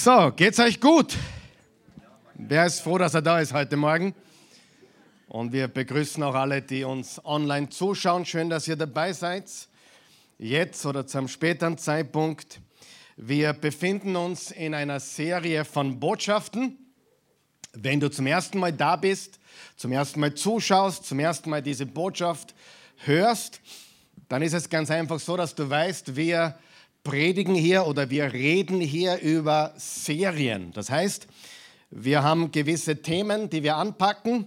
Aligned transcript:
So, 0.00 0.30
geht's 0.30 0.60
euch 0.60 0.80
gut? 0.80 1.16
Wer 2.34 2.66
ist 2.66 2.78
froh, 2.78 2.98
dass 2.98 3.14
er 3.14 3.20
da 3.20 3.40
ist 3.40 3.52
heute 3.52 3.76
Morgen? 3.76 4.14
Und 5.26 5.52
wir 5.52 5.66
begrüßen 5.66 6.22
auch 6.22 6.36
alle, 6.36 6.62
die 6.62 6.84
uns 6.84 7.20
online 7.24 7.68
zuschauen. 7.68 8.24
Schön, 8.24 8.48
dass 8.48 8.68
ihr 8.68 8.76
dabei 8.76 9.12
seid. 9.12 9.50
Jetzt 10.38 10.86
oder 10.86 11.04
zu 11.04 11.18
einem 11.18 11.26
späteren 11.26 11.78
Zeitpunkt. 11.78 12.60
Wir 13.16 13.52
befinden 13.52 14.14
uns 14.14 14.52
in 14.52 14.72
einer 14.72 15.00
Serie 15.00 15.64
von 15.64 15.98
Botschaften. 15.98 16.78
Wenn 17.72 17.98
du 17.98 18.08
zum 18.08 18.28
ersten 18.28 18.60
Mal 18.60 18.72
da 18.72 18.94
bist, 18.94 19.40
zum 19.74 19.90
ersten 19.90 20.20
Mal 20.20 20.32
zuschaust, 20.32 21.06
zum 21.06 21.18
ersten 21.18 21.50
Mal 21.50 21.60
diese 21.60 21.86
Botschaft 21.86 22.54
hörst, 22.98 23.60
dann 24.28 24.42
ist 24.42 24.52
es 24.52 24.70
ganz 24.70 24.92
einfach 24.92 25.18
so, 25.18 25.36
dass 25.36 25.56
du 25.56 25.68
weißt, 25.68 26.14
wir 26.14 26.56
predigen 27.04 27.54
hier 27.54 27.86
oder 27.86 28.10
wir 28.10 28.32
reden 28.32 28.80
hier 28.80 29.18
über 29.20 29.72
Serien. 29.76 30.72
Das 30.72 30.90
heißt, 30.90 31.26
wir 31.90 32.22
haben 32.22 32.50
gewisse 32.52 33.00
Themen, 33.00 33.48
die 33.48 33.62
wir 33.62 33.76
anpacken 33.76 34.46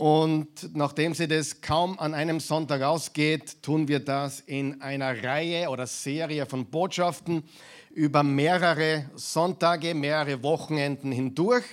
und 0.00 0.74
nachdem 0.74 1.12
sie 1.12 1.28
das 1.28 1.60
kaum 1.60 1.98
an 1.98 2.14
einem 2.14 2.40
Sonntag 2.40 2.80
ausgeht, 2.80 3.62
tun 3.62 3.86
wir 3.86 4.00
das 4.00 4.40
in 4.40 4.80
einer 4.80 5.22
Reihe 5.22 5.68
oder 5.68 5.86
Serie 5.86 6.46
von 6.46 6.64
Botschaften 6.64 7.44
über 7.90 8.22
mehrere 8.22 9.10
Sonntage, 9.14 9.94
mehrere 9.94 10.42
Wochenenden 10.42 11.12
hindurch. 11.12 11.64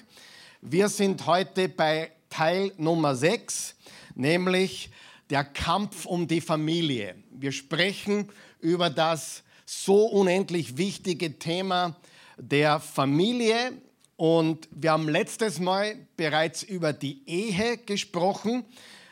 Wir 0.59 0.89
sind 0.89 1.25
heute 1.25 1.69
bei 1.69 2.11
Teil 2.29 2.73
Nummer 2.77 3.15
6, 3.15 3.75
nämlich 4.15 4.89
der 5.29 5.45
Kampf 5.45 6.05
um 6.05 6.27
die 6.27 6.41
Familie. 6.41 7.15
Wir 7.31 7.53
sprechen 7.53 8.27
über 8.59 8.89
das 8.89 9.41
so 9.69 10.05
unendlich 10.05 10.77
wichtige 10.77 11.39
Thema 11.39 11.97
der 12.37 12.79
Familie. 12.79 13.73
Und 14.15 14.67
wir 14.71 14.91
haben 14.91 15.09
letztes 15.09 15.59
Mal 15.59 15.95
bereits 16.15 16.63
über 16.63 16.93
die 16.93 17.21
Ehe 17.27 17.77
gesprochen, 17.77 18.63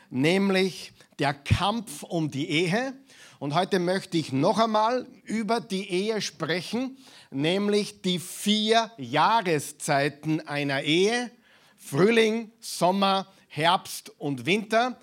nämlich 0.08 0.92
der 1.18 1.34
Kampf 1.34 2.02
um 2.02 2.30
die 2.30 2.48
Ehe. 2.48 2.94
Und 3.38 3.54
heute 3.54 3.78
möchte 3.78 4.16
ich 4.16 4.32
noch 4.32 4.58
einmal 4.58 5.06
über 5.24 5.60
die 5.60 5.90
Ehe 5.90 6.22
sprechen, 6.22 6.96
nämlich 7.30 8.00
die 8.00 8.18
vier 8.18 8.90
Jahreszeiten 8.96 10.40
einer 10.48 10.82
Ehe. 10.82 11.30
Frühling, 11.76 12.50
Sommer, 12.60 13.26
Herbst 13.48 14.10
und 14.18 14.46
Winter. 14.46 14.98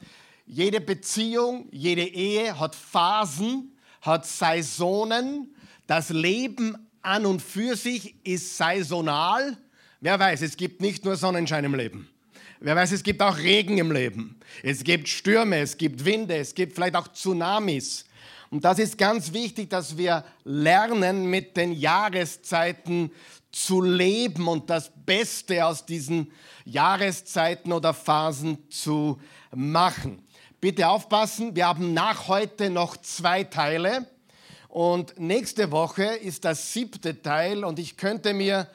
Jede 0.48 0.82
Beziehung, 0.82 1.68
jede 1.72 2.04
Ehe 2.04 2.60
hat 2.60 2.76
Phasen, 2.76 3.78
hat 4.04 4.26
Saisonen. 4.26 5.53
Das 5.88 6.10
Leben 6.10 6.78
an 7.02 7.26
und 7.26 7.42
für 7.42 7.76
sich 7.76 8.16
ist 8.24 8.58
saisonal. 8.58 9.58
Wer 10.00 10.20
weiß, 10.20 10.42
es 10.42 10.58
gibt 10.58 10.82
nicht 10.82 11.04
nur 11.06 11.16
Sonnenschein 11.16 11.66
im 11.66 11.76
Leben. 11.76 12.10
Wer 12.60 12.76
weiß, 12.78 12.94
es 12.94 13.04
gibt 13.04 13.22
auch 13.22 13.38
Regen 13.38 13.78
im 13.78 13.92
Leben. 13.92 14.40
Es 14.64 14.84
gibt 14.86 15.10
Stürme, 15.10 15.60
es 15.60 15.78
gibt 15.78 16.06
Winde, 16.06 16.38
es 16.38 16.56
gibt 16.56 16.76
vielleicht 16.76 16.96
auch 16.96 17.10
Tsunamis. 17.10 18.06
Und 18.50 18.64
das 18.64 18.80
ist 18.80 18.98
ganz 18.98 19.34
wichtig, 19.34 19.70
dass 19.70 19.98
wir 19.98 20.24
lernen, 20.46 21.26
mit 21.26 21.58
den 21.58 21.74
Jahreszeiten 21.74 23.12
zu 23.52 23.82
leben 23.82 24.48
und 24.48 24.70
das 24.70 24.92
Beste 25.06 25.66
aus 25.66 25.86
diesen 25.86 26.32
Jahreszeiten 26.64 27.74
oder 27.74 27.94
Phasen 27.94 28.70
zu 28.70 29.20
machen. 29.54 30.24
Bitte 30.62 30.88
aufpassen, 30.88 31.56
wir 31.56 31.68
haben 31.68 31.94
nach 31.94 32.30
heute 32.30 32.70
noch 32.70 32.96
zwei 32.98 33.44
Teile 33.44 34.08
und 34.74 35.20
nächste 35.20 35.70
Woche 35.70 36.04
ist 36.04 36.46
das 36.46 36.74
siebte 36.74 37.22
Teil 37.22 37.64
und 37.64 37.78
ich 37.78 37.96
könnte 37.96 38.34
mir 38.34 38.68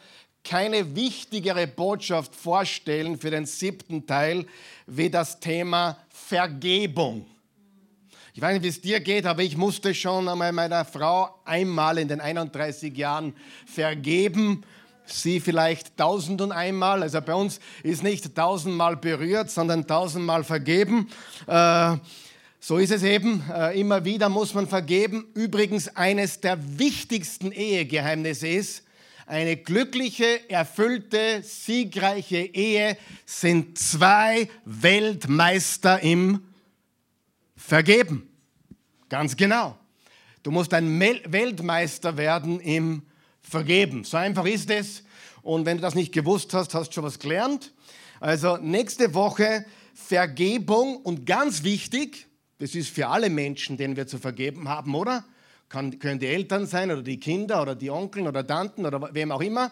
keine 0.44 0.94
wichtigere 0.94 1.66
Botschaft 1.66 2.36
vorstellen 2.36 3.18
für 3.18 3.32
den 3.32 3.46
siebten 3.46 4.06
Teil 4.06 4.46
wie 4.86 5.10
das 5.10 5.40
Thema 5.40 5.98
Vergebung. 6.08 7.26
Ich 8.32 8.40
weiß 8.40 8.52
nicht, 8.52 8.62
wie 8.62 8.68
es 8.68 8.80
dir 8.80 9.00
geht, 9.00 9.26
aber 9.26 9.42
ich 9.42 9.56
musste 9.56 9.92
schon 9.92 10.28
einmal 10.28 10.52
meiner 10.52 10.84
Frau 10.84 11.34
einmal 11.44 11.98
in 11.98 12.06
den 12.06 12.20
31 12.20 12.96
Jahren 12.96 13.34
vergeben 13.66 14.62
Sie 15.04 15.40
vielleicht 15.40 15.96
tausend 15.96 16.40
und 16.42 16.52
einmal. 16.52 17.02
Also 17.02 17.20
bei 17.22 17.34
uns 17.34 17.58
ist 17.82 18.04
nicht 18.04 18.36
tausendmal 18.36 18.96
berührt, 18.96 19.50
sondern 19.50 19.86
tausendmal 19.86 20.44
vergeben. 20.44 21.08
Äh, 21.48 21.96
so 22.60 22.78
ist 22.78 22.90
es 22.90 23.02
eben. 23.02 23.44
Äh, 23.50 23.80
immer 23.80 24.04
wieder 24.04 24.28
muss 24.28 24.54
man 24.54 24.66
vergeben. 24.66 25.26
Übrigens, 25.34 25.88
eines 25.96 26.40
der 26.40 26.78
wichtigsten 26.78 27.52
Ehegeheimnisse 27.52 28.48
ist, 28.48 28.82
eine 29.26 29.56
glückliche, 29.58 30.48
erfüllte, 30.48 31.42
siegreiche 31.42 32.38
Ehe 32.38 32.96
sind 33.26 33.78
zwei 33.78 34.48
Weltmeister 34.64 36.00
im 36.00 36.40
Vergeben. 37.54 38.26
Ganz 39.10 39.36
genau. 39.36 39.76
Du 40.42 40.50
musst 40.50 40.72
ein 40.72 40.98
Weltmeister 40.98 42.16
werden 42.16 42.58
im 42.60 43.02
vergeben. 43.42 44.04
So 44.04 44.16
einfach 44.16 44.46
ist 44.46 44.70
es. 44.70 45.02
Und 45.42 45.66
wenn 45.66 45.76
du 45.76 45.82
das 45.82 45.94
nicht 45.94 46.12
gewusst 46.12 46.54
hast, 46.54 46.72
hast 46.74 46.88
du 46.88 46.94
schon 46.94 47.04
was 47.04 47.18
gelernt. 47.18 47.72
Also 48.20 48.56
nächste 48.56 49.12
Woche 49.12 49.66
Vergebung 49.92 50.96
und 50.96 51.26
ganz 51.26 51.64
wichtig, 51.64 52.27
das 52.58 52.74
ist 52.74 52.90
für 52.90 53.08
alle 53.08 53.30
Menschen, 53.30 53.76
denen 53.76 53.96
wir 53.96 54.06
zu 54.06 54.18
vergeben 54.18 54.68
haben, 54.68 54.94
oder? 54.94 55.24
Kann, 55.68 55.98
können 55.98 56.18
die 56.18 56.26
Eltern 56.26 56.66
sein 56.66 56.90
oder 56.90 57.02
die 57.02 57.20
Kinder 57.20 57.60
oder 57.60 57.74
die 57.74 57.90
Onkeln 57.90 58.26
oder 58.26 58.46
Tanten 58.46 58.86
oder 58.86 59.14
wem 59.14 59.30
auch 59.32 59.42
immer. 59.42 59.70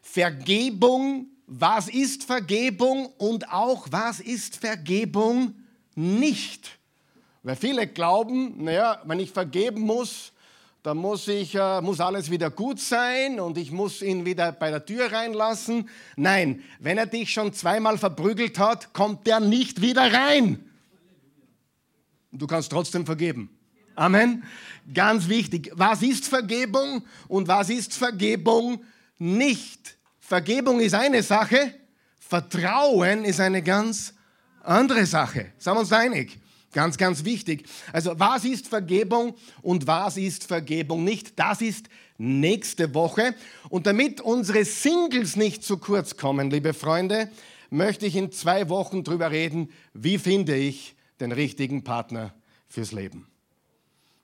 Vergebung, 0.00 1.26
was 1.46 1.88
ist 1.88 2.24
Vergebung 2.24 3.06
und 3.18 3.50
auch 3.52 3.88
was 3.90 4.20
ist 4.20 4.56
Vergebung 4.56 5.54
nicht? 5.94 6.78
Weil 7.42 7.56
viele 7.56 7.86
glauben, 7.86 8.64
naja, 8.64 9.02
wenn 9.04 9.18
ich 9.18 9.32
vergeben 9.32 9.82
muss, 9.82 10.32
da 10.82 10.94
muss, 10.94 11.28
ich, 11.28 11.54
äh, 11.54 11.80
muss 11.80 11.98
alles 11.98 12.30
wieder 12.30 12.50
gut 12.50 12.78
sein 12.78 13.40
und 13.40 13.56
ich 13.56 13.72
muss 13.72 14.02
ihn 14.02 14.26
wieder 14.26 14.52
bei 14.52 14.70
der 14.70 14.84
Tür 14.84 15.10
reinlassen. 15.10 15.88
Nein, 16.14 16.62
wenn 16.78 16.98
er 16.98 17.06
dich 17.06 17.32
schon 17.32 17.54
zweimal 17.54 17.96
verprügelt 17.96 18.58
hat, 18.58 18.92
kommt 18.92 19.26
er 19.26 19.40
nicht 19.40 19.80
wieder 19.80 20.12
rein. 20.12 20.70
Du 22.36 22.46
kannst 22.46 22.70
trotzdem 22.70 23.06
vergeben. 23.06 23.48
Amen. 23.94 24.42
Ganz 24.92 25.28
wichtig. 25.28 25.70
Was 25.74 26.02
ist 26.02 26.26
Vergebung 26.26 27.04
und 27.28 27.46
was 27.46 27.70
ist 27.70 27.94
Vergebung 27.94 28.82
nicht? 29.18 29.96
Vergebung 30.18 30.80
ist 30.80 30.94
eine 30.94 31.22
Sache, 31.22 31.74
Vertrauen 32.18 33.24
ist 33.24 33.40
eine 33.40 33.62
ganz 33.62 34.14
andere 34.62 35.06
Sache. 35.06 35.52
Sagen 35.58 35.76
wir 35.76 35.80
uns 35.82 35.92
einig. 35.92 36.40
Ganz, 36.72 36.96
ganz 36.96 37.24
wichtig. 37.24 37.68
Also 37.92 38.18
was 38.18 38.44
ist 38.44 38.66
Vergebung 38.66 39.36
und 39.62 39.86
was 39.86 40.16
ist 40.16 40.44
Vergebung 40.44 41.04
nicht? 41.04 41.38
Das 41.38 41.60
ist 41.60 41.86
nächste 42.18 42.92
Woche. 42.94 43.36
Und 43.68 43.86
damit 43.86 44.20
unsere 44.20 44.64
Singles 44.64 45.36
nicht 45.36 45.62
zu 45.62 45.76
kurz 45.76 46.16
kommen, 46.16 46.50
liebe 46.50 46.74
Freunde, 46.74 47.30
möchte 47.70 48.06
ich 48.06 48.16
in 48.16 48.32
zwei 48.32 48.68
Wochen 48.68 49.04
darüber 49.04 49.30
reden, 49.30 49.70
wie 49.92 50.18
finde 50.18 50.56
ich 50.56 50.93
den 51.20 51.32
richtigen 51.32 51.84
Partner 51.84 52.34
fürs 52.68 52.92
Leben. 52.92 53.26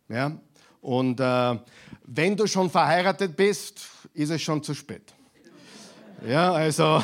Ja? 0.08 0.38
Und 0.80 1.20
äh, 1.20 1.58
wenn 2.04 2.36
du 2.36 2.46
schon 2.46 2.70
verheiratet 2.70 3.36
bist, 3.36 3.80
ist 4.14 4.30
es 4.30 4.42
schon 4.42 4.62
zu 4.62 4.74
spät. 4.74 5.14
Ja, 6.26 6.52
also 6.52 7.02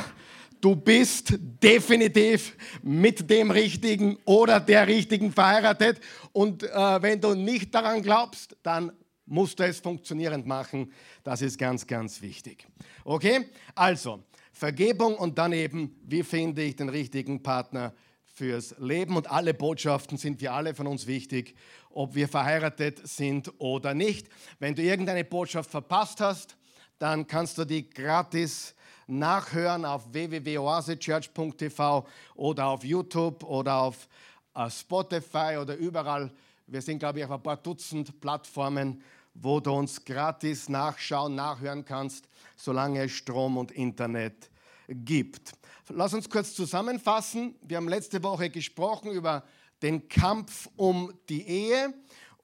du 0.61 0.77
bist 0.77 1.35
definitiv 1.39 2.57
mit 2.83 3.29
dem 3.31 3.51
Richtigen 3.51 4.19
oder 4.25 4.61
der 4.61 4.87
Richtigen 4.87 5.33
verheiratet. 5.33 6.01
Und 6.33 6.63
äh, 6.63 7.03
wenn 7.03 7.21
du 7.21 7.35
nicht 7.35 7.75
daran 7.75 8.03
glaubst, 8.03 8.57
dann 8.63 8.93
musst 9.27 9.59
du 9.59 9.65
es 9.65 9.81
funktionierend 9.81 10.47
machen. 10.47 10.93
Das 11.25 11.43
ist 11.43 11.59
ganz, 11.59 11.87
ganz 11.87 12.23
wichtig. 12.23 12.67
Okay? 13.05 13.47
Also, 13.75 14.23
Vergebung 14.53 15.17
und 15.17 15.37
dann 15.37 15.53
eben, 15.53 15.97
wie 16.07 16.23
finde 16.23 16.63
ich 16.63 16.77
den 16.77 16.89
richtigen 16.89 17.43
Partner 17.43 17.93
fürs 18.37 18.75
Leben. 18.79 19.17
Und 19.17 19.31
alle 19.31 19.55
Botschaften 19.55 20.19
sind 20.19 20.41
für 20.41 20.53
alle 20.53 20.75
von 20.75 20.87
uns 20.87 21.07
wichtig, 21.07 21.57
ob 21.91 22.15
wir 22.15 22.29
verheiratet 22.29 23.09
sind 23.09 23.51
oder 23.59 23.95
nicht. 23.95 24.29
Wenn 24.59 24.75
du 24.75 24.83
irgendeine 24.83 25.25
Botschaft 25.25 25.71
verpasst 25.71 26.21
hast, 26.21 26.57
dann 26.99 27.27
kannst 27.27 27.57
du 27.57 27.65
die 27.65 27.89
gratis 27.89 28.75
nachhören 29.07 29.87
auf 29.87 30.13
www.oasechurch.tv 30.13 32.07
oder 32.35 32.67
auf 32.67 32.85
YouTube 32.85 33.43
oder 33.45 33.77
auf 33.77 34.07
äh, 34.55 34.69
Spotify 34.69 35.57
oder 35.61 35.77
überall. 35.77 36.31
Wir 36.67 36.83
sind, 36.83 36.99
glaube 36.99 37.21
ich, 37.21 37.25
auf 37.25 37.31
ein 37.31 37.43
paar 37.43 37.57
Dutzend 37.57 38.21
Plattformen, 38.21 39.03
wo 39.35 39.61
du 39.61 39.73
uns 39.73 40.05
gratis 40.05 40.69
nachschauen, 40.69 41.35
nachhören 41.35 41.85
kannst, 41.85 42.29
solange 42.57 43.05
es 43.05 43.13
Strom 43.13 43.57
und 43.57 43.71
Internet 43.71 44.51
gibt. 44.89 45.53
Lass 45.89 46.15
uns 46.15 46.29
kurz 46.29 46.55
zusammenfassen. 46.55 47.55
Wir 47.63 47.77
haben 47.77 47.89
letzte 47.89 48.23
Woche 48.23 48.51
gesprochen 48.51 49.13
über 49.13 49.45
den 49.83 50.09
Kampf 50.09 50.69
um 50.77 51.13
die 51.29 51.47
Ehe 51.47 51.95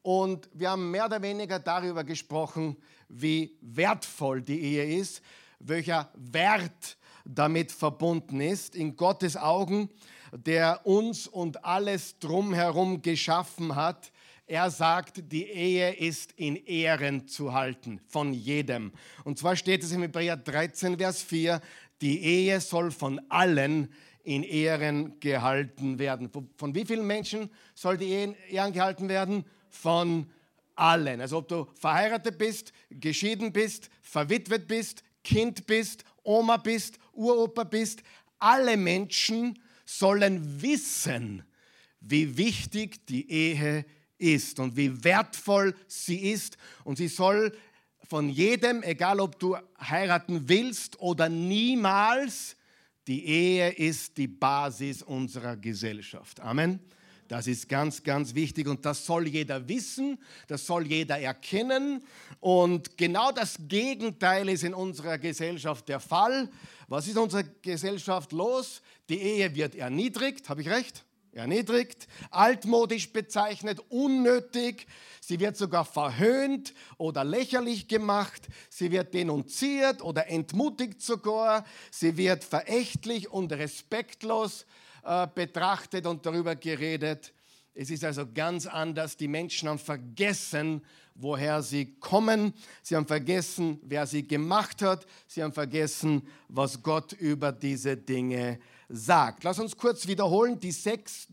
und 0.03 0.49
wir 0.53 0.71
haben 0.71 0.91
mehr 0.91 1.07
oder 1.07 1.23
weniger 1.23 1.59
darüber 1.59 2.05
gesprochen, 2.05 2.77
wie 3.09 3.57
wertvoll 3.61 4.43
die 4.43 4.61
Ehe 4.61 4.99
ist 4.99 5.23
welcher 5.65 6.11
Wert 6.15 6.97
damit 7.25 7.73
verbunden 7.73 8.41
ist. 8.41 8.75
In 8.75 8.97
Gottes 8.97 9.37
Augen, 9.37 9.89
der 10.33 10.87
uns 10.87 11.27
und 11.27 11.65
alles 11.65 12.19
drumherum 12.19 13.03
geschaffen 13.03 13.75
hat, 13.77 14.13
er 14.47 14.71
sagt, 14.71 15.33
die 15.33 15.49
Ehe 15.49 15.95
ist 15.95 16.33
in 16.33 16.57
Ehren 16.57 17.29
zu 17.29 17.53
halten 17.55 18.01
von 18.09 18.35
jedem. 18.35 18.93
Und 19.25 19.39
zwar 19.39 19.57
steht 19.57 19.83
es 19.83 19.93
im 19.93 20.03
Hebräer 20.03 20.37
13, 20.37 20.99
Vers 20.99 21.23
4, 21.23 21.61
die 22.03 22.23
Ehe 22.23 22.61
soll 22.61 22.91
von 22.91 23.21
allen 23.31 23.93
in 24.25 24.43
Ehren 24.43 25.19
gehalten 25.21 25.99
werden. 25.99 26.31
Von 26.57 26.75
wie 26.75 26.85
vielen 26.85 27.07
Menschen 27.07 27.51
soll 27.75 27.97
die 27.97 28.07
Ehe 28.07 28.25
in 28.25 28.37
Ehren 28.51 28.73
gehalten 28.73 29.09
werden? 29.09 29.45
Von 29.69 30.31
allen. 30.75 31.21
Also 31.21 31.39
ob 31.39 31.49
du 31.49 31.67
verheiratet 31.75 32.39
bist, 32.39 32.73
geschieden 32.91 33.53
bist, 33.53 33.89
verwitwet 34.03 34.69
bist, 34.69 35.03
Kind 35.25 35.67
bist, 35.67 36.05
Oma 36.25 36.57
bist, 36.57 36.99
Uropa 37.13 37.65
bist, 37.65 38.03
alle 38.39 38.77
Menschen 38.77 39.59
sollen 39.85 40.61
wissen, 40.63 41.45
wie 42.01 42.37
wichtig 42.37 43.07
die 43.07 43.31
Ehe 43.31 43.85
ist 44.19 44.59
und 44.59 44.77
wie 44.77 45.05
wertvoll 45.05 45.75
sie 45.87 46.31
ist. 46.31 46.57
Und 46.85 46.97
sie 46.97 47.09
soll 47.09 47.53
von 48.13 48.29
jedem, 48.29 48.83
egal 48.83 49.21
ob 49.21 49.39
du 49.39 49.57
heiraten 49.81 50.47
willst 50.47 51.01
oder 51.01 51.31
niemals, 51.31 52.57
die 53.07 53.25
Ehe 53.25 53.71
ist 53.71 54.19
die 54.19 54.29
Basis 54.29 55.03
unserer 55.03 55.57
Gesellschaft. 55.57 56.39
Amen. 56.41 56.79
Das 57.27 57.47
ist 57.47 57.71
ganz, 57.71 58.03
ganz 58.03 58.35
wichtig 58.35 58.69
und 58.69 58.85
das 58.85 59.07
soll 59.07 59.29
jeder 59.29 59.67
wissen, 59.67 60.19
das 60.47 60.67
soll 60.67 60.87
jeder 60.87 61.21
erkennen. 61.21 62.05
Und 62.39 62.99
genau 62.99 63.33
das 63.33 63.57
Gegenteil 63.67 64.47
ist 64.51 64.65
in 64.65 64.75
unserer 64.75 65.17
Gesellschaft 65.17 65.89
der 65.89 65.99
Fall. 65.99 66.51
Was 66.89 67.07
ist 67.07 67.15
in 67.17 67.23
unserer 67.23 67.45
Gesellschaft 67.63 68.33
los? 68.33 68.83
Die 69.09 69.23
Ehe 69.23 69.55
wird 69.55 69.75
erniedrigt, 69.75 70.51
habe 70.51 70.61
ich 70.61 70.69
recht? 70.69 71.03
Erniedrigt, 71.35 72.09
altmodisch 72.31 73.11
bezeichnet, 73.11 73.81
unnötig. 73.89 74.87
Sie 75.23 75.41
wird 75.41 75.57
sogar 75.57 75.87
verhöhnt 75.87 76.75
oder 76.99 77.25
lächerlich 77.25 77.89
gemacht. 77.89 78.49
Sie 78.69 78.91
wird 78.91 79.15
denunziert 79.15 80.03
oder 80.03 80.29
entmutigt 80.29 81.01
sogar. 81.01 81.65
Sie 81.91 82.19
wird 82.19 82.45
verächtlich 82.45 83.31
und 83.31 83.51
respektlos 83.53 84.67
äh, 85.05 85.27
betrachtet 85.35 86.07
und 86.07 86.27
darüber 86.27 86.55
geredet. 86.55 87.33
Es 87.75 87.89
ist 87.89 88.05
also 88.05 88.27
ganz 88.31 88.67
anders. 88.67 89.17
Die 89.17 89.29
Menschen 89.29 89.71
haben 89.71 89.79
vergessen, 89.79 90.85
woher 91.15 91.63
sie 91.63 91.95
kommen. 91.99 92.53
Sie 92.83 92.95
haben 92.95 93.07
vergessen, 93.07 93.81
wer 93.85 94.07
sie 94.07 94.29
gemacht 94.29 94.83
hat. 94.83 95.07
Sie 95.27 95.43
haben 95.43 95.55
vergessen, 95.55 96.29
was 96.49 96.83
Gott 96.83 97.15
über 97.15 97.53
diese 97.53 97.97
Dinge 97.97 98.59
sagt. 98.59 98.63
Lass 98.89 99.59
uns 99.59 99.77
kurz 99.77 100.07
wiederholen 100.07 100.59
die 100.59 100.73
sechs 100.73 101.29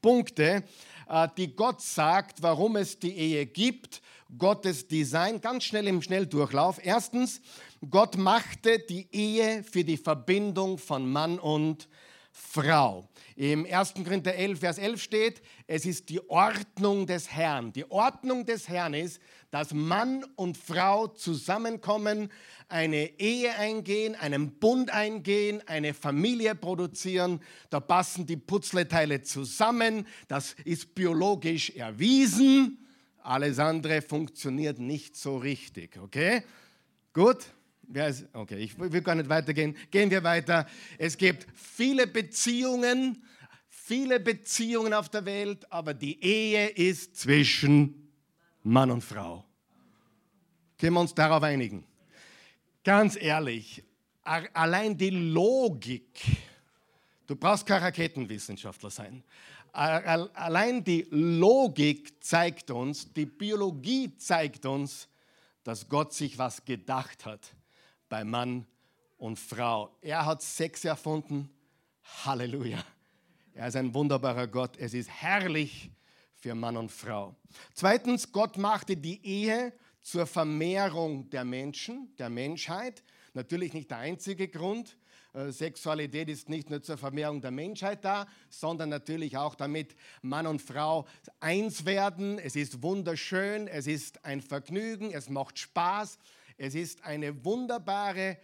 Punkte, 0.00 0.64
äh, 1.08 1.28
die 1.36 1.54
Gott 1.54 1.80
sagt, 1.80 2.42
warum 2.42 2.76
es 2.76 2.98
die 2.98 3.16
Ehe 3.16 3.46
gibt. 3.46 4.02
Gottes 4.38 4.88
Design, 4.88 5.40
ganz 5.40 5.64
schnell 5.64 5.86
im 5.86 6.02
Schnelldurchlauf. 6.02 6.80
Erstens, 6.82 7.40
Gott 7.90 8.16
machte 8.16 8.80
die 8.80 9.08
Ehe 9.12 9.62
für 9.62 9.84
die 9.84 9.96
Verbindung 9.96 10.78
von 10.78 11.10
Mann 11.10 11.38
und 11.38 11.88
Frau. 12.32 13.08
Im 13.36 13.66
1. 13.70 13.92
Korinther 14.02 14.34
11, 14.34 14.60
Vers 14.60 14.78
11 14.78 15.02
steht, 15.02 15.42
es 15.66 15.84
ist 15.84 16.08
die 16.08 16.26
Ordnung 16.30 17.06
des 17.06 17.30
Herrn. 17.30 17.70
Die 17.70 17.88
Ordnung 17.90 18.46
des 18.46 18.66
Herrn 18.66 18.94
ist, 18.94 19.20
dass 19.50 19.74
Mann 19.74 20.24
und 20.36 20.56
Frau 20.56 21.08
zusammenkommen, 21.08 22.32
eine 22.70 23.20
Ehe 23.20 23.54
eingehen, 23.56 24.14
einen 24.14 24.58
Bund 24.58 24.90
eingehen, 24.90 25.62
eine 25.66 25.92
Familie 25.92 26.54
produzieren. 26.54 27.40
Da 27.68 27.78
passen 27.78 28.26
die 28.26 28.38
Putzleteile 28.38 29.20
zusammen. 29.20 30.06
Das 30.28 30.56
ist 30.64 30.94
biologisch 30.94 31.70
erwiesen. 31.70 32.78
Alles 33.22 33.58
andere 33.58 34.00
funktioniert 34.00 34.78
nicht 34.78 35.14
so 35.14 35.36
richtig. 35.36 35.98
Okay? 35.98 36.42
Gut? 37.12 37.44
Okay, 38.32 38.58
ich 38.58 38.78
will 38.78 39.00
gar 39.00 39.14
nicht 39.14 39.28
weitergehen. 39.28 39.76
Gehen 39.90 40.10
wir 40.10 40.22
weiter. 40.22 40.66
Es 40.98 41.16
gibt 41.16 41.46
viele 41.54 42.06
Beziehungen, 42.06 43.22
viele 43.68 44.18
Beziehungen 44.18 44.92
auf 44.92 45.08
der 45.08 45.24
Welt, 45.24 45.70
aber 45.70 45.94
die 45.94 46.22
Ehe 46.22 46.68
ist 46.68 47.16
zwischen 47.16 48.10
Mann 48.62 48.90
und 48.90 49.02
Frau. 49.02 49.44
Können 50.78 50.94
wir 50.94 51.00
uns 51.00 51.14
darauf 51.14 51.42
einigen? 51.42 51.86
Ganz 52.82 53.16
ehrlich, 53.20 53.82
allein 54.22 54.96
die 54.96 55.10
Logik, 55.10 56.20
du 57.26 57.36
brauchst 57.36 57.66
kein 57.66 57.82
Raketenwissenschaftler 57.82 58.90
sein, 58.90 59.22
allein 59.72 60.82
die 60.82 61.06
Logik 61.10 62.22
zeigt 62.22 62.70
uns, 62.70 63.12
die 63.12 63.26
Biologie 63.26 64.16
zeigt 64.16 64.66
uns, 64.66 65.08
dass 65.64 65.88
Gott 65.88 66.12
sich 66.12 66.38
was 66.38 66.64
gedacht 66.64 67.24
hat 67.24 67.55
bei 68.08 68.24
Mann 68.24 68.66
und 69.18 69.38
Frau. 69.38 69.96
Er 70.00 70.24
hat 70.26 70.42
Sex 70.42 70.84
erfunden. 70.84 71.50
Halleluja. 72.24 72.84
Er 73.54 73.68
ist 73.68 73.76
ein 73.76 73.94
wunderbarer 73.94 74.46
Gott. 74.46 74.76
Es 74.76 74.94
ist 74.94 75.08
herrlich 75.08 75.90
für 76.34 76.54
Mann 76.54 76.76
und 76.76 76.92
Frau. 76.92 77.34
Zweitens, 77.74 78.30
Gott 78.30 78.58
machte 78.58 78.96
die 78.96 79.24
Ehe 79.26 79.72
zur 80.02 80.26
Vermehrung 80.26 81.28
der 81.30 81.44
Menschen, 81.44 82.14
der 82.18 82.28
Menschheit. 82.28 83.02
Natürlich 83.34 83.72
nicht 83.72 83.90
der 83.90 83.98
einzige 83.98 84.48
Grund. 84.48 84.96
Äh, 85.32 85.50
Sexualität 85.50 86.28
ist 86.28 86.48
nicht 86.48 86.70
nur 86.70 86.82
zur 86.82 86.96
Vermehrung 86.96 87.40
der 87.40 87.50
Menschheit 87.50 88.04
da, 88.04 88.26
sondern 88.48 88.88
natürlich 88.88 89.36
auch 89.36 89.54
damit 89.54 89.96
Mann 90.22 90.46
und 90.46 90.62
Frau 90.62 91.06
eins 91.40 91.84
werden. 91.84 92.38
Es 92.38 92.56
ist 92.56 92.82
wunderschön, 92.82 93.68
es 93.68 93.86
ist 93.86 94.24
ein 94.24 94.40
Vergnügen, 94.40 95.12
es 95.12 95.28
macht 95.28 95.58
Spaß, 95.58 96.18
es 96.56 96.74
ist 96.74 97.04
eine 97.04 97.44
wunderbare 97.44 98.38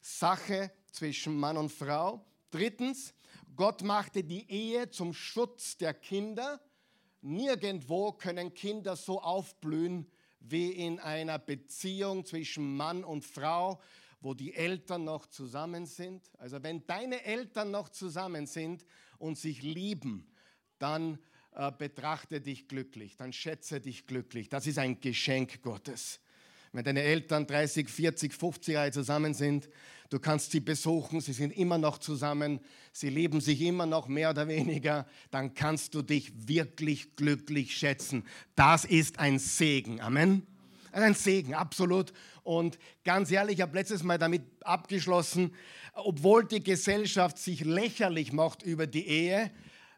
Sache 0.00 0.70
zwischen 0.90 1.38
Mann 1.38 1.56
und 1.56 1.70
Frau. 1.70 2.24
Drittens, 2.50 3.14
Gott 3.56 3.82
machte 3.82 4.22
die 4.22 4.50
Ehe 4.50 4.90
zum 4.90 5.14
Schutz 5.14 5.76
der 5.76 5.94
Kinder. 5.94 6.60
Nirgendwo 7.22 8.12
können 8.12 8.52
Kinder 8.52 8.96
so 8.96 9.20
aufblühen 9.20 10.10
wie 10.40 10.72
in 10.72 11.00
einer 11.00 11.38
Beziehung 11.38 12.24
zwischen 12.26 12.76
Mann 12.76 13.02
und 13.02 13.24
Frau, 13.24 13.80
wo 14.20 14.34
die 14.34 14.54
Eltern 14.54 15.04
noch 15.04 15.26
zusammen 15.26 15.86
sind. 15.86 16.30
Also 16.38 16.62
wenn 16.62 16.86
deine 16.86 17.24
Eltern 17.24 17.70
noch 17.70 17.88
zusammen 17.88 18.46
sind 18.46 18.84
und 19.18 19.38
sich 19.38 19.62
lieben, 19.62 20.30
dann 20.78 21.18
äh, 21.52 21.72
betrachte 21.72 22.40
dich 22.40 22.68
glücklich, 22.68 23.16
dann 23.16 23.32
schätze 23.32 23.80
dich 23.80 24.06
glücklich. 24.06 24.48
Das 24.48 24.66
ist 24.66 24.78
ein 24.78 25.00
Geschenk 25.00 25.62
Gottes. 25.62 26.20
Wenn 26.74 26.82
deine 26.82 27.02
Eltern 27.02 27.46
30, 27.46 27.88
40, 27.88 28.34
50 28.34 28.74
Jahre 28.74 28.90
zusammen 28.90 29.32
sind, 29.32 29.68
du 30.10 30.18
kannst 30.18 30.50
sie 30.50 30.58
besuchen, 30.58 31.20
sie 31.20 31.32
sind 31.32 31.56
immer 31.56 31.78
noch 31.78 31.98
zusammen, 31.98 32.58
sie 32.90 33.10
lieben 33.10 33.40
sich 33.40 33.60
immer 33.60 33.86
noch 33.86 34.08
mehr 34.08 34.30
oder 34.30 34.48
weniger, 34.48 35.06
dann 35.30 35.54
kannst 35.54 35.94
du 35.94 36.02
dich 36.02 36.32
wirklich 36.48 37.14
glücklich 37.14 37.76
schätzen. 37.76 38.24
Das 38.56 38.84
ist 38.84 39.20
ein 39.20 39.38
Segen. 39.38 40.00
Amen. 40.00 40.44
Ein 40.90 41.14
Segen, 41.14 41.54
absolut. 41.54 42.12
Und 42.42 42.80
ganz 43.04 43.30
ehrlich, 43.30 43.58
ich 43.58 43.62
habe 43.62 43.76
letztes 43.76 44.02
Mal 44.02 44.18
damit 44.18 44.42
abgeschlossen, 44.64 45.54
obwohl 45.94 46.44
die 46.44 46.62
Gesellschaft 46.62 47.38
sich 47.38 47.64
lächerlich 47.64 48.32
macht 48.32 48.64
über 48.64 48.88
die 48.88 49.06
Ehe, 49.06 49.52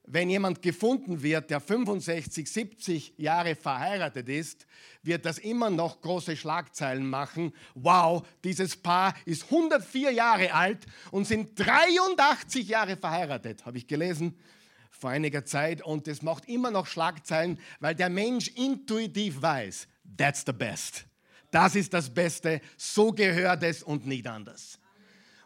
wenn 0.07 0.31
jemand 0.31 0.63
gefunden 0.63 1.23
wird, 1.23 1.51
der 1.51 1.61
65, 1.61 2.51
70 2.51 3.15
Jahre 3.19 3.57
verheiratet 3.57 4.29
ist, 4.29 4.67
wird 5.03 5.27
das 5.27 5.39
immer 5.39 5.71
noch 5.71 6.01
große 6.01 6.37
Schlagzeilen 6.37 7.09
machen. 7.09 7.53
Wow, 7.75 8.27
dieses 8.45 8.77
Paar 8.77 9.15
ist 9.25 9.45
104 9.45 10.13
Jahre 10.13 10.53
alt 10.55 10.87
und 11.11 11.27
sind 11.27 11.59
83 11.59 12.69
Jahre 12.69 12.97
verheiratet, 12.97 13.67
habe 13.67 13.79
ich 13.79 13.87
gelesen 13.87 14.39
vor 14.91 15.11
einiger 15.11 15.45
Zeit. 15.45 15.83
Und 15.83 16.07
das 16.07 16.23
macht 16.23 16.49
immer 16.49 16.71
noch 16.71 16.87
Schlagzeilen, 16.87 17.59
weil 17.81 17.95
der 17.95 18.09
Mensch 18.09 18.49
intuitiv 18.49 19.43
weiß, 19.43 19.89
that's 20.17 20.45
the 20.47 20.53
best. 20.53 21.05
Das 21.51 21.75
ist 21.75 21.93
das 21.93 22.13
Beste, 22.13 22.61
so 22.77 23.13
gehört 23.13 23.63
es 23.63 23.83
und 23.83 24.07
nicht 24.07 24.27
anders. 24.27 24.79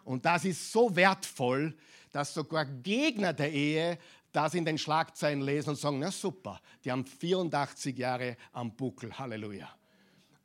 Und 0.04 0.24
das 0.24 0.44
ist 0.44 0.72
so 0.72 0.94
wertvoll, 0.96 1.76
dass 2.10 2.34
sogar 2.34 2.64
Gegner 2.64 3.32
der 3.32 3.52
Ehe 3.52 3.98
das 4.32 4.54
in 4.54 4.64
den 4.64 4.78
Schlagzeilen 4.78 5.40
lesen 5.40 5.70
und 5.70 5.76
sagen, 5.76 5.98
na 5.98 6.10
super, 6.10 6.60
die 6.84 6.92
haben 6.92 7.04
84 7.04 7.96
Jahre 7.96 8.36
am 8.52 8.74
Buckel, 8.76 9.18
Halleluja. 9.18 9.68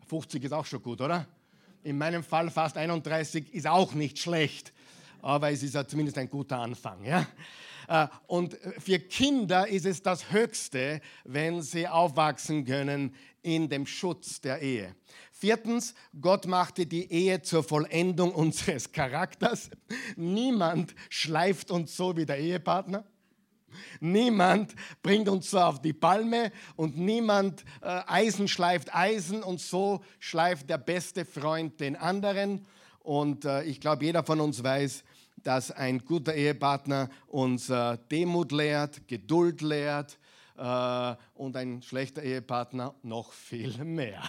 50 0.07 0.43
ist 0.43 0.51
auch 0.51 0.65
schon 0.65 0.81
gut, 0.81 1.01
oder? 1.01 1.27
In 1.83 1.97
meinem 1.97 2.23
Fall 2.23 2.49
fast 2.49 2.77
31 2.77 3.53
ist 3.53 3.67
auch 3.67 3.93
nicht 3.93 4.19
schlecht. 4.19 4.73
aber 5.25 5.51
es 5.51 5.63
ist 5.63 5.73
ja 5.73 5.87
zumindest 5.87 6.17
ein 6.17 6.29
guter 6.29 6.59
Anfang. 6.59 7.03
Ja? 7.03 7.25
Äh, 7.87 8.07
und 8.27 8.57
für 8.79 8.99
Kinder 8.99 9.67
ist 9.67 9.85
es 9.85 10.01
das 10.01 10.31
Höchste, 10.31 11.01
wenn 11.23 11.61
sie 11.61 11.87
aufwachsen 11.87 12.63
können 12.65 13.15
in 13.41 13.67
dem 13.69 13.85
Schutz 13.85 14.39
der 14.41 14.61
Ehe. 14.61 14.95
Viertens, 15.31 15.93
Gott 16.19 16.45
machte 16.47 16.85
die 16.85 17.11
Ehe 17.11 17.41
zur 17.41 17.63
Vollendung 17.63 18.33
unseres 18.33 18.91
Charakters. 18.91 19.69
Niemand 20.15 20.95
schleift 21.09 21.71
uns 21.71 21.95
so 21.95 22.15
wie 22.15 22.25
der 22.25 22.39
Ehepartner. 22.39 23.03
Niemand 23.99 24.73
bringt 25.01 25.29
uns 25.29 25.49
so 25.51 25.59
auf 25.59 25.81
die 25.81 25.93
Palme 25.93 26.51
und 26.75 26.97
niemand 26.97 27.63
äh, 27.81 28.01
Eisen 28.07 28.47
schleift 28.47 28.93
Eisen 28.93 29.43
und 29.43 29.61
so 29.61 30.03
schleift 30.19 30.69
der 30.69 30.77
beste 30.77 31.25
Freund 31.25 31.79
den 31.79 31.95
anderen. 31.95 32.65
Und 32.99 33.45
äh, 33.45 33.63
ich 33.63 33.79
glaube, 33.79 34.05
jeder 34.05 34.23
von 34.23 34.41
uns 34.41 34.63
weiß, 34.63 35.03
dass 35.43 35.71
ein 35.71 35.99
guter 35.99 36.33
Ehepartner 36.33 37.09
uns 37.27 37.69
äh, 37.69 37.97
Demut 38.11 38.51
lehrt, 38.51 39.07
Geduld 39.07 39.61
lehrt 39.61 40.17
äh, 40.57 41.15
und 41.35 41.55
ein 41.55 41.81
schlechter 41.81 42.23
Ehepartner 42.23 42.95
noch 43.03 43.31
viel 43.31 43.77
mehr. 43.83 44.21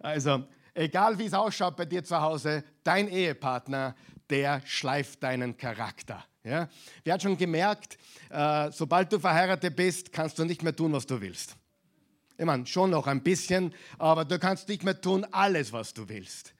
Also, 0.00 0.44
egal 0.74 1.18
wie 1.18 1.24
es 1.24 1.34
ausschaut 1.34 1.76
bei 1.76 1.86
dir 1.86 2.04
zu 2.04 2.20
Hause, 2.20 2.62
dein 2.82 3.08
Ehepartner, 3.08 3.94
der 4.28 4.60
schleift 4.66 5.22
deinen 5.22 5.56
Charakter. 5.56 6.24
Ja? 6.44 6.68
Wer 7.02 7.14
hat 7.14 7.22
schon 7.22 7.36
gemerkt, 7.36 7.98
äh, 8.28 8.70
sobald 8.70 9.12
du 9.12 9.18
verheiratet 9.18 9.74
bist, 9.74 10.12
kannst 10.12 10.38
du 10.38 10.44
nicht 10.44 10.62
mehr 10.62 10.76
tun, 10.76 10.92
was 10.92 11.06
du 11.06 11.20
willst. 11.20 11.56
Ich 12.36 12.44
meine, 12.44 12.66
schon 12.66 12.90
noch 12.90 13.06
ein 13.06 13.22
bisschen, 13.22 13.72
aber 13.98 14.24
du 14.24 14.38
kannst 14.38 14.68
nicht 14.68 14.84
mehr 14.84 15.00
tun 15.00 15.24
alles, 15.30 15.72
was 15.72 15.94
du 15.94 16.08
willst. 16.08 16.52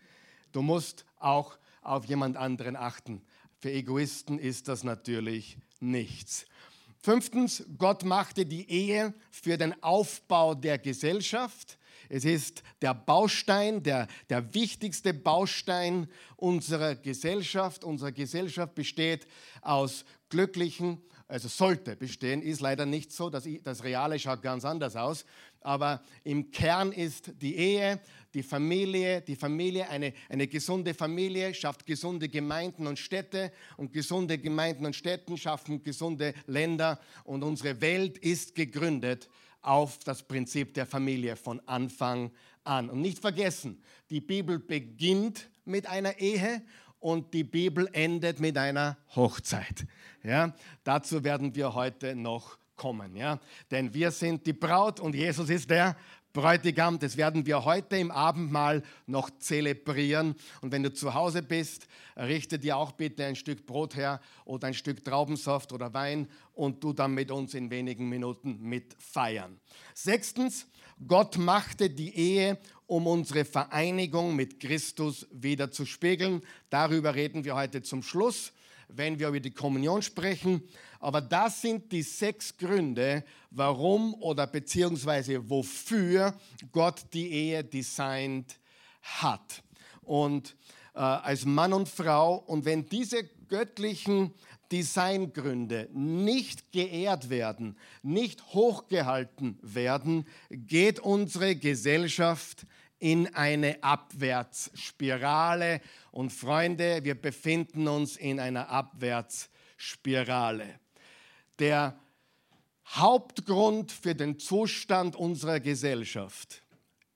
Du 0.53 0.63
musst 0.63 1.05
auch 1.19 1.59
auf 1.83 2.07
jemand 2.07 2.37
anderen 2.37 2.77
achten. 2.77 3.23
Für 3.59 3.71
Egoisten 3.71 4.39
ist 4.39 4.69
das 4.69 4.85
natürlich 4.85 5.59
nichts. 5.81 6.47
Fünftens, 7.03 7.65
Gott 7.77 8.05
machte 8.05 8.47
die 8.47 8.71
Ehe 8.71 9.13
für 9.31 9.59
den 9.59 9.83
Aufbau 9.83 10.55
der 10.55 10.79
Gesellschaft. 10.79 11.77
Es 12.15 12.25
ist 12.25 12.63
der 12.81 12.95
Baustein, 12.95 13.83
der, 13.83 14.07
der 14.31 14.55
wichtigste 14.55 15.13
Baustein 15.13 16.07
unserer 16.37 16.95
Gesellschaft. 16.95 17.83
Unsere 17.83 18.13
Gesellschaft 18.13 18.77
besteht 18.77 19.27
aus 19.63 20.05
glücklichen, 20.29 21.03
also 21.27 21.49
sollte 21.49 21.97
bestehen, 21.97 22.41
ist 22.41 22.61
leider 22.61 22.87
nicht 22.87 23.11
so. 23.11 23.31
Das, 23.31 23.49
das 23.65 23.83
Reale 23.83 24.17
schaut 24.21 24.43
ganz 24.43 24.65
anders 24.65 24.95
aus. 24.95 25.25
Aber 25.61 26.05
im 26.23 26.53
Kern 26.53 26.93
ist 26.93 27.33
die 27.43 27.57
Ehe, 27.57 27.99
die 28.33 28.45
Familie, 28.45 29.21
die 29.21 29.35
Familie, 29.35 29.89
eine, 29.89 30.13
eine 30.29 30.47
gesunde 30.47 30.95
Familie 30.95 31.53
schafft 31.53 31.85
gesunde 31.85 32.29
Gemeinden 32.29 32.87
und 32.87 33.01
Städte 33.01 33.51
und 33.77 33.93
gesunde 33.93 34.39
Gemeinden 34.39 34.87
und 34.87 34.95
Städte 34.95 35.37
schaffen 35.37 35.83
gesunde 35.83 36.33
Länder 36.47 37.01
und 37.25 37.43
unsere 37.43 37.81
Welt 37.81 38.19
ist 38.19 38.55
gegründet 38.55 39.29
auf 39.65 39.99
das 40.01 40.23
Prinzip 40.23 40.75
der 40.75 40.87
Familie 40.87 41.37
von 41.37 41.61
Anfang 41.67 42.31
an. 42.65 42.91
Und 42.91 43.01
nicht 43.01 43.19
vergessen, 43.19 43.83
die 44.11 44.21
Bibel 44.21 44.59
beginnt 44.59 45.49
mit 45.65 45.87
einer 45.87 46.19
Ehe 46.19 46.63
und 47.01 47.35
die 47.35 47.45
Bibel 47.45 47.89
endet 47.93 48.41
mit 48.41 48.57
einer 48.57 48.97
Hochzeit. 49.15 49.87
Ja, 50.23 50.55
dazu 50.85 51.23
werden 51.25 51.55
wir 51.55 51.75
heute 51.75 52.15
noch 52.15 52.59
kommen. 52.77 53.17
Ja? 53.17 53.41
Denn 53.71 53.93
wir 53.93 54.11
sind 54.11 54.47
die 54.47 54.53
Braut 54.53 55.01
und 55.01 55.15
Jesus 55.15 55.51
ist 55.51 55.71
der 55.71 55.97
Bräutigam, 56.35 56.99
das 56.99 57.17
werden 57.17 57.47
wir 57.47 57.65
heute 57.65 57.97
im 57.97 58.11
Abendmahl 58.11 58.83
noch 59.07 59.31
zelebrieren. 59.39 60.35
Und 60.63 60.73
wenn 60.73 60.83
du 60.83 60.93
zu 60.93 61.15
Hause 61.15 61.45
bist, 61.45 61.87
richte 62.17 62.59
dir 62.59 62.77
auch 62.77 62.91
bitte 62.91 63.25
ein 63.25 63.37
Stück 63.37 63.65
Brot 63.67 63.95
her 63.95 64.21
oder 64.45 64.67
ein 64.67 64.75
Stück 64.75 65.05
Traubensaft 65.05 65.73
oder 65.73 65.95
Wein 65.95 66.29
und 66.53 66.83
du 66.83 66.93
dann 66.93 67.15
mit 67.15 67.31
uns 67.31 67.55
in 67.55 67.71
wenigen 67.71 68.09
Minuten 68.09 68.59
mit 68.61 68.97
feiern. 68.99 69.61
Sechstens, 69.95 70.67
Gott 71.07 71.39
machte 71.39 71.89
die 71.89 72.13
Ehe, 72.17 72.59
um 72.89 73.07
unsere 73.07 73.45
Vereinigung 73.45 74.35
mit 74.35 74.59
Christus 74.59 75.29
wieder 75.31 75.71
zu 75.71 75.87
spiegeln. 75.87 76.43
Darüber 76.69 77.15
reden 77.15 77.45
wir 77.45 77.55
heute 77.55 77.81
zum 77.83 78.03
Schluss 78.03 78.53
wenn 78.89 79.19
wir 79.19 79.29
über 79.29 79.41
die 79.41 79.51
Kommunion 79.51 80.03
sprechen. 80.03 80.63
Aber 81.01 81.21
das 81.21 81.61
sind 81.61 81.93
die 81.93 82.03
sechs 82.03 82.57
Gründe, 82.57 83.25
warum 83.51 84.15
oder 84.15 84.47
beziehungsweise 84.47 85.49
wofür 85.49 86.35
Gott 86.73 87.03
die 87.13 87.31
Ehe 87.31 87.65
designt 87.65 88.59
hat. 89.03 89.63
Und 90.03 90.57
äh, 90.95 90.99
als 90.99 91.45
Mann 91.45 91.73
und 91.73 91.89
Frau, 91.89 92.37
und 92.37 92.65
wenn 92.65 92.89
diese 92.89 93.25
göttlichen 93.49 94.33
Designgründe 94.73 95.89
nicht 95.93 96.73
geehrt 96.73 97.31
werden, 97.31 97.77
nicht 98.03 98.55
hochgehalten 98.55 99.59
werden, 99.63 100.27
geht 100.51 100.99
unsere 101.01 101.55
Gesellschaft 101.55 102.67
in 103.05 103.33
eine 103.35 103.85
Abwärtsspirale. 103.85 105.83
Und 106.11 106.33
Freunde, 106.33 107.05
wir 107.05 107.15
befinden 107.15 107.87
uns 107.87 108.17
in 108.17 108.41
einer 108.41 108.71
Abwärtsspirale. 108.71 110.81
Der 111.59 112.01
Hauptgrund 112.87 113.93
für 113.93 114.15
den 114.15 114.39
Zustand 114.39 115.17
unserer 115.17 115.61
Gesellschaft 115.61 116.63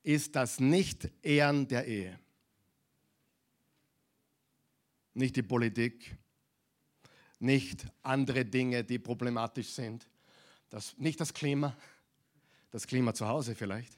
ist 0.02 0.37
das 0.37 0.61
Nicht-Ehren 0.61 1.66
der 1.68 1.87
Ehe. 1.87 2.18
Nicht 5.14 5.37
die 5.37 5.42
Politik, 5.42 6.18
nicht 7.38 7.87
andere 8.02 8.45
Dinge, 8.45 8.85
die 8.85 8.99
problematisch 8.99 9.68
sind, 9.68 10.07
das, 10.68 10.99
nicht 10.99 11.18
das 11.18 11.33
Klima, 11.33 11.75
das 12.73 12.87
Klima 12.87 13.14
zu 13.14 13.26
Hause 13.26 13.54
vielleicht, 13.54 13.97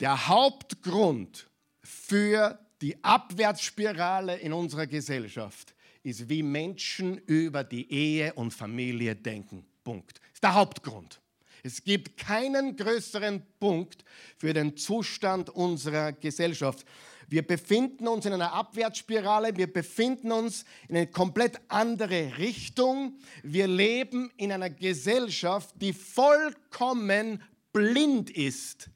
der 0.00 0.28
Hauptgrund 0.28 1.48
für 1.82 2.58
die 2.82 3.02
Abwärtsspirale 3.02 4.36
in 4.36 4.52
unserer 4.52 4.86
Gesellschaft 4.86 5.74
ist, 6.02 6.28
wie 6.28 6.42
Menschen 6.42 7.18
über 7.18 7.64
die 7.64 7.90
Ehe 7.90 8.32
und 8.34 8.52
Familie 8.52 9.16
denken. 9.16 9.64
Punkt. 9.82 10.20
Ist 10.32 10.42
der 10.42 10.54
Hauptgrund. 10.54 11.20
Es 11.62 11.82
gibt 11.82 12.16
keinen 12.16 12.76
größeren 12.76 13.42
Punkt 13.58 14.04
für 14.36 14.52
den 14.52 14.76
Zustand 14.76 15.50
unserer 15.50 16.12
Gesellschaft. 16.12 16.86
Wir 17.28 17.44
befinden 17.44 18.06
uns 18.06 18.24
in 18.24 18.34
einer 18.34 18.52
Abwärtsspirale, 18.52 19.56
wir 19.56 19.72
befinden 19.72 20.30
uns 20.30 20.64
in 20.88 20.96
eine 20.96 21.08
komplett 21.08 21.60
andere 21.66 22.38
Richtung. 22.38 23.18
Wir 23.42 23.66
leben 23.66 24.30
in 24.36 24.52
einer 24.52 24.70
Gesellschaft, 24.70 25.74
die 25.80 25.92
vollkommen 25.92 27.42
blind 27.72 28.30
ist 28.30 28.90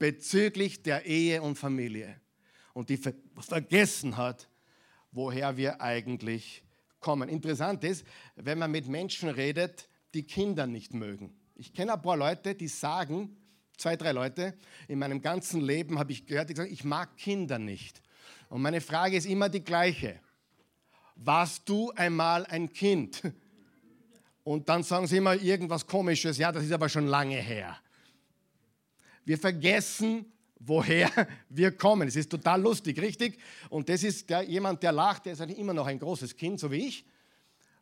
bezüglich 0.00 0.82
der 0.82 1.04
Ehe 1.04 1.42
und 1.42 1.56
Familie 1.56 2.20
und 2.72 2.88
die 2.88 2.96
vergessen 2.96 4.16
hat, 4.16 4.48
woher 5.12 5.56
wir 5.56 5.80
eigentlich 5.80 6.64
kommen. 7.00 7.28
Interessant 7.28 7.84
ist, 7.84 8.04
wenn 8.34 8.58
man 8.58 8.70
mit 8.70 8.88
Menschen 8.88 9.28
redet, 9.28 9.88
die 10.14 10.22
Kinder 10.22 10.66
nicht 10.66 10.94
mögen. 10.94 11.34
Ich 11.54 11.74
kenne 11.74 11.92
ein 11.92 12.02
paar 12.02 12.16
Leute, 12.16 12.54
die 12.54 12.66
sagen, 12.66 13.36
zwei, 13.76 13.94
drei 13.94 14.12
Leute, 14.12 14.54
in 14.88 14.98
meinem 14.98 15.20
ganzen 15.20 15.60
Leben 15.60 15.98
habe 15.98 16.12
ich 16.12 16.24
gehört, 16.24 16.48
die 16.48 16.56
sagen, 16.56 16.72
ich 16.72 16.82
mag 16.82 17.16
Kinder 17.18 17.58
nicht. 17.58 18.00
Und 18.48 18.62
meine 18.62 18.80
Frage 18.80 19.16
ist 19.16 19.26
immer 19.26 19.50
die 19.50 19.62
gleiche. 19.62 20.18
Warst 21.14 21.68
du 21.68 21.92
einmal 21.92 22.46
ein 22.46 22.72
Kind? 22.72 23.22
Und 24.44 24.70
dann 24.70 24.82
sagen 24.82 25.06
sie 25.06 25.18
immer 25.18 25.34
irgendwas 25.34 25.86
Komisches, 25.86 26.38
ja, 26.38 26.50
das 26.50 26.64
ist 26.64 26.72
aber 26.72 26.88
schon 26.88 27.06
lange 27.06 27.36
her. 27.36 27.76
Wir 29.24 29.38
vergessen, 29.38 30.24
woher 30.60 31.10
wir 31.48 31.72
kommen. 31.72 32.06
Es 32.06 32.16
ist 32.16 32.30
total 32.30 32.60
lustig, 32.62 33.00
richtig? 33.00 33.38
Und 33.68 33.88
das 33.88 34.02
ist 34.02 34.30
der, 34.30 34.42
jemand, 34.42 34.82
der 34.82 34.92
lacht, 34.92 35.26
der 35.26 35.32
ist 35.32 35.40
eigentlich 35.40 35.58
immer 35.58 35.74
noch 35.74 35.86
ein 35.86 35.98
großes 35.98 36.36
Kind, 36.36 36.60
so 36.60 36.70
wie 36.70 36.86
ich. 36.86 37.04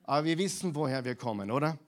Aber 0.04 0.24
wir 0.24 0.38
wissen, 0.38 0.74
woher 0.74 1.04
wir 1.04 1.16
kommen, 1.16 1.50
oder? 1.50 1.78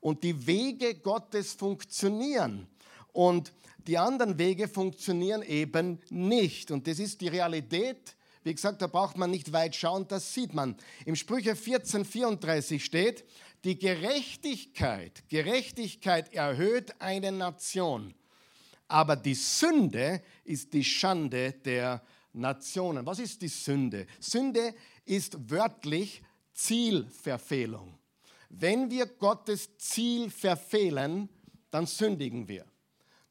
Und 0.00 0.22
die 0.22 0.46
Wege 0.46 0.94
Gottes 0.94 1.52
funktionieren. 1.52 2.66
Und 3.12 3.52
die 3.86 3.98
anderen 3.98 4.38
Wege 4.38 4.68
funktionieren 4.68 5.42
eben 5.42 6.00
nicht. 6.10 6.70
Und 6.70 6.86
das 6.86 6.98
ist 6.98 7.20
die 7.20 7.28
Realität. 7.28 8.16
Wie 8.42 8.54
gesagt, 8.54 8.80
da 8.80 8.86
braucht 8.86 9.16
man 9.16 9.30
nicht 9.30 9.52
weit 9.52 9.74
schauen, 9.74 10.06
das 10.06 10.32
sieht 10.32 10.54
man. 10.54 10.76
Im 11.04 11.16
Sprüche 11.16 11.56
14, 11.56 12.04
34 12.04 12.84
steht, 12.84 13.24
die 13.64 13.78
Gerechtigkeit, 13.78 15.24
Gerechtigkeit 15.28 16.32
erhöht 16.32 16.94
eine 17.00 17.32
Nation 17.32 18.14
aber 18.88 19.16
die 19.16 19.34
Sünde 19.34 20.22
ist 20.44 20.72
die 20.72 20.84
Schande 20.84 21.52
der 21.52 22.02
Nationen. 22.32 23.04
Was 23.06 23.18
ist 23.18 23.42
die 23.42 23.48
Sünde? 23.48 24.06
Sünde 24.20 24.74
ist 25.04 25.50
wörtlich 25.50 26.22
Zielverfehlung. 26.52 27.98
Wenn 28.48 28.90
wir 28.90 29.06
Gottes 29.06 29.76
Ziel 29.78 30.30
verfehlen, 30.30 31.28
dann 31.70 31.86
sündigen 31.86 32.48
wir. 32.48 32.64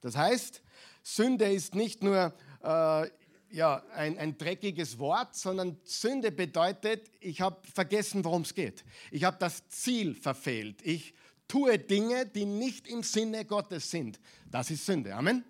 Das 0.02 0.16
heißt, 0.16 0.62
Sünde 1.02 1.52
ist 1.52 1.74
nicht 1.74 2.04
nur 2.04 2.34
äh, 2.64 3.10
ja, 3.50 3.84
ein, 3.94 4.18
ein 4.18 4.38
dreckiges 4.38 5.00
Wort, 5.00 5.36
sondern 5.36 5.78
Sünde 5.84 6.32
bedeutet, 6.32 7.10
ich 7.20 7.42
habe 7.42 7.58
vergessen, 7.74 8.26
worum 8.26 8.42
es 8.42 8.54
geht. 8.54 8.84
Ich 9.12 9.24
habe 9.24 9.38
das 9.40 9.68
Ziel 9.70 10.14
verfehlt. 10.16 10.82
Ich 10.84 11.14
tue 11.48 11.80
Dinge, 11.80 12.25
die 12.25 12.46
nicht 12.46 12.88
im 12.88 13.04
Sinne 13.04 13.46
Gottes 13.46 13.90
sind. 13.90 14.20
Das 14.50 14.72
ist 14.72 14.86
Sünde. 14.86 15.14
Amen. 15.16 15.44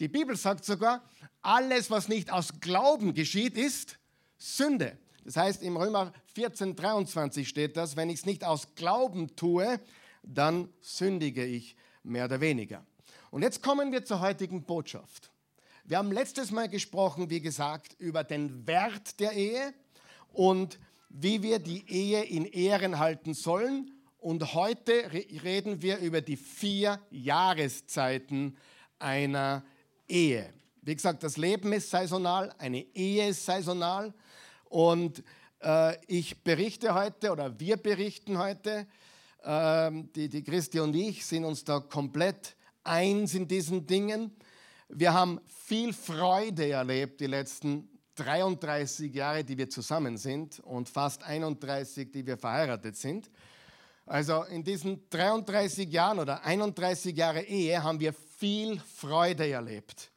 Die 0.00 0.08
Bibel 0.08 0.36
sagt 0.36 0.64
sogar, 0.64 1.02
alles, 1.42 1.90
was 1.90 2.08
nicht 2.08 2.30
aus 2.30 2.60
Glauben 2.60 3.14
geschieht, 3.14 3.56
ist 3.56 3.98
Sünde. 4.36 4.96
Das 5.24 5.36
heißt, 5.36 5.62
im 5.62 5.76
Römer 5.76 6.12
14, 6.34 6.76
23 6.76 7.48
steht 7.48 7.76
das, 7.76 7.96
wenn 7.96 8.08
ich 8.08 8.20
es 8.20 8.26
nicht 8.26 8.44
aus 8.44 8.74
Glauben 8.74 9.34
tue, 9.36 9.80
dann 10.22 10.68
sündige 10.80 11.44
ich 11.44 11.76
mehr 12.02 12.26
oder 12.26 12.40
weniger. 12.40 12.84
Und 13.30 13.42
jetzt 13.42 13.62
kommen 13.62 13.92
wir 13.92 14.04
zur 14.04 14.20
heutigen 14.20 14.62
Botschaft. 14.62 15.30
Wir 15.84 15.98
haben 15.98 16.12
letztes 16.12 16.50
Mal 16.50 16.68
gesprochen, 16.68 17.30
wie 17.30 17.40
gesagt, 17.40 17.94
über 17.98 18.24
den 18.24 18.66
Wert 18.66 19.20
der 19.20 19.32
Ehe 19.32 19.74
und 20.32 20.78
wie 21.08 21.42
wir 21.42 21.58
die 21.58 21.90
Ehe 21.90 22.22
in 22.24 22.44
Ehren 22.44 22.98
halten 22.98 23.34
sollen. 23.34 23.90
Und 24.18 24.52
heute 24.54 25.12
reden 25.12 25.80
wir 25.80 25.98
über 25.98 26.20
die 26.20 26.36
vier 26.36 27.00
Jahreszeiten 27.10 28.56
einer 28.98 29.64
Ehe. 30.08 30.52
Wie 30.82 30.94
gesagt, 30.94 31.22
das 31.22 31.36
Leben 31.36 31.72
ist 31.72 31.90
saisonal, 31.90 32.52
eine 32.58 32.80
Ehe 32.94 33.28
ist 33.28 33.44
saisonal. 33.44 34.12
Und 34.64 35.22
äh, 35.62 35.96
ich 36.06 36.42
berichte 36.42 36.94
heute 36.94 37.30
oder 37.30 37.58
wir 37.60 37.76
berichten 37.76 38.38
heute, 38.38 38.86
äh, 39.44 39.90
die, 40.16 40.28
die 40.28 40.42
Christi 40.42 40.80
und 40.80 40.96
ich 40.96 41.24
sind 41.24 41.44
uns 41.44 41.62
da 41.62 41.78
komplett 41.78 42.56
eins 42.82 43.34
in 43.34 43.46
diesen 43.46 43.86
Dingen. 43.86 44.32
Wir 44.88 45.12
haben 45.12 45.40
viel 45.46 45.92
Freude 45.92 46.70
erlebt 46.70 47.20
die 47.20 47.26
letzten 47.26 47.88
33 48.16 49.14
Jahre, 49.14 49.44
die 49.44 49.56
wir 49.56 49.70
zusammen 49.70 50.16
sind 50.16 50.58
und 50.60 50.88
fast 50.88 51.22
31, 51.22 52.10
die 52.10 52.26
wir 52.26 52.36
verheiratet 52.36 52.96
sind. 52.96 53.30
Also 54.08 54.44
in 54.44 54.64
diesen 54.64 55.06
33 55.10 55.92
Jahren 55.92 56.18
oder 56.18 56.42
31 56.42 57.14
Jahre 57.14 57.42
Ehe 57.42 57.82
haben 57.82 58.00
wir 58.00 58.14
viel 58.14 58.80
Freude 58.80 59.50
erlebt, 59.50 60.10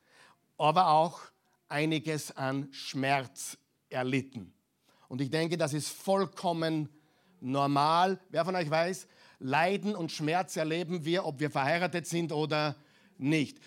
aber 0.57 0.91
auch 0.91 1.19
einiges 1.67 2.35
an 2.37 2.69
Schmerz 2.71 3.57
erlitten. 3.89 4.53
Und 5.09 5.19
ich 5.19 5.29
denke, 5.29 5.57
das 5.57 5.73
ist 5.73 5.89
vollkommen 5.89 6.87
normal. 7.41 8.17
Wer 8.29 8.45
von 8.45 8.55
euch 8.55 8.69
weiß, 8.69 9.07
Leiden 9.39 9.93
und 9.93 10.09
Schmerz 10.09 10.55
erleben 10.55 11.03
wir, 11.03 11.25
ob 11.25 11.41
wir 11.41 11.51
verheiratet 11.51 12.07
sind 12.07 12.31
oder 12.31 12.69
nicht. 12.69 12.90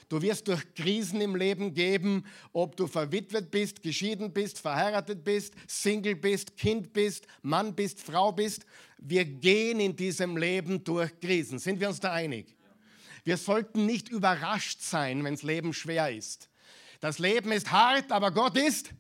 Du 0.09 0.21
wirst 0.21 0.49
durch 0.49 0.75
Krisen 0.75 1.21
im 1.21 1.37
Leben 1.37 1.75
geben, 1.75 2.27
ob 2.53 2.77
du 2.77 2.89
verwitwet 2.89 3.53
bist, 3.53 3.83
geschieden 3.83 4.33
bist, 4.33 4.59
verheiratet 4.59 5.23
bist, 5.23 5.55
Single 5.69 6.17
bist, 6.17 6.57
Kind 6.57 6.93
bist, 6.93 7.27
Mann 7.43 7.73
bist, 7.73 8.01
Frau 8.01 8.33
bist. 8.33 8.67
Wir 8.99 9.25
gehen 9.25 9.79
in 9.79 9.95
diesem 9.95 10.37
Leben 10.37 10.83
durch 10.83 11.21
Krisen. 11.21 11.61
Sind 11.61 11.79
wir 11.79 11.89
uns 11.89 12.01
da 12.01 12.13
einig? 12.13 12.57
Wir 13.23 13.37
sollten 13.37 13.87
nicht 13.87 14.09
überrascht 14.09 14.81
sein, 14.83 15.23
wenn 15.23 15.35
das 15.35 15.45
Leben 15.45 15.73
schwer 15.73 16.11
ist. 16.11 16.51
Das 16.99 17.21
Leben 17.21 17.53
ist 17.53 17.71
hart, 17.71 18.11
aber 18.11 18.33
Gott 18.33 18.57
ist 18.57 18.91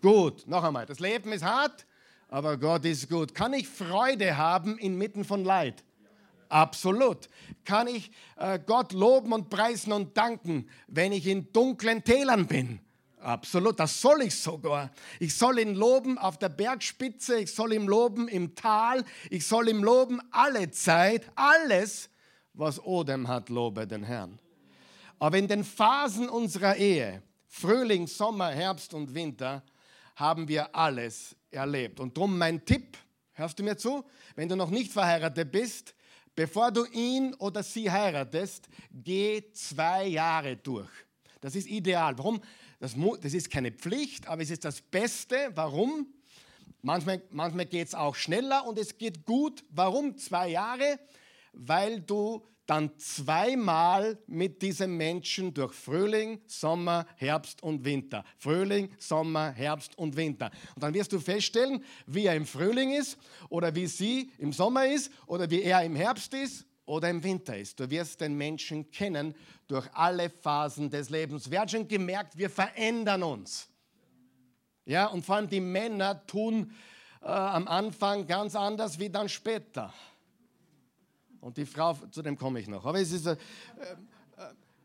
gut. 0.00 0.46
Noch 0.46 0.64
einmal, 0.64 0.86
das 0.86 0.98
Leben 0.98 1.30
ist 1.32 1.44
hart, 1.44 1.84
aber 2.28 2.56
Gott 2.56 2.86
ist 2.86 3.08
gut. 3.08 3.34
Kann 3.34 3.52
ich 3.52 3.68
Freude 3.68 4.38
haben 4.38 4.78
inmitten 4.78 5.24
von 5.24 5.44
Leid? 5.44 5.84
Absolut. 6.50 7.28
Kann 7.64 7.86
ich 7.86 8.10
äh, 8.36 8.58
Gott 8.58 8.92
loben 8.92 9.32
und 9.32 9.48
preisen 9.48 9.92
und 9.92 10.16
danken, 10.16 10.68
wenn 10.88 11.12
ich 11.12 11.26
in 11.26 11.52
dunklen 11.52 12.04
Tälern 12.04 12.46
bin? 12.46 12.80
Absolut, 13.20 13.78
das 13.78 14.00
soll 14.00 14.22
ich 14.22 14.34
sogar. 14.34 14.90
Ich 15.20 15.36
soll 15.36 15.58
ihn 15.58 15.74
loben 15.74 16.18
auf 16.18 16.38
der 16.38 16.48
Bergspitze, 16.48 17.38
ich 17.38 17.54
soll 17.54 17.74
ihn 17.74 17.86
loben 17.86 18.28
im 18.28 18.54
Tal, 18.54 19.04
ich 19.28 19.46
soll 19.46 19.68
ihn 19.68 19.80
loben 19.80 20.20
alle 20.30 20.70
Zeit, 20.70 21.30
alles, 21.36 22.10
was 22.54 22.82
Odem 22.82 23.28
hat, 23.28 23.48
lobe 23.48 23.86
den 23.86 24.02
Herrn. 24.02 24.38
Aber 25.18 25.36
in 25.36 25.46
den 25.46 25.64
Phasen 25.64 26.28
unserer 26.28 26.76
Ehe, 26.76 27.22
Frühling, 27.46 28.06
Sommer, 28.06 28.48
Herbst 28.48 28.94
und 28.94 29.14
Winter, 29.14 29.62
haben 30.16 30.48
wir 30.48 30.74
alles 30.74 31.36
erlebt. 31.50 32.00
Und 32.00 32.16
darum 32.16 32.38
mein 32.38 32.64
Tipp, 32.64 32.96
hörst 33.34 33.58
du 33.58 33.62
mir 33.62 33.76
zu? 33.76 34.02
Wenn 34.34 34.48
du 34.48 34.56
noch 34.56 34.70
nicht 34.70 34.90
verheiratet 34.90 35.52
bist, 35.52 35.94
bevor 36.40 36.72
du 36.72 36.86
ihn 36.86 37.34
oder 37.34 37.62
sie 37.62 37.90
heiratest, 37.90 38.66
geh 38.90 39.44
zwei 39.52 40.06
Jahre 40.06 40.56
durch. 40.56 40.88
Das 41.42 41.54
ist 41.54 41.68
ideal. 41.68 42.16
Warum? 42.16 42.40
Das, 42.78 42.94
das 43.20 43.34
ist 43.34 43.50
keine 43.50 43.70
Pflicht, 43.70 44.26
aber 44.26 44.40
es 44.40 44.48
ist 44.48 44.64
das 44.64 44.80
Beste. 44.80 45.50
Warum? 45.54 46.06
Manchmal, 46.80 47.20
manchmal 47.28 47.66
geht 47.66 47.88
es 47.88 47.94
auch 47.94 48.14
schneller 48.14 48.66
und 48.66 48.78
es 48.78 48.96
geht 48.96 49.26
gut. 49.26 49.62
Warum 49.68 50.16
zwei 50.16 50.48
Jahre? 50.48 50.98
Weil 51.52 52.00
du 52.00 52.42
dann 52.70 52.96
zweimal 52.98 54.16
mit 54.28 54.62
diesem 54.62 54.96
Menschen 54.96 55.52
durch 55.52 55.74
Frühling, 55.74 56.40
Sommer, 56.46 57.04
Herbst 57.16 57.64
und 57.64 57.84
Winter. 57.84 58.24
Frühling, 58.38 58.90
Sommer, 58.96 59.50
Herbst 59.50 59.98
und 59.98 60.14
Winter. 60.16 60.52
Und 60.76 60.84
dann 60.84 60.94
wirst 60.94 61.12
du 61.12 61.18
feststellen, 61.18 61.84
wie 62.06 62.26
er 62.26 62.36
im 62.36 62.46
Frühling 62.46 62.92
ist 62.92 63.18
oder 63.48 63.74
wie 63.74 63.88
sie 63.88 64.30
im 64.38 64.52
Sommer 64.52 64.86
ist 64.86 65.10
oder 65.26 65.50
wie 65.50 65.62
er 65.62 65.82
im 65.82 65.96
Herbst 65.96 66.32
ist 66.32 66.64
oder 66.86 67.10
im 67.10 67.24
Winter 67.24 67.58
ist. 67.58 67.80
Du 67.80 67.90
wirst 67.90 68.20
den 68.20 68.36
Menschen 68.36 68.88
kennen 68.92 69.34
durch 69.66 69.88
alle 69.92 70.30
Phasen 70.30 70.88
des 70.88 71.10
Lebens. 71.10 71.50
Wer 71.50 71.62
hat 71.62 71.72
schon 71.72 71.88
gemerkt, 71.88 72.38
wir 72.38 72.50
verändern 72.50 73.24
uns. 73.24 73.68
Ja, 74.84 75.06
und 75.06 75.24
vor 75.26 75.34
allem 75.36 75.50
die 75.50 75.60
Männer 75.60 76.24
tun 76.24 76.72
äh, 77.20 77.26
am 77.26 77.66
Anfang 77.66 78.28
ganz 78.28 78.54
anders 78.54 79.00
wie 79.00 79.10
dann 79.10 79.28
später. 79.28 79.92
Und 81.40 81.56
die 81.56 81.66
Frau, 81.66 81.94
zu 82.10 82.22
dem 82.22 82.36
komme 82.36 82.60
ich 82.60 82.68
noch. 82.68 82.84
Aber 82.84 83.00
es 83.00 83.12
ist 83.12 83.26
äh, 83.26 83.32
äh, 83.32 83.36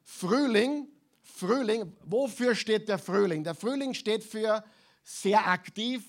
Frühling. 0.03 0.87
Frühling, 1.21 1.91
wofür 2.05 2.55
steht 2.55 2.87
der 2.87 2.97
Frühling? 2.97 3.43
Der 3.43 3.55
Frühling 3.55 3.93
steht 3.93 4.23
für 4.23 4.63
sehr 5.03 5.45
aktiv, 5.47 6.03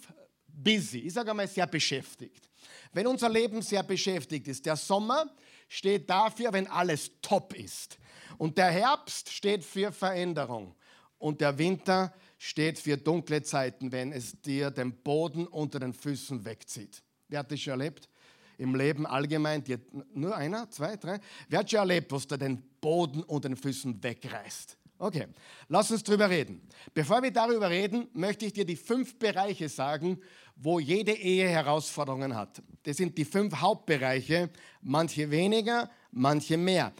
busy. 0.46 1.00
Ich 1.00 1.14
sage 1.14 1.30
einmal 1.30 1.48
sehr 1.48 1.66
beschäftigt. 1.66 2.48
Wenn 2.92 3.06
unser 3.06 3.28
Leben 3.28 3.60
sehr 3.60 3.82
beschäftigt 3.82 4.46
ist, 4.46 4.64
der 4.66 4.76
Sommer 4.76 5.26
steht 5.68 6.08
dafür, 6.08 6.52
wenn 6.52 6.66
alles 6.66 7.10
top 7.20 7.54
ist. 7.54 7.98
Und 8.38 8.56
der 8.56 8.70
Herbst 8.70 9.32
steht 9.32 9.64
für 9.64 9.90
Veränderung. 9.90 10.74
Und 11.18 11.40
der 11.40 11.58
Winter 11.58 12.14
steht 12.38 12.78
für 12.78 12.96
dunkle 12.96 13.42
Zeiten, 13.42 13.90
wenn 13.90 14.12
es 14.12 14.40
dir 14.40 14.70
den 14.70 14.92
Boden 15.02 15.46
unter 15.46 15.80
den 15.80 15.94
Füßen 15.94 16.44
wegzieht. 16.44 17.02
Wer 17.28 17.40
hat 17.40 17.50
das 17.50 17.60
schon 17.60 17.72
erlebt? 17.72 18.08
Im 18.58 18.74
Leben 18.74 19.06
allgemein, 19.06 19.62
die, 19.64 19.76
nur 20.14 20.36
einer, 20.36 20.70
zwei, 20.70 20.96
drei, 20.96 21.20
wer 21.48 21.60
hat 21.60 21.70
schon 21.70 21.80
erlebt, 21.80 22.12
was 22.12 22.26
da 22.26 22.36
den 22.36 22.62
Boden 22.80 23.22
unter 23.22 23.48
den 23.48 23.56
Füßen 23.56 24.02
wegreißt? 24.02 24.78
Okay, 24.98 25.26
lass 25.68 25.90
uns 25.90 26.02
drüber 26.02 26.30
reden. 26.30 26.66
Bevor 26.94 27.22
wir 27.22 27.30
darüber 27.30 27.68
reden, 27.68 28.08
möchte 28.14 28.46
ich 28.46 28.54
dir 28.54 28.64
die 28.64 28.76
fünf 28.76 29.18
Bereiche 29.18 29.68
sagen, 29.68 30.18
wo 30.56 30.80
jede 30.80 31.12
Ehe 31.12 31.48
Herausforderungen 31.48 32.34
hat. 32.34 32.62
Das 32.84 32.96
sind 32.96 33.18
die 33.18 33.26
fünf 33.26 33.56
Hauptbereiche, 33.56 34.48
manche 34.80 35.30
weniger, 35.30 35.90
manche 36.12 36.56
mehr. 36.56 36.94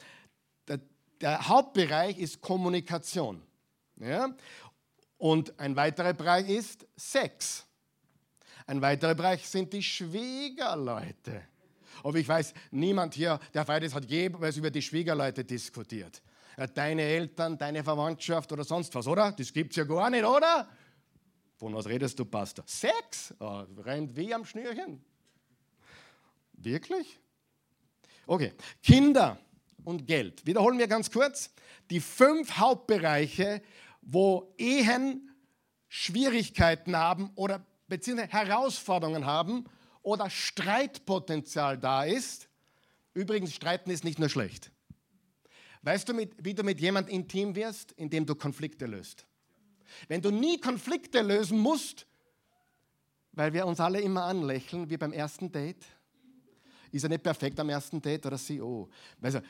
Der, 0.69 0.81
der 1.23 1.49
Hauptbereich 1.49 2.19
ist 2.19 2.43
Kommunikation. 2.43 3.41
Ja? 3.97 4.29
Und 5.17 5.59
ein 5.59 5.75
weiterer 5.75 6.13
Bereich 6.13 6.51
ist 6.51 6.87
Sex. 6.97 7.66
Ein 8.67 8.83
weiterer 8.83 9.15
Bereich 9.15 9.49
sind 9.49 9.73
die 9.73 9.83
Schwiegerleute. 9.83 11.43
Aber 12.03 12.19
ich 12.19 12.29
weiß, 12.29 12.53
niemand 12.73 13.15
hier, 13.15 13.39
der 13.55 13.83
ist, 13.83 13.95
hat 13.95 14.05
jemals 14.07 14.57
über 14.57 14.71
die 14.71 14.83
Schwiegerleute 14.83 15.45
diskutiert. 15.45 16.23
Deine 16.75 17.03
Eltern, 17.03 17.59
deine 17.59 17.85
Verwandtschaft 17.85 18.51
oder 18.53 18.65
sonst 18.65 18.95
was, 18.95 19.07
oder? 19.07 19.33
Das 19.33 19.53
gibt 19.53 19.71
es 19.73 19.77
ja 19.77 19.85
gar 19.85 20.11
nicht, 20.11 20.25
oder? 20.25 20.69
Von 21.57 21.75
was 21.75 21.87
redest 21.87 22.19
du, 22.19 22.25
Pastor? 22.25 22.65
Sex? 22.67 23.35
Oh, 23.39 23.65
rennt 23.79 24.17
wie 24.17 24.35
am 24.35 24.45
Schnürchen. 24.45 25.03
Wirklich? 26.53 27.19
Okay, 28.27 28.53
Kinder 28.83 29.39
und 29.85 30.07
Geld. 30.07 30.45
Wiederholen 30.47 30.79
wir 30.79 30.89
ganz 30.89 31.11
kurz. 31.11 31.51
Die 31.91 32.01
fünf 32.01 32.57
Hauptbereiche, 32.57 33.63
wo 34.03 34.53
Ehen 34.59 35.31
Schwierigkeiten 35.89 36.97
haben 36.97 37.31
oder 37.37 37.65
beziehungsweise 37.89 38.33
Herausforderungen 38.33 39.27
haben 39.27 39.65
oder 40.03 40.31
Streitpotenzial 40.31 41.79
da 41.79 42.05
ist. 42.05 42.49
Übrigens, 43.15 43.55
Streiten 43.55 43.91
ist 43.91 44.05
nicht 44.05 44.19
nur 44.19 44.29
schlecht. 44.29 44.71
Weißt 45.83 46.09
du, 46.09 46.17
wie 46.39 46.55
du 46.55 46.63
mit 46.63 46.81
jemandem 46.81 47.15
intim 47.15 47.55
wirst, 47.55 47.93
indem 47.93 48.27
du 48.27 48.35
Konflikte 48.35 48.87
löst? 48.87 49.27
Wenn 50.09 50.21
du 50.21 50.31
nie 50.31 50.61
Konflikte 50.61 51.23
lösen 51.23 51.59
musst, 51.59 52.07
weil 53.33 53.53
wir 53.53 53.67
uns 53.67 53.81
alle 53.81 54.01
immer 54.01 54.25
anlächeln, 54.25 54.91
wie 54.91 54.97
beim 54.97 55.13
ersten 55.13 55.53
Date, 55.53 55.85
ist 56.91 57.03
er 57.03 57.09
nicht 57.09 57.23
perfekt 57.23 57.61
am 57.61 57.69
ersten 57.69 58.01
Date 58.01 58.27
oder? 58.27 58.39
Oh, 58.63 58.89
also, 59.21 59.41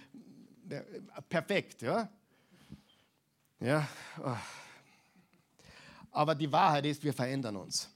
perfekt, 1.28 1.82
ja? 1.82 2.10
Ja. 3.60 3.88
Oh. 4.22 4.36
Aber 6.10 6.34
die 6.34 6.50
Wahrheit 6.50 6.86
ist, 6.86 7.02
wir 7.04 7.12
verändern 7.12 7.56
uns. 7.56 7.90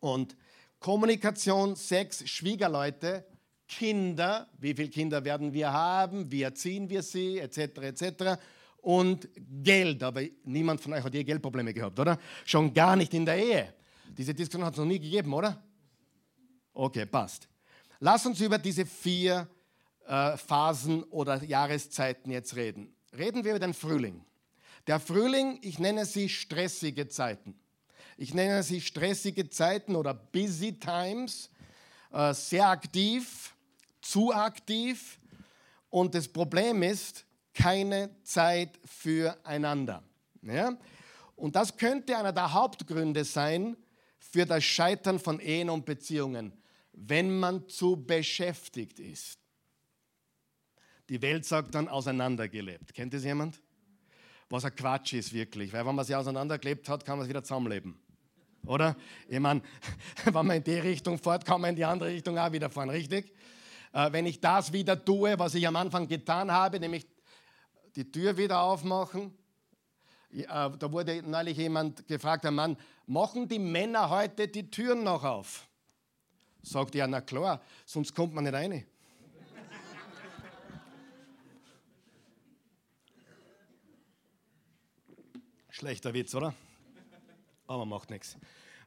Und 0.00 0.36
Kommunikation, 0.78 1.76
Sex, 1.76 2.28
Schwiegerleute, 2.28 3.24
Kinder, 3.66 4.48
wie 4.58 4.74
viele 4.74 4.88
Kinder 4.88 5.24
werden 5.24 5.52
wir 5.52 5.72
haben, 5.72 6.30
wie 6.32 6.42
erziehen 6.42 6.88
wir 6.88 7.02
sie, 7.02 7.38
etc., 7.38 7.58
etc. 7.82 8.40
Und 8.80 9.28
Geld, 9.36 10.02
aber 10.02 10.22
niemand 10.44 10.80
von 10.80 10.92
euch 10.94 11.04
hat 11.04 11.12
je 11.12 11.24
Geldprobleme 11.24 11.74
gehabt, 11.74 11.98
oder? 11.98 12.18
Schon 12.44 12.72
gar 12.72 12.96
nicht 12.96 13.12
in 13.12 13.26
der 13.26 13.36
Ehe. 13.36 13.74
Diese 14.16 14.32
Diskussion 14.32 14.64
hat 14.64 14.72
es 14.72 14.78
noch 14.78 14.86
nie 14.86 14.98
gegeben, 14.98 15.34
oder? 15.34 15.62
Okay, 16.72 17.04
passt. 17.06 17.48
Lass 18.00 18.24
uns 18.24 18.40
über 18.40 18.58
diese 18.58 18.86
vier 18.86 19.48
äh, 20.06 20.36
Phasen 20.36 21.02
oder 21.04 21.42
Jahreszeiten 21.42 22.30
jetzt 22.30 22.56
reden. 22.56 22.94
Reden 23.16 23.44
wir 23.44 23.50
über 23.52 23.58
den 23.58 23.74
Frühling. 23.74 24.24
Der 24.86 25.00
Frühling, 25.00 25.58
ich 25.62 25.78
nenne 25.78 26.06
sie 26.06 26.28
stressige 26.28 27.08
Zeiten. 27.08 27.58
Ich 28.20 28.34
nenne 28.34 28.64
sie 28.64 28.80
stressige 28.80 29.48
Zeiten 29.48 29.94
oder 29.94 30.12
busy 30.12 30.72
times, 30.72 31.50
äh, 32.12 32.34
sehr 32.34 32.68
aktiv, 32.68 33.54
zu 34.00 34.34
aktiv. 34.34 35.20
Und 35.88 36.16
das 36.16 36.26
Problem 36.26 36.82
ist, 36.82 37.24
keine 37.54 38.10
Zeit 38.24 38.80
füreinander. 38.84 40.02
Ja? 40.42 40.76
Und 41.36 41.54
das 41.54 41.76
könnte 41.76 42.18
einer 42.18 42.32
der 42.32 42.52
Hauptgründe 42.52 43.24
sein 43.24 43.76
für 44.18 44.44
das 44.44 44.64
Scheitern 44.64 45.20
von 45.20 45.38
Ehen 45.38 45.70
und 45.70 45.84
Beziehungen, 45.84 46.52
wenn 46.92 47.38
man 47.38 47.68
zu 47.68 48.04
beschäftigt 48.04 48.98
ist. 48.98 49.38
Die 51.08 51.22
Welt 51.22 51.46
sagt 51.46 51.76
dann 51.76 51.86
auseinandergelebt. 51.86 52.92
Kennt 52.92 53.14
das 53.14 53.22
jemand? 53.22 53.62
Was 54.50 54.64
ein 54.64 54.74
Quatsch 54.74 55.12
ist 55.12 55.32
wirklich, 55.32 55.72
weil 55.72 55.86
wenn 55.86 55.94
man 55.94 56.04
sie 56.04 56.16
auseinandergelebt 56.16 56.88
hat, 56.88 57.04
kann 57.04 57.16
man 57.16 57.24
es 57.24 57.28
wieder 57.28 57.44
zusammenleben. 57.44 57.96
Oder? 58.66 58.96
Ich 59.28 59.40
meine, 59.40 59.62
wenn 60.24 60.34
man 60.34 60.50
in 60.56 60.64
die 60.64 60.74
Richtung 60.74 61.18
fährt, 61.18 61.44
kann 61.44 61.60
man 61.60 61.70
in 61.70 61.76
die 61.76 61.84
andere 61.84 62.10
Richtung 62.10 62.38
auch 62.38 62.52
wieder 62.52 62.70
fahren, 62.70 62.90
richtig? 62.90 63.32
Äh, 63.92 64.12
wenn 64.12 64.26
ich 64.26 64.40
das 64.40 64.72
wieder 64.72 65.02
tue, 65.04 65.38
was 65.38 65.54
ich 65.54 65.66
am 65.66 65.76
Anfang 65.76 66.06
getan 66.08 66.50
habe, 66.50 66.78
nämlich 66.80 67.06
die 67.96 68.10
Tür 68.10 68.36
wieder 68.36 68.60
aufmachen, 68.60 69.32
äh, 70.30 70.44
da 70.46 70.92
wurde 70.92 71.22
neulich 71.22 71.56
jemand 71.56 72.06
gefragt, 72.06 72.44
ein 72.44 72.54
Mann, 72.54 72.76
machen 73.06 73.48
die 73.48 73.58
Männer 73.58 74.10
heute 74.10 74.46
die 74.48 74.70
Türen 74.70 75.02
noch 75.04 75.24
auf? 75.24 75.66
Sagt 76.62 76.94
er, 76.94 77.06
na 77.06 77.22
klar, 77.22 77.62
sonst 77.86 78.14
kommt 78.14 78.34
man 78.34 78.44
nicht 78.44 78.52
rein. 78.52 78.84
Schlechter 85.70 86.12
Witz, 86.12 86.34
oder? 86.34 86.52
Aber 87.68 87.84
macht 87.84 88.10
nichts. 88.10 88.36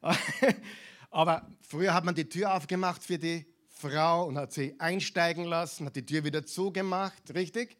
Aber 1.11 1.47
früher 1.61 1.93
hat 1.93 2.03
man 2.03 2.15
die 2.15 2.27
Tür 2.27 2.55
aufgemacht 2.55 3.03
für 3.03 3.19
die 3.19 3.45
Frau 3.69 4.25
und 4.25 4.37
hat 4.37 4.51
sie 4.51 4.75
einsteigen 4.79 5.45
lassen, 5.45 5.85
hat 5.85 5.95
die 5.95 6.05
Tür 6.05 6.23
wieder 6.23 6.45
zugemacht, 6.45 7.33
richtig? 7.33 7.77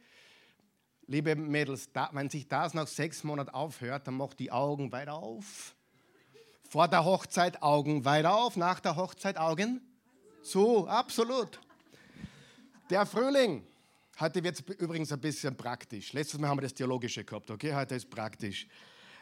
Liebe 1.08 1.36
Mädels, 1.36 1.90
wenn 2.12 2.30
sich 2.30 2.48
das 2.48 2.74
nach 2.74 2.88
sechs 2.88 3.24
Monaten 3.24 3.50
aufhört, 3.50 4.08
dann 4.08 4.14
macht 4.14 4.40
die 4.40 4.52
Augen 4.52 4.92
weiter 4.92 5.16
auf. 5.16 5.76
Vor 6.70 6.88
der 6.88 7.04
Hochzeit 7.04 7.62
Augen 7.64 8.06
weiter 8.06 8.36
auf, 8.36 8.56
nach 8.56 8.80
der 8.80 8.96
Hochzeit 8.96 9.38
Augen 9.38 9.82
zu, 10.44 10.88
absolut. 10.88 11.60
Der 12.90 13.06
Frühling. 13.06 13.66
Heute 14.20 14.44
wird 14.44 14.60
es 14.60 14.76
übrigens 14.78 15.12
ein 15.12 15.20
bisschen 15.20 15.58
praktisch. 15.58 16.14
Letztes 16.14 16.40
Mal 16.40 16.50
haben 16.50 16.58
wir 16.58 16.64
das 16.64 16.76
Theologische 16.76 17.24
gehabt, 17.24 17.50
okay? 17.50 17.74
Heute 17.74 17.96
ist 17.96 18.10
praktisch. 18.10 18.68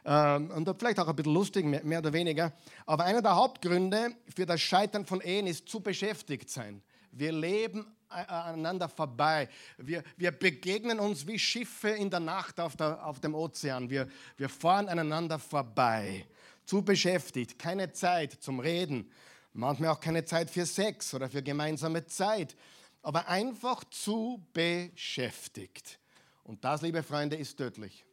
Ähm, 0.10 0.50
und 0.50 0.68
vielleicht 0.80 1.00
auch 1.00 1.08
ein 1.08 1.16
bisschen 1.16 1.36
lustig, 1.36 1.66
mehr 1.66 2.00
oder 2.00 2.12
weniger. 2.12 2.52
Aber 2.88 3.06
einer 3.06 3.22
der 3.22 3.36
Hauptgründe 3.36 4.16
für 4.36 4.48
das 4.48 4.60
Scheitern 4.60 5.06
von 5.06 5.22
Ehen 5.22 5.46
ist 5.46 5.70
zu 5.70 5.82
beschäftigt 5.82 6.50
sein. 6.50 6.82
Wir 7.12 7.32
leben 7.32 7.86
aneinander 8.10 8.90
vorbei. 8.90 9.48
Wir, 9.78 10.04
wir 10.18 10.32
begegnen 10.32 11.00
uns 11.00 11.28
wie 11.28 11.38
Schiffe 11.38 11.90
in 11.90 12.10
der 12.10 12.22
Nacht 12.22 12.60
auf, 12.60 12.76
der, 12.76 13.06
auf 13.06 13.20
dem 13.20 13.36
Ozean. 13.36 13.88
Wir, 13.88 14.08
wir 14.36 14.50
fahren 14.50 14.90
aneinander 14.90 15.38
vorbei. 15.38 16.26
Zu 16.66 16.82
beschäftigt, 16.82 17.60
keine 17.60 17.92
Zeit 17.94 18.34
zum 18.34 18.60
Reden, 18.60 19.12
manchmal 19.54 19.90
auch 19.90 20.00
keine 20.00 20.26
Zeit 20.26 20.50
für 20.50 20.66
Sex 20.66 21.14
oder 21.14 21.30
für 21.30 21.44
gemeinsame 21.44 22.06
Zeit, 22.08 22.56
aber 23.04 23.28
einfach 23.28 23.84
zu 23.92 24.44
beschäftigt. 24.54 26.00
Und 26.44 26.64
das, 26.64 26.82
liebe 26.82 27.04
Freunde, 27.04 27.36
ist 27.36 27.58
tödlich. 27.58 28.06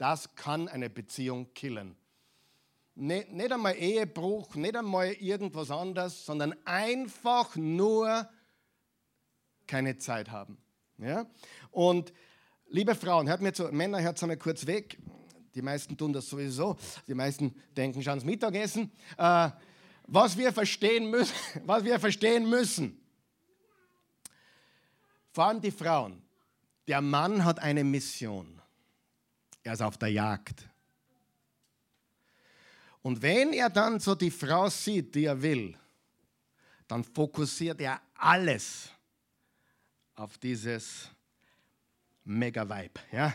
Das 0.00 0.34
kann 0.34 0.66
eine 0.66 0.88
Beziehung 0.88 1.52
killen. 1.52 1.94
Nicht, 2.94 3.32
nicht 3.32 3.52
einmal 3.52 3.74
Ehebruch, 3.76 4.54
nicht 4.54 4.74
einmal 4.74 5.12
irgendwas 5.12 5.70
anderes, 5.70 6.24
sondern 6.24 6.54
einfach 6.64 7.54
nur 7.56 8.26
keine 9.66 9.98
Zeit 9.98 10.30
haben. 10.30 10.56
Ja? 10.96 11.26
Und 11.70 12.14
liebe 12.68 12.94
Frauen, 12.94 13.28
hört 13.28 13.42
mir 13.42 13.52
zu, 13.52 13.64
Männer, 13.64 14.00
hört 14.00 14.22
einmal 14.22 14.38
kurz 14.38 14.66
weg. 14.66 14.98
Die 15.54 15.60
meisten 15.60 15.98
tun 15.98 16.14
das 16.14 16.30
sowieso. 16.30 16.78
Die 17.06 17.14
meisten 17.14 17.54
denken 17.76 18.02
schon 18.02 18.12
ans 18.12 18.24
Mittagessen. 18.24 18.90
Äh, 19.18 19.50
was 20.06 20.38
wir 20.38 20.54
verstehen 20.54 21.10
müssen, 21.10 21.34
was 21.66 21.84
wir 21.84 22.00
verstehen 22.00 22.48
müssen, 22.48 22.98
vor 25.30 25.44
allem 25.44 25.60
die 25.60 25.70
Frauen, 25.70 26.22
der 26.88 27.02
Mann 27.02 27.44
hat 27.44 27.58
eine 27.58 27.84
Mission. 27.84 28.59
Er 29.62 29.74
ist 29.74 29.82
auf 29.82 29.98
der 29.98 30.08
Jagd. 30.08 30.68
Und 33.02 33.20
wenn 33.22 33.52
er 33.52 33.70
dann 33.70 34.00
so 34.00 34.14
die 34.14 34.30
Frau 34.30 34.68
sieht, 34.68 35.14
die 35.14 35.24
er 35.24 35.40
will, 35.40 35.76
dann 36.86 37.04
fokussiert 37.04 37.80
er 37.80 38.00
alles 38.14 38.90
auf 40.16 40.36
dieses 40.38 41.08
Mega-Vibe. 42.24 43.00
Ja? 43.12 43.34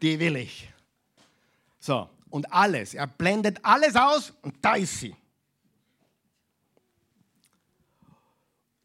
Die 0.00 0.18
will 0.18 0.36
ich. 0.36 0.72
So, 1.78 2.08
und 2.30 2.50
alles. 2.52 2.94
Er 2.94 3.06
blendet 3.06 3.62
alles 3.62 3.96
aus 3.96 4.32
und 4.42 4.54
da 4.62 4.76
ist 4.76 5.00
sie. 5.00 5.14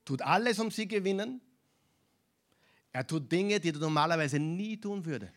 Tut 0.03 0.21
alles, 0.21 0.59
um 0.59 0.69
sie 0.71 0.87
gewinnen. 0.87 1.41
Er 2.91 3.05
tut 3.05 3.31
Dinge, 3.31 3.59
die 3.59 3.69
er 3.69 3.77
normalerweise 3.77 4.39
nie 4.39 4.77
tun 4.77 5.03
würde 5.03 5.31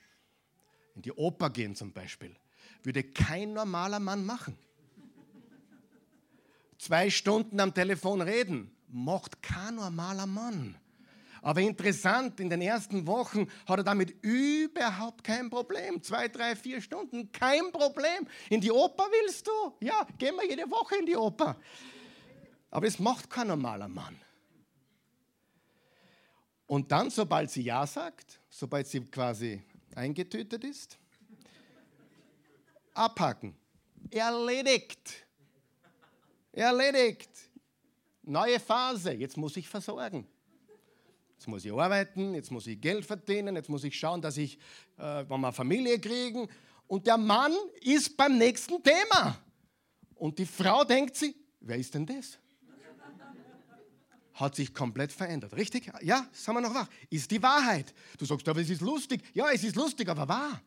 in 0.99 1.03
die 1.03 1.13
Oper 1.13 1.49
gehen 1.51 1.77
zum 1.77 1.93
Beispiel, 1.93 2.35
würde 2.83 3.05
kein 3.05 3.53
normaler 3.53 4.01
Mann 4.01 4.27
machen. 4.27 4.59
Zwei 6.77 7.09
Stunden 7.09 7.61
am 7.61 7.73
Telefon 7.73 8.21
reden, 8.21 8.73
macht 8.89 9.41
kein 9.41 9.77
normaler 9.77 10.27
Mann. 10.27 10.77
Aber 11.41 11.61
interessant, 11.61 12.41
in 12.41 12.51
den 12.51 12.61
ersten 12.61 13.07
Wochen 13.07 13.49
hat 13.67 13.79
er 13.79 13.85
damit 13.85 14.11
überhaupt 14.23 15.23
kein 15.23 15.49
Problem. 15.51 16.03
Zwei, 16.03 16.27
drei, 16.27 16.57
vier 16.57 16.83
Stunden, 16.83 17.31
kein 17.31 17.71
Problem. 17.71 18.27
In 18.51 18.61
die 18.61 18.73
Oper 18.73 19.05
willst 19.05 19.47
du? 19.47 19.53
Ja, 19.81 20.05
gehen 20.19 20.35
wir 20.35 20.49
jede 20.49 20.69
Woche 20.69 20.97
in 20.97 21.07
die 21.07 21.17
Oper. 21.17 21.57
Aber 22.73 22.89
es 22.89 22.99
macht 22.99 23.31
kein 23.31 23.47
normaler 23.47 23.87
Mann. 23.87 24.19
Und 26.67 26.91
dann, 26.91 27.09
sobald 27.09 27.53
sie 27.53 27.63
Ja 27.63 27.87
sagt, 27.87 28.41
sobald 28.51 28.89
sie 28.89 29.01
quasi 29.03 29.63
eingetötet 29.99 30.65
ist. 30.65 30.97
Abhaken. 32.95 33.55
Erledigt. 34.11 35.27
Erledigt. 36.53 37.31
Neue 38.23 38.59
Phase. 38.61 39.13
Jetzt 39.13 39.37
muss 39.37 39.57
ich 39.57 39.69
versorgen. 39.69 40.27
Jetzt 41.35 41.47
muss 41.47 41.65
ich 41.65 41.73
arbeiten, 41.73 42.35
jetzt 42.35 42.51
muss 42.51 42.67
ich 42.67 42.81
Geld 42.81 43.05
verdienen, 43.05 43.55
jetzt 43.55 43.69
muss 43.69 43.85
ich 43.85 43.97
schauen, 43.97 44.21
dass 44.21 44.37
ich 44.37 44.59
äh, 44.99 45.25
eine 45.29 45.53
Familie 45.53 46.01
kriegen. 46.01 46.49
Und 46.89 47.07
der 47.07 47.17
Mann 47.17 47.53
ist 47.81 48.17
beim 48.17 48.39
nächsten 48.39 48.83
Thema. 48.83 49.39
Und 50.17 50.39
die 50.39 50.47
Frau 50.47 50.83
denkt 50.83 51.15
sich, 51.15 51.37
wer 51.61 51.77
ist 51.77 51.95
denn 51.95 52.07
das? 52.07 52.39
Hat 54.41 54.55
sich 54.55 54.73
komplett 54.73 55.13
verändert. 55.13 55.55
Richtig? 55.55 55.91
Ja, 56.03 56.27
sagen 56.33 56.59
wir 56.59 56.61
noch 56.63 56.75
wach. 56.75 56.89
Ist 57.11 57.31
die 57.31 57.43
Wahrheit. 57.43 57.93
Du 58.17 58.25
sagst, 58.25 58.49
aber 58.49 58.61
es 58.61 58.71
ist 58.71 58.81
lustig. 58.81 59.23
Ja, 59.35 59.51
es 59.51 59.65
ist 59.65 59.77
lustig, 59.77 60.09
aber 60.09 60.29
wahr. 60.29 60.63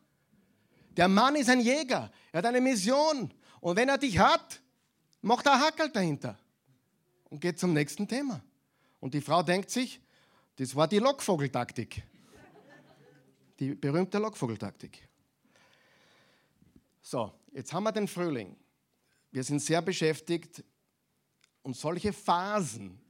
Der 0.98 1.08
Mann 1.08 1.36
ist 1.36 1.50
ein 1.50 1.62
Jäger. 1.62 2.12
Er 2.32 2.40
hat 2.40 2.46
eine 2.46 2.60
Mission. 2.60 3.34
Und 3.62 3.76
wenn 3.76 3.88
er 3.88 3.98
dich 3.98 4.20
hat, 4.20 4.62
macht 5.22 5.46
er 5.46 5.60
Hackel 5.60 5.90
dahinter 5.90 6.38
und 7.30 7.40
geht 7.40 7.60
zum 7.60 7.74
nächsten 7.74 8.08
Thema. 8.08 8.44
Und 9.00 9.14
die 9.14 9.22
Frau 9.22 9.42
denkt 9.42 9.70
sich, 9.70 10.02
das 10.58 10.76
war 10.76 10.88
die 10.88 11.00
Lockvogeltaktik. 11.00 12.04
Die 13.60 13.74
berühmte 13.74 14.18
Lockvogeltaktik. 14.18 15.08
So, 17.02 17.32
jetzt 17.52 17.72
haben 17.72 17.84
wir 17.84 17.92
den 17.92 18.08
Frühling. 18.08 18.56
Wir 19.32 19.44
sind 19.44 19.60
sehr 19.60 19.82
beschäftigt 19.82 20.64
und 21.62 21.76
solche 21.76 22.12
Phasen 22.12 23.01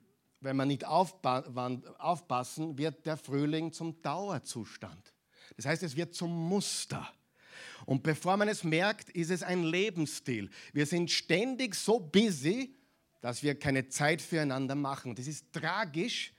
wenn 0.41 0.57
wir 0.57 0.65
nicht 0.65 0.85
aufpassen, 0.85 2.77
wird 2.77 3.05
der 3.05 3.17
Frühling 3.17 3.71
zum 3.71 4.01
Dauerzustand. 4.01 5.13
Das 5.55 5.65
heißt, 5.65 5.83
es 5.83 5.95
wird 5.95 6.15
zum 6.15 6.31
Muster. 6.49 7.07
Und 7.85 8.03
bevor 8.03 8.37
man 8.37 8.47
es 8.47 8.63
merkt, 8.63 9.09
ist 9.09 9.31
es 9.31 9.43
ein 9.43 9.63
Lebensstil. 9.63 10.49
Wir 10.73 10.85
sind 10.85 11.09
ständig 11.09 11.75
so 11.75 11.99
busy, 11.99 12.75
dass 13.21 13.43
wir 13.43 13.57
keine 13.57 13.87
Zeit 13.87 14.21
füreinander 14.21 14.75
machen. 14.75 15.15
Das 15.15 15.27
ist 15.27 15.51
tragisch, 15.53 16.33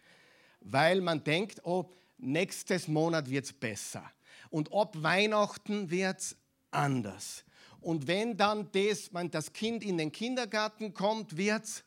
weil 0.61 1.01
man 1.01 1.23
denkt, 1.23 1.61
oh, 1.65 1.91
nächstes 2.19 2.89
Monat 2.89 3.31
wird 3.31 3.45
es 3.45 3.53
besser. 3.53 4.05
Und 4.51 4.73
ab 4.73 4.95
Weihnachten 5.01 5.91
wird 5.91 6.21
es 6.21 6.37
anders. 6.71 7.45
Und 7.81 8.07
wenn 8.07 8.37
dann 8.37 8.71
das, 8.73 9.13
wenn 9.13 9.31
das 9.31 9.53
Kind 9.53 9.85
in 9.85 9.99
den 9.99 10.13
Kindergarten 10.13 10.95
kommt, 10.95 11.37
wird 11.37 11.65
es 11.65 11.85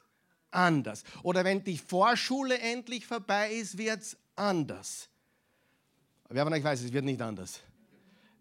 anders. 0.55 1.03
Oder 1.23 1.43
wenn 1.43 1.63
die 1.63 1.77
Vorschule 1.77 2.57
endlich 2.59 3.05
vorbei 3.05 3.51
ist, 3.51 3.77
wird 3.77 4.01
es 4.01 4.17
anders. 4.35 5.09
Wer 6.29 6.43
von 6.43 6.53
euch 6.53 6.63
weiß, 6.63 6.81
es 6.81 6.93
wird 6.93 7.05
nicht 7.05 7.21
anders. 7.21 7.61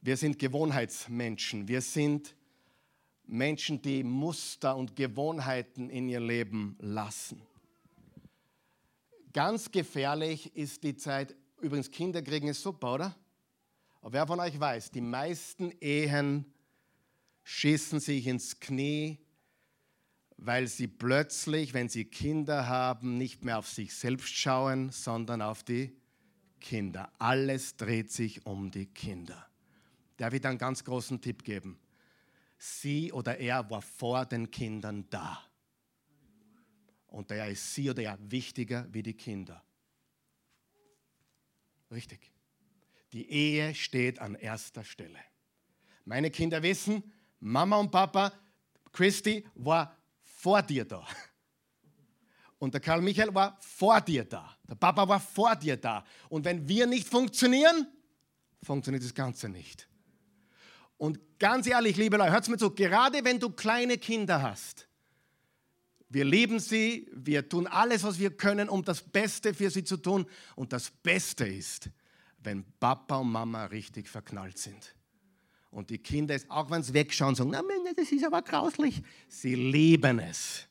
Wir 0.00 0.16
sind 0.16 0.38
Gewohnheitsmenschen. 0.38 1.68
Wir 1.68 1.80
sind 1.80 2.34
Menschen, 3.26 3.80
die 3.80 4.02
Muster 4.02 4.76
und 4.76 4.96
Gewohnheiten 4.96 5.90
in 5.90 6.08
ihr 6.08 6.20
Leben 6.20 6.76
lassen. 6.80 7.42
Ganz 9.32 9.70
gefährlich 9.70 10.54
ist 10.54 10.84
die 10.84 10.96
Zeit, 10.96 11.34
übrigens 11.60 11.90
Kinder 11.90 12.22
kriegen 12.22 12.48
ist 12.48 12.62
super, 12.62 12.94
oder? 12.94 13.16
Aber 14.00 14.12
wer 14.12 14.26
von 14.26 14.38
euch 14.40 14.58
weiß, 14.60 14.90
die 14.90 15.00
meisten 15.00 15.72
Ehen 15.80 16.44
schießen 17.42 18.00
sich 18.00 18.26
ins 18.26 18.60
Knie, 18.60 19.18
weil 20.36 20.66
sie 20.66 20.88
plötzlich, 20.88 21.74
wenn 21.74 21.88
sie 21.88 22.04
Kinder 22.04 22.68
haben, 22.68 23.18
nicht 23.18 23.44
mehr 23.44 23.58
auf 23.58 23.68
sich 23.68 23.94
selbst 23.94 24.34
schauen, 24.34 24.90
sondern 24.90 25.42
auf 25.42 25.62
die 25.62 25.96
Kinder. 26.60 27.12
Alles 27.18 27.76
dreht 27.76 28.10
sich 28.10 28.44
um 28.46 28.70
die 28.70 28.86
Kinder. 28.86 29.46
Darf 30.16 30.32
ich 30.32 30.44
einen 30.44 30.58
ganz 30.58 30.84
großen 30.84 31.20
Tipp 31.20 31.44
geben? 31.44 31.78
Sie 32.56 33.12
oder 33.12 33.38
er 33.38 33.68
war 33.70 33.82
vor 33.82 34.24
den 34.24 34.50
Kindern 34.50 35.06
da. 35.10 35.42
Und 37.08 37.30
daher 37.30 37.50
ist 37.50 37.74
sie 37.74 37.90
oder 37.90 38.02
er 38.02 38.18
wichtiger 38.20 38.86
wie 38.90 39.02
die 39.02 39.14
Kinder. 39.14 39.62
Richtig. 41.90 42.32
Die 43.12 43.30
Ehe 43.30 43.74
steht 43.74 44.18
an 44.18 44.34
erster 44.34 44.82
Stelle. 44.82 45.20
Meine 46.04 46.30
Kinder 46.30 46.62
wissen, 46.62 47.12
Mama 47.38 47.76
und 47.76 47.90
Papa, 47.90 48.32
Christi 48.92 49.46
war 49.54 49.96
vor 50.44 50.60
dir 50.60 50.84
da. 50.84 51.06
Und 52.58 52.74
der 52.74 52.80
Karl 52.82 53.00
Michael 53.00 53.34
war 53.34 53.56
vor 53.60 53.98
dir 54.02 54.24
da. 54.24 54.54
Der 54.68 54.74
Papa 54.74 55.08
war 55.08 55.18
vor 55.18 55.56
dir 55.56 55.78
da. 55.78 56.04
Und 56.28 56.44
wenn 56.44 56.68
wir 56.68 56.86
nicht 56.86 57.08
funktionieren, 57.08 57.86
funktioniert 58.62 59.02
das 59.02 59.14
Ganze 59.14 59.48
nicht. 59.48 59.88
Und 60.98 61.18
ganz 61.38 61.66
ehrlich, 61.66 61.96
liebe 61.96 62.18
Leute, 62.18 62.30
hört 62.30 62.46
mir 62.48 62.58
zu, 62.58 62.70
gerade 62.70 63.24
wenn 63.24 63.40
du 63.40 63.48
kleine 63.48 63.96
Kinder 63.96 64.42
hast, 64.42 64.86
wir 66.10 66.26
lieben 66.26 66.60
sie, 66.60 67.10
wir 67.14 67.48
tun 67.48 67.66
alles, 67.66 68.02
was 68.02 68.18
wir 68.18 68.36
können, 68.36 68.68
um 68.68 68.84
das 68.84 69.00
Beste 69.00 69.54
für 69.54 69.70
sie 69.70 69.82
zu 69.82 69.96
tun. 69.96 70.26
Und 70.56 70.74
das 70.74 70.90
Beste 70.90 71.46
ist, 71.46 71.88
wenn 72.36 72.66
Papa 72.78 73.16
und 73.16 73.32
Mama 73.32 73.64
richtig 73.64 74.10
verknallt 74.10 74.58
sind. 74.58 74.94
Und 75.74 75.90
die 75.90 75.98
Kinder, 75.98 76.38
auch 76.48 76.70
wenn 76.70 76.84
sie 76.84 76.94
wegschauen, 76.94 77.34
sagen, 77.34 77.50
na, 77.50 77.60
das 77.96 78.12
ist 78.12 78.24
aber 78.24 78.42
grauslich. 78.42 79.02
Sie 79.26 79.56
lieben 79.56 80.20
es. 80.20 80.68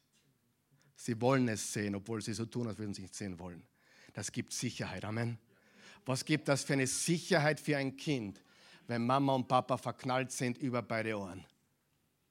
Sie 0.96 1.20
wollen 1.20 1.50
es 1.50 1.74
sehen, 1.74 1.94
obwohl 1.96 2.22
sie 2.22 2.34
so 2.34 2.46
tun, 2.46 2.68
als 2.68 2.78
würden 2.78 2.94
sie 2.94 3.02
nicht 3.02 3.13
sehen 3.13 3.38
wollen. 3.38 3.62
Das 4.13 4.32
gibt 4.32 4.54
Sicherheit. 4.54 5.04
Amen. 5.04 5.38
Was 6.06 6.24
gibt 6.24 6.48
das 6.48 6.63
für 6.63 6.74
eine 6.74 6.88
Sicherheit 6.88 7.60
für 7.60 7.76
ein 7.76 7.98
Kind, 7.98 8.42
wenn 8.88 9.06
Mama 9.06 9.36
und 9.36 9.46
Papa 9.50 9.76
verknallt 9.78 10.32
sind 10.32 10.58
über 10.58 10.82
beide 10.82 11.18
Ohren? 11.18 11.44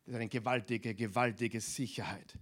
Das 0.05 0.15
ist 0.15 0.17
eine 0.17 0.29
gewaltige, 0.29 0.95
gewaltige 0.95 1.61
Sicherheit. 1.61 2.39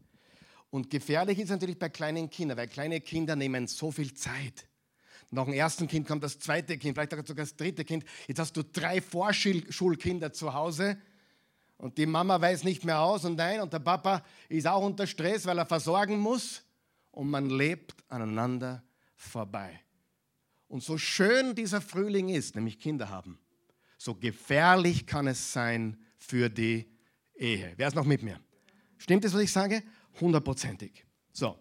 Und 0.70 0.90
gefährlich 0.90 1.40
ist 1.40 1.48
natürlich 1.48 1.78
bei 1.78 1.88
kleinen 1.88 2.30
Kindern, 2.30 2.56
weil 2.56 2.68
kleine 2.68 3.00
Kinder 3.00 3.34
nehmen 3.34 3.66
so 3.66 3.90
viel 3.90 4.14
Zeit. 4.14 4.68
Nach 5.30 5.44
dem 5.44 5.54
ersten 5.54 5.86
Kind 5.86 6.08
kommt 6.08 6.24
das 6.24 6.38
zweite 6.38 6.76
Kind, 6.76 6.96
vielleicht 6.96 7.10
sogar 7.10 7.44
das 7.44 7.54
dritte 7.54 7.84
Kind. 7.84 8.04
Jetzt 8.26 8.40
hast 8.40 8.56
du 8.56 8.64
drei 8.64 9.00
Vorschulkinder 9.00 10.32
zu 10.32 10.52
Hause 10.52 10.98
und 11.76 11.96
die 11.98 12.06
Mama 12.06 12.40
weiß 12.40 12.64
nicht 12.64 12.84
mehr 12.84 13.00
aus 13.00 13.24
und 13.24 13.36
nein 13.36 13.60
und 13.60 13.72
der 13.72 13.78
Papa 13.78 14.24
ist 14.48 14.66
auch 14.66 14.84
unter 14.84 15.06
Stress, 15.06 15.46
weil 15.46 15.58
er 15.58 15.66
versorgen 15.66 16.18
muss 16.18 16.62
und 17.12 17.30
man 17.30 17.48
lebt 17.48 17.94
aneinander 18.08 18.82
vorbei. 19.14 19.80
Und 20.66 20.82
so 20.82 20.98
schön 20.98 21.54
dieser 21.54 21.80
Frühling 21.80 22.28
ist, 22.28 22.54
nämlich 22.56 22.78
Kinder 22.80 23.08
haben, 23.08 23.38
so 23.98 24.14
gefährlich 24.14 25.06
kann 25.06 25.26
es 25.26 25.52
sein 25.52 25.96
für 26.16 26.48
die 26.48 26.90
Ehe. 27.34 27.72
Wer 27.76 27.88
ist 27.88 27.94
noch 27.94 28.04
mit 28.04 28.22
mir? 28.22 28.40
Stimmt 28.98 29.24
das, 29.24 29.32
was 29.32 29.42
ich 29.42 29.52
sage? 29.52 29.82
Hundertprozentig. 30.20 31.04
So. 31.32 31.58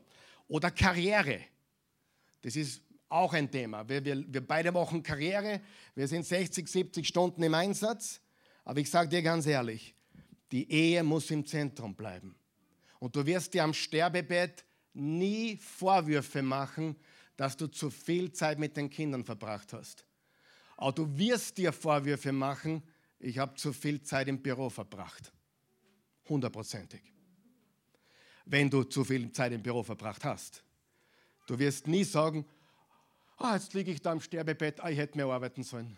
Oder 0.48 0.72
Karriere. 0.72 1.40
Das 2.42 2.56
ist 2.56 2.82
auch 3.10 3.34
ein 3.34 3.52
Thema. 3.52 3.88
Wir, 3.90 4.06
wir, 4.06 4.24
wir 4.32 4.46
beide 4.46 4.72
machen 4.72 5.04
Karriere. 5.04 5.62
Wir 5.96 6.08
sind 6.08 6.26
60, 6.26 6.68
70 6.68 7.08
Stunden 7.08 7.44
im 7.44 7.54
Einsatz. 7.54 8.22
Aber 8.64 8.80
ich 8.80 8.90
sage 8.90 9.10
dir 9.10 9.22
ganz 9.22 9.48
ehrlich, 9.48 9.96
die 10.52 10.72
Ehe 10.72 11.04
muss 11.04 11.32
im 11.32 11.46
Zentrum 11.46 11.96
bleiben. 11.96 12.36
Und 13.00 13.16
du 13.16 13.26
wirst 13.26 13.54
dir 13.54 13.64
am 13.64 13.74
Sterbebett 13.74 14.64
nie 14.94 15.58
Vorwürfe 15.58 16.42
machen, 16.42 16.96
dass 17.36 17.56
du 17.58 17.68
zu 17.68 17.90
viel 17.90 18.32
Zeit 18.32 18.60
mit 18.60 18.76
den 18.78 18.90
Kindern 18.90 19.24
verbracht 19.24 19.74
hast. 19.74 20.06
Aber 20.78 20.92
du 20.92 21.18
wirst 21.18 21.58
dir 21.58 21.72
Vorwürfe 21.72 22.32
machen, 22.32 22.84
ich 23.20 23.38
habe 23.38 23.56
zu 23.56 23.74
viel 23.74 24.02
Zeit 24.02 24.28
im 24.28 24.42
Büro 24.42 24.70
verbracht. 24.70 25.32
Hundertprozentig. 26.28 27.02
Wenn 28.46 28.70
du 28.70 28.84
zu 28.84 29.04
viel 29.04 29.32
Zeit 29.32 29.52
im 29.52 29.62
Büro 29.62 29.84
verbracht 29.84 30.24
hast. 30.24 30.64
Du 31.48 31.58
wirst 31.58 31.88
nie 31.88 32.04
sagen, 32.04 32.46
oh, 33.40 33.54
jetzt 33.54 33.74
liege 33.74 33.92
ich 33.92 34.02
da 34.02 34.12
im 34.12 34.22
Sterbebett, 34.22 34.80
ah, 34.82 34.90
ich 34.90 34.98
hätte 34.98 35.18
mehr 35.18 35.28
arbeiten 35.28 35.64
sollen. 35.64 35.96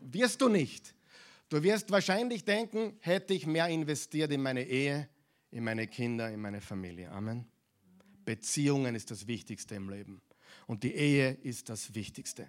Wirst 0.00 0.40
du 0.40 0.48
nicht. 0.48 0.94
Du 1.48 1.62
wirst 1.62 1.90
wahrscheinlich 1.90 2.44
denken, 2.44 2.96
hätte 3.00 3.34
ich 3.34 3.46
mehr 3.46 3.68
investiert 3.68 4.32
in 4.32 4.42
meine 4.42 4.64
Ehe, 4.64 5.08
in 5.50 5.64
meine 5.64 5.86
Kinder, 5.86 6.30
in 6.30 6.40
meine 6.40 6.60
Familie. 6.60 7.10
Amen. 7.10 7.46
Beziehungen 8.24 8.94
ist 8.94 9.10
das 9.10 9.26
Wichtigste 9.26 9.74
im 9.74 9.88
Leben. 9.88 10.20
Und 10.66 10.82
die 10.82 10.94
Ehe 10.94 11.32
ist 11.42 11.68
das 11.68 11.94
Wichtigste. 11.94 12.48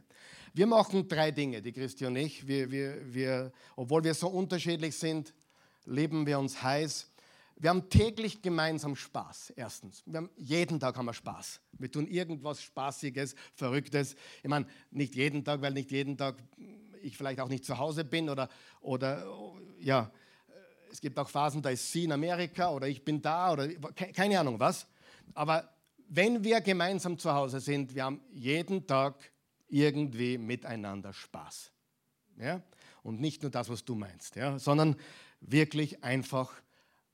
Wir 0.54 0.68
machen 0.68 1.08
drei 1.08 1.32
Dinge, 1.32 1.62
die 1.62 1.74
Christi 1.74 2.06
und 2.06 2.16
ich. 2.16 2.48
Wir, 2.48 2.72
wir, 2.72 3.14
wir, 3.14 3.52
obwohl 3.76 4.04
wir 4.04 4.14
so 4.14 4.30
unterschiedlich 4.30 4.96
sind, 4.98 5.34
leben 5.86 6.26
wir 6.26 6.40
uns 6.40 6.64
heiß. 6.64 7.12
Wir 7.58 7.70
haben 7.70 7.90
täglich 7.90 8.42
gemeinsam 8.42 8.96
Spaß, 8.96 9.54
erstens. 9.56 10.04
Haben, 10.14 10.30
jeden 10.36 10.80
Tag 10.80 10.98
haben 10.98 11.06
wir 11.06 11.14
Spaß. 11.14 11.62
Wir 11.74 11.90
tun 11.90 12.06
irgendwas 12.08 12.62
Spaßiges, 12.62 13.36
Verrücktes. 13.54 14.16
Ich 14.44 14.50
meine, 14.50 14.68
nicht 14.92 15.16
jeden 15.16 15.46
Tag, 15.46 15.62
weil 15.62 15.72
nicht 15.72 15.92
jeden 15.92 16.18
Tag 16.18 16.36
ich 17.02 17.16
vielleicht 17.16 17.40
auch 17.40 17.48
nicht 17.48 17.64
zu 17.64 17.78
Hause 17.78 18.04
bin 18.04 18.30
oder, 18.30 18.50
oder 18.82 19.26
ja, 19.80 20.12
es 20.92 21.00
gibt 21.00 21.18
auch 21.20 21.30
Phasen, 21.30 21.62
da 21.62 21.70
ist 21.70 21.92
sie 21.92 22.06
in 22.06 22.12
Amerika 22.12 22.72
oder 22.72 22.88
ich 22.88 23.04
bin 23.04 23.22
da 23.22 23.54
oder 23.54 23.68
keine 23.94 24.40
Ahnung 24.40 24.60
was. 24.60 24.88
Aber 25.34 25.70
wenn 26.08 26.44
wir 26.44 26.62
gemeinsam 26.62 27.18
zu 27.18 27.34
Hause 27.34 27.60
sind, 27.60 27.96
wir 27.96 28.06
haben 28.06 28.22
jeden 28.32 28.86
Tag 28.86 29.16
irgendwie 29.68 30.38
miteinander 30.38 31.14
Spaß. 31.14 31.72
Ja? 32.38 32.62
Und 33.04 33.20
nicht 33.20 33.42
nur 33.42 33.52
das, 33.52 33.70
was 33.70 33.84
du 33.86 33.96
meinst, 33.96 34.36
ja? 34.36 34.58
sondern 34.60 34.96
wirklich 35.42 36.04
einfach 36.04 36.54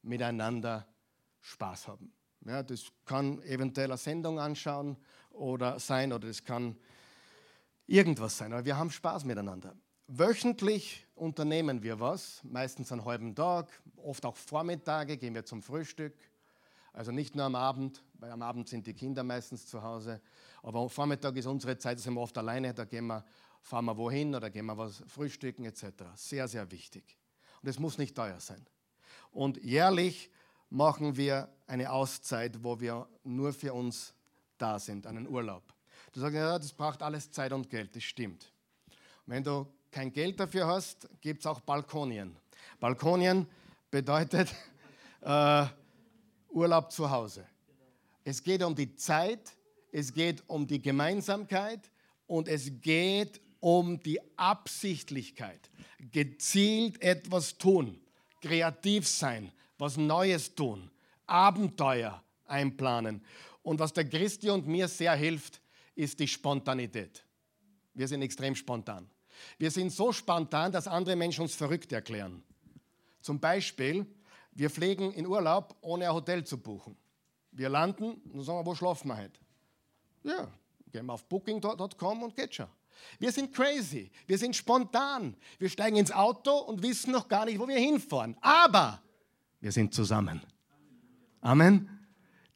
miteinander 0.01 0.87
Spaß 1.39 1.87
haben. 1.87 2.13
Ja, 2.45 2.63
das 2.63 2.91
kann 3.05 3.41
eventuell 3.43 3.91
eine 3.91 3.97
Sendung 3.97 4.39
anschauen 4.39 4.97
oder 5.29 5.79
sein 5.79 6.11
oder 6.11 6.27
das 6.27 6.43
kann 6.43 6.75
irgendwas 7.85 8.37
sein, 8.37 8.51
aber 8.53 8.65
wir 8.65 8.77
haben 8.77 8.89
Spaß 8.89 9.25
miteinander. 9.25 9.75
Wöchentlich 10.07 11.07
unternehmen 11.15 11.83
wir 11.83 11.99
was, 11.99 12.43
meistens 12.43 12.91
einen 12.91 13.05
halben 13.05 13.35
Tag, 13.35 13.69
oft 13.95 14.25
auch 14.25 14.35
Vormittage, 14.35 15.17
gehen 15.17 15.33
wir 15.35 15.45
zum 15.45 15.61
Frühstück. 15.61 16.15
Also 16.93 17.11
nicht 17.11 17.35
nur 17.35 17.45
am 17.45 17.55
Abend, 17.55 18.03
weil 18.15 18.31
am 18.31 18.41
Abend 18.41 18.67
sind 18.67 18.85
die 18.85 18.93
Kinder 18.93 19.23
meistens 19.23 19.65
zu 19.67 19.81
Hause. 19.81 20.21
Aber 20.63 20.81
am 20.81 20.89
Vormittag 20.89 21.37
ist 21.37 21.45
unsere 21.45 21.77
Zeit, 21.77 21.97
da 21.97 22.01
sind 22.01 22.15
wir 22.15 22.21
oft 22.21 22.37
alleine, 22.37 22.73
da 22.73 22.83
gehen 22.83 23.07
wir, 23.07 23.23
fahren 23.61 23.85
wir 23.85 23.95
wohin 23.95 24.35
oder 24.35 24.49
gehen 24.49 24.65
wir 24.65 24.77
was 24.77 25.01
frühstücken 25.07 25.63
etc. 25.63 25.85
Sehr, 26.15 26.47
sehr 26.47 26.69
wichtig. 26.71 27.17
Und 27.61 27.69
es 27.69 27.79
muss 27.79 27.97
nicht 27.97 28.15
teuer 28.15 28.39
sein. 28.39 28.65
Und 29.31 29.63
jährlich 29.63 30.29
machen 30.69 31.17
wir 31.17 31.49
eine 31.67 31.91
Auszeit, 31.91 32.63
wo 32.63 32.79
wir 32.79 33.07
nur 33.23 33.53
für 33.53 33.73
uns 33.73 34.13
da 34.57 34.79
sind, 34.79 35.07
einen 35.07 35.27
Urlaub. 35.27 35.63
Du 36.13 36.19
sagst, 36.19 36.35
ja, 36.35 36.57
das 36.57 36.73
braucht 36.73 37.01
alles 37.01 37.31
Zeit 37.31 37.53
und 37.53 37.69
Geld, 37.69 37.95
das 37.95 38.03
stimmt. 38.03 38.51
Und 39.25 39.33
wenn 39.33 39.43
du 39.43 39.65
kein 39.91 40.11
Geld 40.11 40.39
dafür 40.39 40.67
hast, 40.67 41.07
gibt 41.21 41.41
es 41.41 41.45
auch 41.45 41.59
Balkonien. 41.61 42.35
Balkonien 42.79 43.47
bedeutet 43.91 44.53
äh, 45.21 45.65
Urlaub 46.49 46.91
zu 46.91 47.09
Hause. 47.09 47.45
Es 48.23 48.43
geht 48.43 48.61
um 48.63 48.75
die 48.75 48.95
Zeit, 48.95 49.53
es 49.91 50.13
geht 50.13 50.43
um 50.47 50.67
die 50.67 50.81
Gemeinsamkeit 50.81 51.89
und 52.27 52.47
es 52.47 52.71
geht 52.81 53.41
um 53.59 54.01
die 54.01 54.19
Absichtlichkeit, 54.37 55.69
gezielt 56.11 57.01
etwas 57.01 57.57
tun, 57.57 57.99
kreativ 58.41 59.07
sein, 59.07 59.51
was 59.77 59.97
Neues 59.97 60.53
tun, 60.53 60.89
Abenteuer 61.27 62.21
einplanen. 62.45 63.23
Und 63.63 63.79
was 63.79 63.93
der 63.93 64.09
Christi 64.09 64.49
und 64.49 64.67
mir 64.67 64.87
sehr 64.87 65.13
hilft, 65.15 65.61
ist 65.95 66.19
die 66.19 66.27
Spontanität. 66.27 67.23
Wir 67.93 68.07
sind 68.07 68.21
extrem 68.21 68.55
spontan. 68.55 69.09
Wir 69.57 69.71
sind 69.71 69.91
so 69.91 70.11
spontan, 70.11 70.71
dass 70.71 70.87
andere 70.87 71.15
Menschen 71.15 71.41
uns 71.43 71.55
verrückt 71.55 71.91
erklären. 71.91 72.43
Zum 73.21 73.39
Beispiel, 73.39 74.05
wir 74.51 74.69
fliegen 74.69 75.11
in 75.13 75.25
Urlaub, 75.25 75.75
ohne 75.81 76.07
ein 76.07 76.13
Hotel 76.13 76.43
zu 76.43 76.57
buchen. 76.57 76.97
Wir 77.51 77.69
landen 77.69 78.13
und 78.31 78.43
sagen, 78.43 78.65
wo 78.65 78.75
schlafen 78.75 79.09
wir 79.09 79.17
heute? 79.17 79.39
Ja, 80.23 80.47
gehen 80.91 81.05
wir 81.05 81.13
auf 81.13 81.25
booking.com 81.25 82.23
und 82.23 82.35
geht 82.35 82.55
schon. 82.55 82.67
Wir 83.19 83.31
sind 83.31 83.53
crazy, 83.53 84.11
wir 84.27 84.37
sind 84.37 84.55
spontan. 84.55 85.35
Wir 85.59 85.69
steigen 85.69 85.97
ins 85.97 86.11
Auto 86.11 86.57
und 86.57 86.81
wissen 86.81 87.11
noch 87.11 87.27
gar 87.27 87.45
nicht, 87.45 87.59
wo 87.59 87.67
wir 87.67 87.77
hinfahren. 87.77 88.35
Aber 88.41 89.01
wir 89.59 89.71
sind 89.71 89.93
zusammen. 89.93 90.41
Amen. 91.41 91.89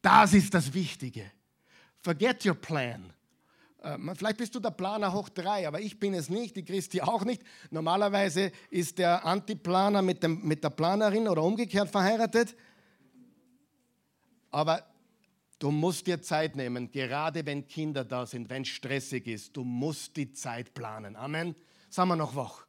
Das 0.02 0.34
ist 0.34 0.54
das 0.54 0.74
Wichtige. 0.74 1.32
Forget 2.00 2.46
your 2.46 2.56
plan. 2.56 3.12
Äh, 3.82 3.98
vielleicht 4.16 4.38
bist 4.38 4.54
du 4.56 4.60
der 4.60 4.72
Planer 4.72 5.14
hoch 5.14 5.30
drei, 5.30 5.68
aber 5.68 5.80
ich 5.80 6.00
bin 6.00 6.14
es 6.14 6.30
nicht, 6.30 6.56
die 6.56 6.64
Christi 6.64 7.02
auch 7.02 7.24
nicht. 7.24 7.44
Normalerweise 7.70 8.52
ist 8.70 8.98
der 8.98 9.26
Antiplaner 9.26 10.02
mit, 10.02 10.24
dem, 10.24 10.44
mit 10.44 10.64
der 10.64 10.72
Planerin 10.72 11.28
oder 11.28 11.44
umgekehrt 11.44 11.90
verheiratet. 11.90 12.56
Aber 14.52 14.84
Du 15.58 15.72
musst 15.72 16.06
dir 16.08 16.22
Zeit 16.22 16.56
nehmen, 16.56 16.92
gerade 16.92 17.46
wenn 17.46 17.66
Kinder 17.68 18.04
da 18.04 18.26
sind, 18.26 18.50
wenn 18.50 18.64
es 18.64 18.68
stressig 18.68 19.28
ist. 19.28 19.56
Du 19.56 19.64
musst 19.64 20.18
die 20.18 20.34
Zeit 20.34 20.74
planen. 20.74 21.16
Amen. 21.16 21.56
Sagen 21.90 22.10
wir 22.10 22.16
noch 22.16 22.36
wach. 22.36 22.66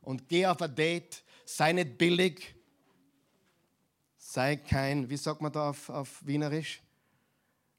Und 0.00 0.28
geh 0.28 0.46
auf 0.46 0.60
ein 0.62 0.74
Date, 0.74 1.22
sei 1.44 1.72
nicht 1.72 1.98
billig, 1.98 2.54
sei 4.16 4.56
kein, 4.56 5.08
wie 5.10 5.16
sagt 5.16 5.42
man 5.42 5.52
da 5.52 5.70
auf, 5.70 5.90
auf 5.90 6.26
Wienerisch, 6.26 6.82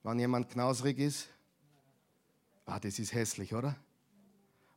wenn 0.03 0.19
jemand 0.19 0.49
knausrig 0.49 0.99
ist? 0.99 1.27
Ah, 2.65 2.79
das 2.79 2.99
ist 2.99 3.13
hässlich, 3.13 3.53
oder? 3.53 3.75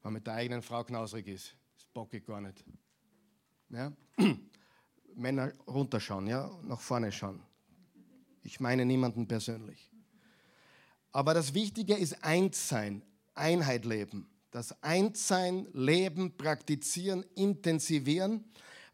Wenn 0.02 0.04
man 0.04 0.12
mit 0.14 0.26
der 0.26 0.34
eigenen 0.34 0.62
Frau 0.62 0.82
knausrig 0.82 1.28
ist. 1.28 1.54
Das 1.76 1.86
bocke 1.86 2.16
ich 2.16 2.24
gar 2.24 2.40
nicht. 2.40 2.64
Ja? 3.68 3.92
Männer 5.14 5.52
runterschauen, 5.66 6.26
ja, 6.26 6.50
nach 6.62 6.80
vorne 6.80 7.12
schauen. 7.12 7.40
Ich 8.46 8.60
meine 8.60 8.86
niemanden 8.86 9.26
persönlich. 9.26 9.90
Aber 11.10 11.34
das 11.34 11.52
Wichtige 11.52 11.94
ist 11.94 12.22
Einssein, 12.22 13.02
Einheit 13.34 13.84
leben. 13.84 14.28
Das 14.52 14.82
Einssein, 14.82 15.66
Leben, 15.72 16.36
Praktizieren, 16.36 17.24
Intensivieren. 17.34 18.44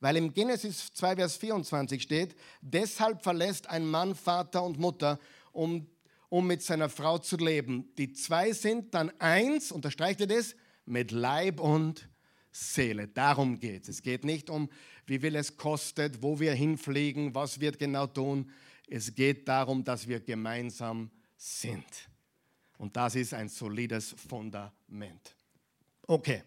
Weil 0.00 0.16
im 0.16 0.32
Genesis 0.32 0.92
2, 0.94 1.16
Vers 1.16 1.36
24 1.36 2.02
steht, 2.02 2.34
deshalb 2.62 3.22
verlässt 3.22 3.68
ein 3.68 3.86
Mann 3.86 4.14
Vater 4.14 4.62
und 4.64 4.78
Mutter, 4.78 5.20
um, 5.52 5.86
um 6.30 6.46
mit 6.46 6.62
seiner 6.62 6.88
Frau 6.88 7.18
zu 7.18 7.36
leben. 7.36 7.92
Die 7.98 8.12
zwei 8.12 8.52
sind 8.52 8.94
dann 8.94 9.12
eins, 9.20 9.70
unterstreicht 9.70 10.20
ihr 10.20 10.26
das, 10.26 10.56
mit 10.86 11.10
Leib 11.12 11.60
und 11.60 12.08
Seele. 12.50 13.06
Darum 13.06 13.60
geht 13.60 13.84
es. 13.84 13.96
Es 13.96 14.02
geht 14.02 14.24
nicht 14.24 14.50
um, 14.50 14.70
wie 15.06 15.18
viel 15.18 15.36
es 15.36 15.56
kostet, 15.56 16.22
wo 16.22 16.40
wir 16.40 16.54
hinfliegen, 16.54 17.34
was 17.34 17.60
wir 17.60 17.72
genau 17.72 18.06
tun. 18.06 18.50
Es 18.94 19.14
geht 19.14 19.48
darum, 19.48 19.82
dass 19.82 20.06
wir 20.06 20.20
gemeinsam 20.20 21.10
sind. 21.34 21.86
Und 22.76 22.94
das 22.94 23.14
ist 23.14 23.32
ein 23.32 23.48
solides 23.48 24.14
Fundament. 24.28 25.34
Okay, 26.06 26.42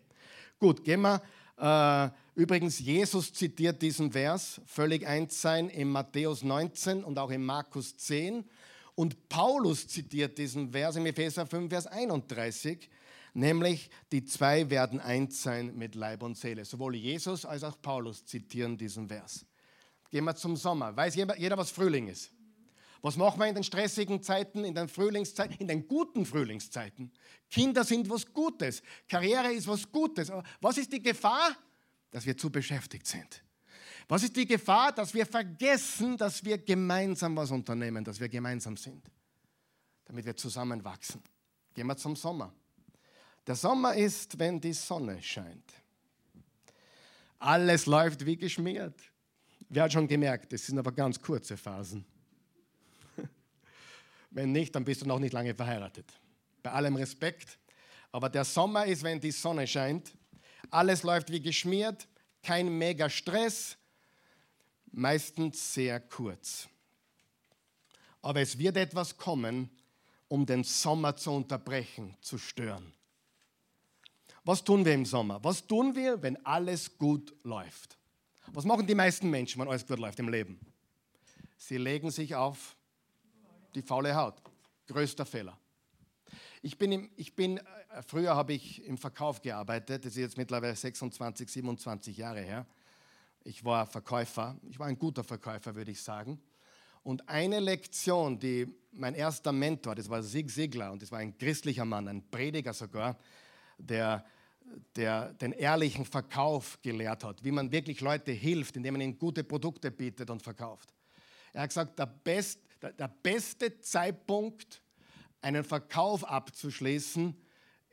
gut, 0.60 0.84
gehen 0.84 1.01
wir. 1.01 1.23
Äh, 1.58 2.39
übrigens, 2.39 2.77
Jesus 2.77 3.34
zitiert 3.34 3.81
diesen 3.81 4.12
Vers, 4.12 4.62
völlig 4.67 5.08
eins 5.08 5.41
sein, 5.41 5.69
in 5.69 5.89
Matthäus 5.89 6.43
19 6.43 7.03
und 7.03 7.17
auch 7.17 7.31
in 7.31 7.43
Markus 7.43 7.97
10. 7.97 8.45
Und 8.93 9.27
Paulus 9.27 9.88
zitiert 9.88 10.38
diesen 10.38 10.71
Vers 10.71 10.97
im 10.97 11.08
Epheser 11.08 11.47
5, 11.47 11.67
Vers 11.67 11.88
31, 11.88 12.91
nämlich 13.34 13.89
die 14.12 14.23
zwei 14.23 14.69
werden 14.69 14.99
eins 14.99 15.41
sein 15.41 15.75
mit 15.75 15.95
Leib 15.95 16.21
und 16.21 16.38
Seele. 16.38 16.63
Sowohl 16.63 16.93
Jesus 16.93 17.43
als 17.43 17.63
auch 17.63 17.81
Paulus 17.81 18.23
zitieren 18.23 18.77
diesen 18.77 19.08
Vers. 19.08 19.47
Gehen 20.12 20.25
wir 20.25 20.36
zum 20.36 20.55
Sommer. 20.55 20.95
Weiß 20.95 21.15
jeder, 21.15 21.58
was 21.58 21.71
Frühling 21.71 22.08
ist? 22.08 22.35
Was 23.06 23.18
machen 23.18 23.39
wir 23.39 23.46
in 23.46 23.54
den 23.54 23.63
stressigen 23.63 24.24
Zeiten, 24.24 24.65
in 24.65 24.74
den 24.74 24.88
Frühlingszeiten, 24.88 25.58
in 25.60 25.68
den 25.68 25.88
guten 25.88 26.26
Frühlingszeiten? 26.26 27.12
Kinder 27.52 27.84
sind 27.84 28.10
was 28.10 28.26
Gutes, 28.34 28.82
Karriere 29.08 29.54
ist 29.54 29.68
was 29.68 29.91
Gutes. 29.91 30.32
Aber 30.32 30.41
was 30.60 30.80
ist 30.80 30.91
die 30.91 31.04
Gefahr? 31.04 31.56
Dass 32.10 32.26
wir 32.26 32.36
zu 32.36 32.50
beschäftigt 32.50 33.06
sind. 33.06 33.44
Was 34.08 34.24
ist 34.24 34.36
die 34.36 34.48
Gefahr? 34.48 34.91
Dass 34.91 35.13
wir 35.13 35.24
vergessen, 35.28 36.18
dass 36.18 36.44
wir 36.44 36.58
gemeinsam 36.58 37.36
was 37.36 37.52
unternehmen, 37.52 38.04
dass 38.04 38.20
wir 38.20 38.28
gemeinsam 38.28 38.76
sind, 38.76 39.06
damit 40.06 40.26
wir 40.26 40.36
zusammenwachsen. 40.36 41.22
Gehen 41.76 41.86
wir 41.86 41.98
zum 41.98 42.15
Sommer. 42.15 42.52
Der 43.46 43.54
Sommer 43.56 43.94
ist, 43.94 44.39
wenn 44.39 44.60
die 44.60 44.74
Sonne 44.74 45.22
scheint. 45.22 45.74
Alles 47.38 47.86
läuft 47.86 48.26
wie 48.26 48.36
geschmiert. 48.36 49.00
Wer 49.70 49.84
hat 49.84 49.94
schon 49.94 50.08
gemerkt, 50.08 50.52
das 50.52 50.65
sind 50.65 50.80
aber 50.80 50.91
ganz 50.91 51.22
kurze 51.22 51.56
Phasen. 51.56 52.04
Wenn 54.36 54.52
nicht, 54.52 54.76
dann 54.76 54.84
bist 54.84 55.02
du 55.02 55.06
noch 55.06 55.17
nicht 55.17 55.32
lange 55.32 55.56
verheiratet. 55.56 56.12
Bei 56.62 56.71
allem 56.74 56.98
Respekt. 56.98 57.58
Aber 58.12 58.28
der 58.30 58.43
Sommer 58.43 58.86
ist, 58.86 59.02
wenn 59.02 59.21
die 59.21 59.32
Sonne 59.32 59.65
scheint. 59.65 60.12
Alles 60.69 61.04
läuft 61.04 61.32
wie 61.32 61.39
geschmiert, 61.39 62.06
kein 62.43 62.78
mega 62.78 63.10
Stress, 63.10 63.78
meistens 64.91 65.74
sehr 65.74 66.02
kurz. 66.02 66.67
Aber 68.21 68.41
es 68.41 68.58
wird 68.58 68.76
etwas 68.76 69.15
kommen, 69.15 69.69
um 70.28 70.45
den 70.45 70.65
Sommer 70.65 71.15
zu 71.15 71.32
unterbrechen, 71.32 72.17
zu 72.19 72.38
stören. 72.38 72.91
Was 74.43 74.65
tun 74.65 74.84
wir 74.84 74.93
im 74.93 75.06
Sommer? 75.06 75.41
Was 75.45 75.65
tun 75.65 75.95
wir, 75.95 76.21
wenn 76.21 76.45
alles 76.45 76.98
gut 76.98 77.34
läuft? 77.43 77.98
Was 78.48 78.65
machen 78.65 78.86
die 78.86 78.95
meisten 78.95 79.30
Menschen, 79.30 79.62
wenn 79.62 79.69
alles 79.69 79.88
gut 79.88 80.00
läuft 80.00 80.19
im 80.19 80.28
Leben? 80.28 80.60
Sie 81.56 81.78
legen 81.78 82.12
sich 82.12 82.36
auf 82.36 82.76
die 83.76 83.82
faule 83.82 84.16
Haut. 84.16 84.42
Größter 84.88 85.26
Fehler. 85.26 85.58
Ich 86.62 86.78
bin, 86.78 86.92
im, 86.92 87.12
ich 87.16 87.36
bin 87.36 87.58
äh, 87.58 87.62
früher 88.08 88.36
habe 88.36 88.54
ich 88.54 88.84
im 88.86 88.98
Verkauf 88.98 89.42
gearbeitet, 89.42 90.06
das 90.06 90.14
ist 90.14 90.20
jetzt 90.20 90.38
mittlerweile 90.38 90.76
26, 90.76 91.50
27 91.50 92.18
Jahre 92.18 92.42
her. 92.42 92.66
Ich 93.44 93.64
war 93.64 93.86
Verkäufer, 93.86 94.58
ich 94.68 94.80
war 94.80 94.88
ein 94.88 94.98
guter 94.98 95.24
Verkäufer, 95.24 95.76
würde 95.76 95.92
ich 95.92 96.02
sagen. 96.02 96.42
Und 97.04 97.30
eine 97.30 97.60
Lektion, 97.60 98.40
die 98.40 98.66
mein 98.92 99.14
erster 99.14 99.52
Mentor, 99.52 99.94
das 99.94 100.10
war 100.10 100.24
Sig 100.24 100.50
Sigler, 100.50 100.92
und 100.92 101.04
das 101.04 101.12
war 101.12 101.20
ein 101.20 101.38
christlicher 101.38 101.86
Mann, 101.86 102.08
ein 102.08 102.28
Prediger 102.32 102.74
sogar, 102.74 103.20
der, 103.78 104.26
der 104.96 105.34
den 105.34 105.52
ehrlichen 105.52 106.06
Verkauf 106.06 106.80
gelehrt 106.82 107.24
hat, 107.24 107.44
wie 107.44 107.52
man 107.52 107.72
wirklich 107.72 108.02
Leute 108.02 108.32
hilft, 108.32 108.76
indem 108.76 108.96
man 108.96 109.02
ihnen 109.02 109.20
gute 109.20 109.44
Produkte 109.44 109.92
bietet 109.92 110.32
und 110.32 110.42
verkauft. 110.42 110.92
Er 111.54 111.62
hat 111.62 111.70
gesagt, 111.70 112.00
der, 112.00 112.08
best, 112.08 112.60
der, 112.93 113.08
beste 113.08 113.80
Zeitpunkt, 113.82 114.82
einen 115.41 115.63
Verkauf 115.63 116.24
abzuschließen, 116.24 117.36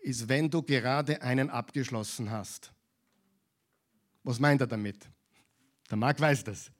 ist, 0.02 0.28
wenn 0.28 0.50
du 0.50 0.62
gerade 0.62 1.22
einen 1.22 1.50
abgeschlossen 1.50 2.30
hast. 2.30 2.72
Was 4.24 4.38
meint 4.38 4.60
er 4.60 4.66
damit? 4.66 5.08
Der 5.90 5.96
Marc 5.96 6.20
weiß 6.20 6.44
das. 6.44 6.70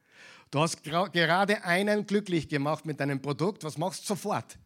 Du 0.51 0.61
hast 0.61 0.83
gerade 0.83 1.65
einen 1.65 2.07
glücklich 2.07 2.49
gemacht 2.49 2.85
mit 2.85 3.01
deinem 3.01 3.21
Produkt. 3.21 3.65
Was 3.65 3.79
machst 3.79 4.03
du 4.03 4.09
sofort? 4.09 4.59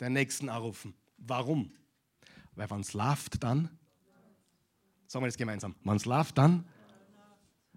Den 0.00 0.12
nächsten 0.12 0.48
anrufen. 0.48 0.94
Warum? 1.18 1.72
Weil 2.54 2.70
wenn 2.70 2.80
es 2.80 2.92
läuft, 2.92 3.42
dann. 3.42 3.68
Sagen 5.06 5.24
wir 5.24 5.28
das 5.28 5.36
gemeinsam. 5.36 5.74
Wenn 5.82 5.96
es 5.96 6.04
läuft, 6.04 6.38
dann. 6.38 6.64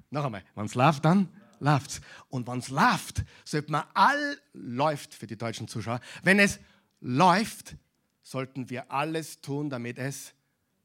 Noch 0.09 0.25
einmal. 0.25 0.43
Wenn 0.55 0.65
es 0.65 0.75
läuft, 0.75 1.03
dann 1.05 1.29
läuft's. 1.59 2.01
Und 2.29 2.47
wenn 2.47 2.59
es 2.59 2.69
läuft, 2.69 3.23
sollte 3.45 3.71
man 3.71 3.83
all 3.93 4.37
läuft 4.53 5.13
für 5.13 5.27
die 5.27 5.37
deutschen 5.37 5.67
Zuschauer. 5.67 5.99
Wenn 6.23 6.39
es 6.39 6.59
läuft, 6.99 7.75
sollten 8.21 8.69
wir 8.69 8.91
alles 8.91 9.41
tun, 9.41 9.69
damit 9.69 9.97
es 9.97 10.33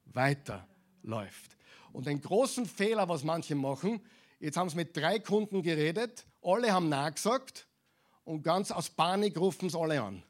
weiterläuft. 0.05 1.57
Und 1.93 2.07
den 2.07 2.21
großen 2.21 2.67
Fehler, 2.67 3.09
was 3.09 3.25
manche 3.25 3.55
machen, 3.55 4.01
jetzt 4.41 4.57
haben 4.57 4.71
sie 4.71 4.77
mit 4.77 4.97
drei 4.97 5.19
Kunden 5.19 5.63
geredet, 5.63 6.27
alle 6.43 6.73
haben 6.73 6.89
nachgesagt 6.89 7.67
und 8.25 8.43
ganz 8.43 8.71
aus 8.71 8.91
Panik 8.91 9.37
rufen 9.37 9.67
es 9.67 9.75
alle 9.75 10.01
an. 10.03 10.23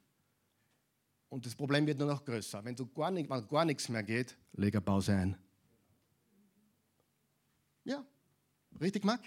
Und 1.28 1.46
das 1.46 1.54
Problem 1.54 1.86
wird 1.86 1.98
nur 1.98 2.08
noch 2.08 2.24
größer. 2.24 2.62
Wenn, 2.64 2.76
du 2.76 2.86
gar, 2.86 3.10
nicht, 3.10 3.30
wenn 3.30 3.48
gar 3.48 3.64
nichts 3.64 3.88
mehr 3.88 4.02
geht, 4.02 4.36
leg 4.52 4.74
eine 4.74 4.82
Pause 4.82 5.14
ein. 5.14 5.36
Ja, 7.84 8.04
richtig, 8.80 9.04
Marc? 9.04 9.22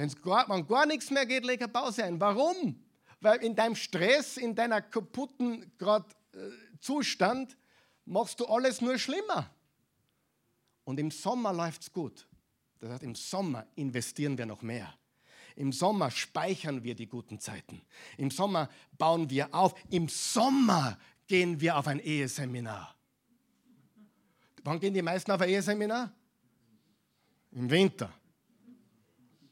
Wenn 0.00 0.66
gar 0.66 0.86
nichts 0.86 1.10
mehr 1.10 1.26
geht, 1.26 1.44
leg 1.44 1.60
eine 1.60 1.70
Pause 1.70 2.04
ein. 2.04 2.18
Warum? 2.18 2.82
Weil 3.20 3.42
in 3.44 3.54
deinem 3.54 3.76
Stress, 3.76 4.38
in 4.38 4.54
deiner 4.54 4.80
kaputten 4.80 5.70
grad, 5.76 6.16
äh, 6.32 6.38
Zustand, 6.80 7.56
machst 8.06 8.40
du 8.40 8.46
alles 8.46 8.80
nur 8.80 8.98
schlimmer. 8.98 9.50
Und 10.84 10.98
im 10.98 11.10
Sommer 11.10 11.52
läuft 11.52 11.82
es 11.82 11.92
gut. 11.92 12.26
Das 12.78 12.90
heißt, 12.90 13.02
im 13.02 13.14
Sommer 13.14 13.66
investieren 13.74 14.38
wir 14.38 14.46
noch 14.46 14.62
mehr. 14.62 14.94
Im 15.54 15.70
Sommer 15.70 16.10
speichern 16.10 16.82
wir 16.82 16.94
die 16.94 17.06
guten 17.06 17.38
Zeiten. 17.38 17.82
Im 18.16 18.30
Sommer 18.30 18.70
bauen 18.96 19.28
wir 19.28 19.54
auf. 19.54 19.74
Im 19.90 20.08
Sommer 20.08 20.98
gehen 21.26 21.60
wir 21.60 21.76
auf 21.76 21.86
ein 21.86 21.98
Eheseminar. 21.98 22.96
Wann 24.64 24.80
gehen 24.80 24.94
die 24.94 25.02
meisten 25.02 25.30
auf 25.30 25.42
ein 25.42 25.50
Eheseminar? 25.50 26.10
Im 27.52 27.68
Winter. 27.68 28.10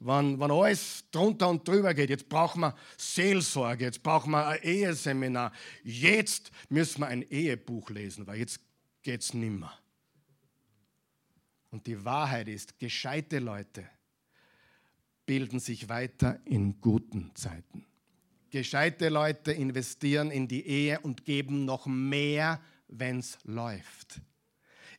Wann, 0.00 0.38
wann 0.38 0.50
alles 0.50 1.04
drunter 1.10 1.48
und 1.48 1.66
drüber 1.66 1.92
geht. 1.92 2.10
Jetzt 2.10 2.28
brauchen 2.28 2.60
wir 2.60 2.74
Seelsorge, 2.96 3.84
jetzt 3.84 4.02
brauchen 4.02 4.30
wir 4.30 4.46
ein 4.46 4.62
Eheseminar. 4.62 5.52
Jetzt 5.82 6.52
müssen 6.68 7.00
wir 7.00 7.08
ein 7.08 7.22
Ehebuch 7.22 7.90
lesen, 7.90 8.26
weil 8.26 8.38
jetzt 8.38 8.60
geht 9.02 9.22
es 9.22 9.34
nimmer. 9.34 9.76
Und 11.70 11.86
die 11.86 12.04
Wahrheit 12.04 12.48
ist, 12.48 12.78
gescheite 12.78 13.40
Leute 13.40 13.88
bilden 15.26 15.60
sich 15.60 15.88
weiter 15.88 16.40
in 16.44 16.80
guten 16.80 17.34
Zeiten. 17.34 17.84
Gescheite 18.50 19.10
Leute 19.10 19.52
investieren 19.52 20.30
in 20.30 20.48
die 20.48 20.66
Ehe 20.66 21.00
und 21.00 21.26
geben 21.26 21.66
noch 21.66 21.86
mehr, 21.86 22.62
wenn 22.88 23.18
es 23.18 23.36
läuft. 23.44 24.22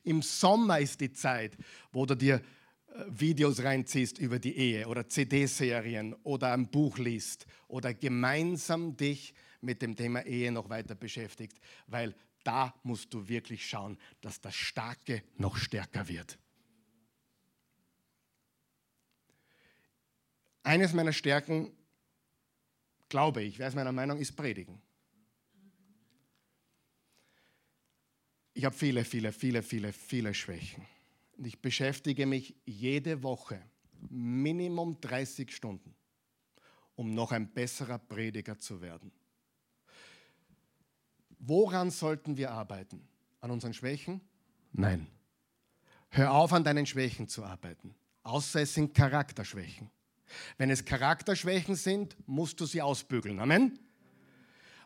Im 0.04 0.22
Sommer 0.22 0.78
ist 0.78 1.00
die 1.00 1.12
Zeit, 1.12 1.56
wo 1.92 2.06
du 2.06 2.14
dir 2.14 2.40
Videos 3.08 3.62
reinziehst 3.62 4.18
über 4.18 4.38
die 4.38 4.56
Ehe 4.56 4.86
oder 4.86 5.08
CD-Serien 5.08 6.14
oder 6.22 6.52
ein 6.52 6.70
Buch 6.70 6.98
liest 6.98 7.46
oder 7.68 7.94
gemeinsam 7.94 8.96
dich 8.96 9.34
mit 9.60 9.82
dem 9.82 9.96
Thema 9.96 10.24
Ehe 10.24 10.50
noch 10.50 10.68
weiter 10.68 10.94
beschäftigt, 10.94 11.60
weil 11.86 12.14
da 12.42 12.74
musst 12.82 13.12
du 13.12 13.28
wirklich 13.28 13.68
schauen, 13.68 13.98
dass 14.20 14.40
das 14.40 14.54
Starke 14.54 15.22
noch 15.36 15.56
stärker 15.56 16.08
wird. 16.08 16.38
Eines 20.62 20.92
meiner 20.92 21.12
Stärken, 21.12 21.72
glaube 23.08 23.42
ich, 23.42 23.58
wer 23.58 23.68
ist 23.68 23.74
meiner 23.74 23.92
Meinung, 23.92 24.18
ist 24.18 24.36
Predigen. 24.36 24.80
Ich 28.52 28.64
habe 28.64 28.76
viele, 28.76 29.04
viele, 29.04 29.32
viele, 29.32 29.62
viele, 29.62 29.92
viele 29.92 30.34
Schwächen. 30.34 30.86
Und 31.40 31.46
ich 31.46 31.62
beschäftige 31.62 32.26
mich 32.26 32.54
jede 32.66 33.22
Woche 33.22 33.62
Minimum 34.10 35.00
30 35.00 35.50
Stunden, 35.50 35.94
um 36.96 37.14
noch 37.14 37.32
ein 37.32 37.50
besserer 37.50 37.96
Prediger 37.96 38.58
zu 38.58 38.82
werden. 38.82 39.10
Woran 41.38 41.90
sollten 41.90 42.36
wir 42.36 42.50
arbeiten? 42.50 43.08
An 43.40 43.50
unseren 43.52 43.72
Schwächen? 43.72 44.20
Nein. 44.72 45.06
Hör 46.10 46.34
auf, 46.34 46.52
an 46.52 46.62
deinen 46.62 46.84
Schwächen 46.84 47.26
zu 47.26 47.42
arbeiten, 47.42 47.94
außer 48.22 48.60
es 48.60 48.74
sind 48.74 48.92
Charakterschwächen. 48.94 49.90
Wenn 50.58 50.68
es 50.68 50.84
Charakterschwächen 50.84 51.74
sind, 51.74 52.18
musst 52.28 52.60
du 52.60 52.66
sie 52.66 52.82
ausbügeln. 52.82 53.40
Amen. 53.40 53.78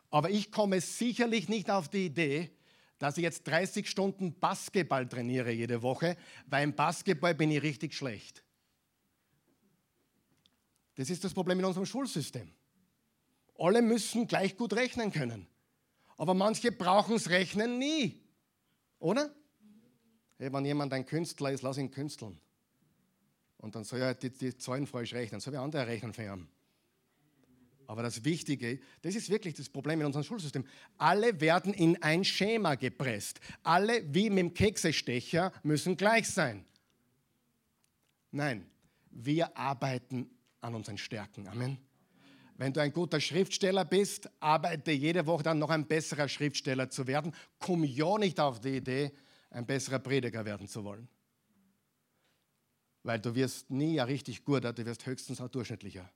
Aber 0.09 0.30
ich 0.30 0.52
komme 0.52 0.80
sicherlich 0.80 1.48
nicht 1.48 1.68
auf 1.68 1.88
die 1.88 2.07
Idee, 2.07 2.52
dass 3.05 3.18
ich 3.18 3.22
jetzt 3.22 3.46
30 3.46 3.86
Stunden 3.86 4.32
Basketball 4.40 5.07
trainiere 5.07 5.52
jede 5.52 5.82
Woche, 5.82 6.16
weil 6.46 6.64
im 6.64 6.74
Basketball 6.74 7.34
bin 7.34 7.50
ich 7.50 7.62
richtig 7.62 7.92
schlecht. 7.92 8.42
Das 10.94 11.11
ist 11.11 11.22
das 11.22 11.34
Problem 11.34 11.59
in 11.59 11.66
unserem 11.66 11.84
Schulsystem. 11.84 12.50
Alle 13.59 13.82
müssen 13.82 14.26
gleich 14.26 14.57
gut 14.57 14.72
rechnen 14.72 15.12
können. 15.12 15.46
Aber 16.16 16.32
manche 16.32 16.72
brauchen 16.72 17.16
es 17.16 17.28
Rechnen 17.28 17.78
nie. 17.78 18.22
Oder? 18.98 19.34
Hey, 20.38 20.50
wenn 20.50 20.64
jemand 20.64 20.94
ein 20.94 21.05
Künstler 21.05 21.52
ist, 21.52 21.61
lass 21.61 21.76
ihn 21.76 21.90
künsteln. 21.90 22.40
Und 23.59 23.74
dann 23.74 23.84
soll 23.84 24.00
er 24.00 24.14
die, 24.14 24.30
die 24.30 24.57
Zahlen 24.57 24.86
falsch 24.86 25.12
rechnen, 25.12 25.42
soll 25.42 25.52
er 25.52 25.61
andere 25.61 25.86
rechnen 25.86 26.14
für 26.14 26.22
ihn. 26.22 26.48
Aber 27.87 28.03
das 28.03 28.24
Wichtige, 28.24 28.80
das 29.03 29.14
ist 29.14 29.30
wirklich 29.30 29.55
das 29.55 29.68
Problem 29.68 30.01
in 30.01 30.07
unserem 30.07 30.24
Schulsystem. 30.24 30.64
Alle 30.99 31.41
werden 31.41 31.72
in 31.74 32.01
ein 32.03 32.24
Schema 32.24 32.74
gepresst. 32.74 33.41
Alle, 33.62 34.03
wie 34.12 34.30
mit 34.30 34.39
dem 34.39 34.55
Keksestecher, 34.55 35.53
müssen 35.62 35.97
gleich 35.97 36.28
sein. 36.28 36.64
Nein, 38.30 38.66
wir 39.11 39.57
arbeiten 39.57 40.30
an 40.61 40.74
unseren 40.74 40.99
Stärken. 40.99 41.47
Amen. 41.49 41.78
Wenn 42.57 42.72
du 42.72 42.80
ein 42.80 42.93
guter 42.93 43.20
Schriftsteller 43.20 43.85
bist, 43.85 44.30
arbeite 44.41 44.93
jede 44.93 45.26
Woche 45.26 45.43
dann 45.43 45.59
noch 45.59 45.70
ein 45.70 45.87
besserer 45.87 46.28
Schriftsteller 46.28 46.89
zu 46.89 47.07
werden. 47.07 47.35
Komm 47.59 47.85
ja 47.85 48.16
nicht 48.18 48.39
auf 48.39 48.61
die 48.61 48.76
Idee, 48.76 49.12
ein 49.51 49.66
besserer 49.66 49.99
Prediger 49.99 50.45
werden 50.45 50.68
zu 50.68 50.85
wollen 50.85 51.09
weil 53.05 53.20
du 53.20 53.35
wirst 53.35 53.70
nie 53.70 54.01
ein 54.01 54.07
richtig 54.09 54.45
guter, 54.45 54.72
du 54.72 54.85
wirst 54.85 55.07
höchstens 55.07 55.41
ein 55.41 55.51
durchschnittlicher. 55.51 56.11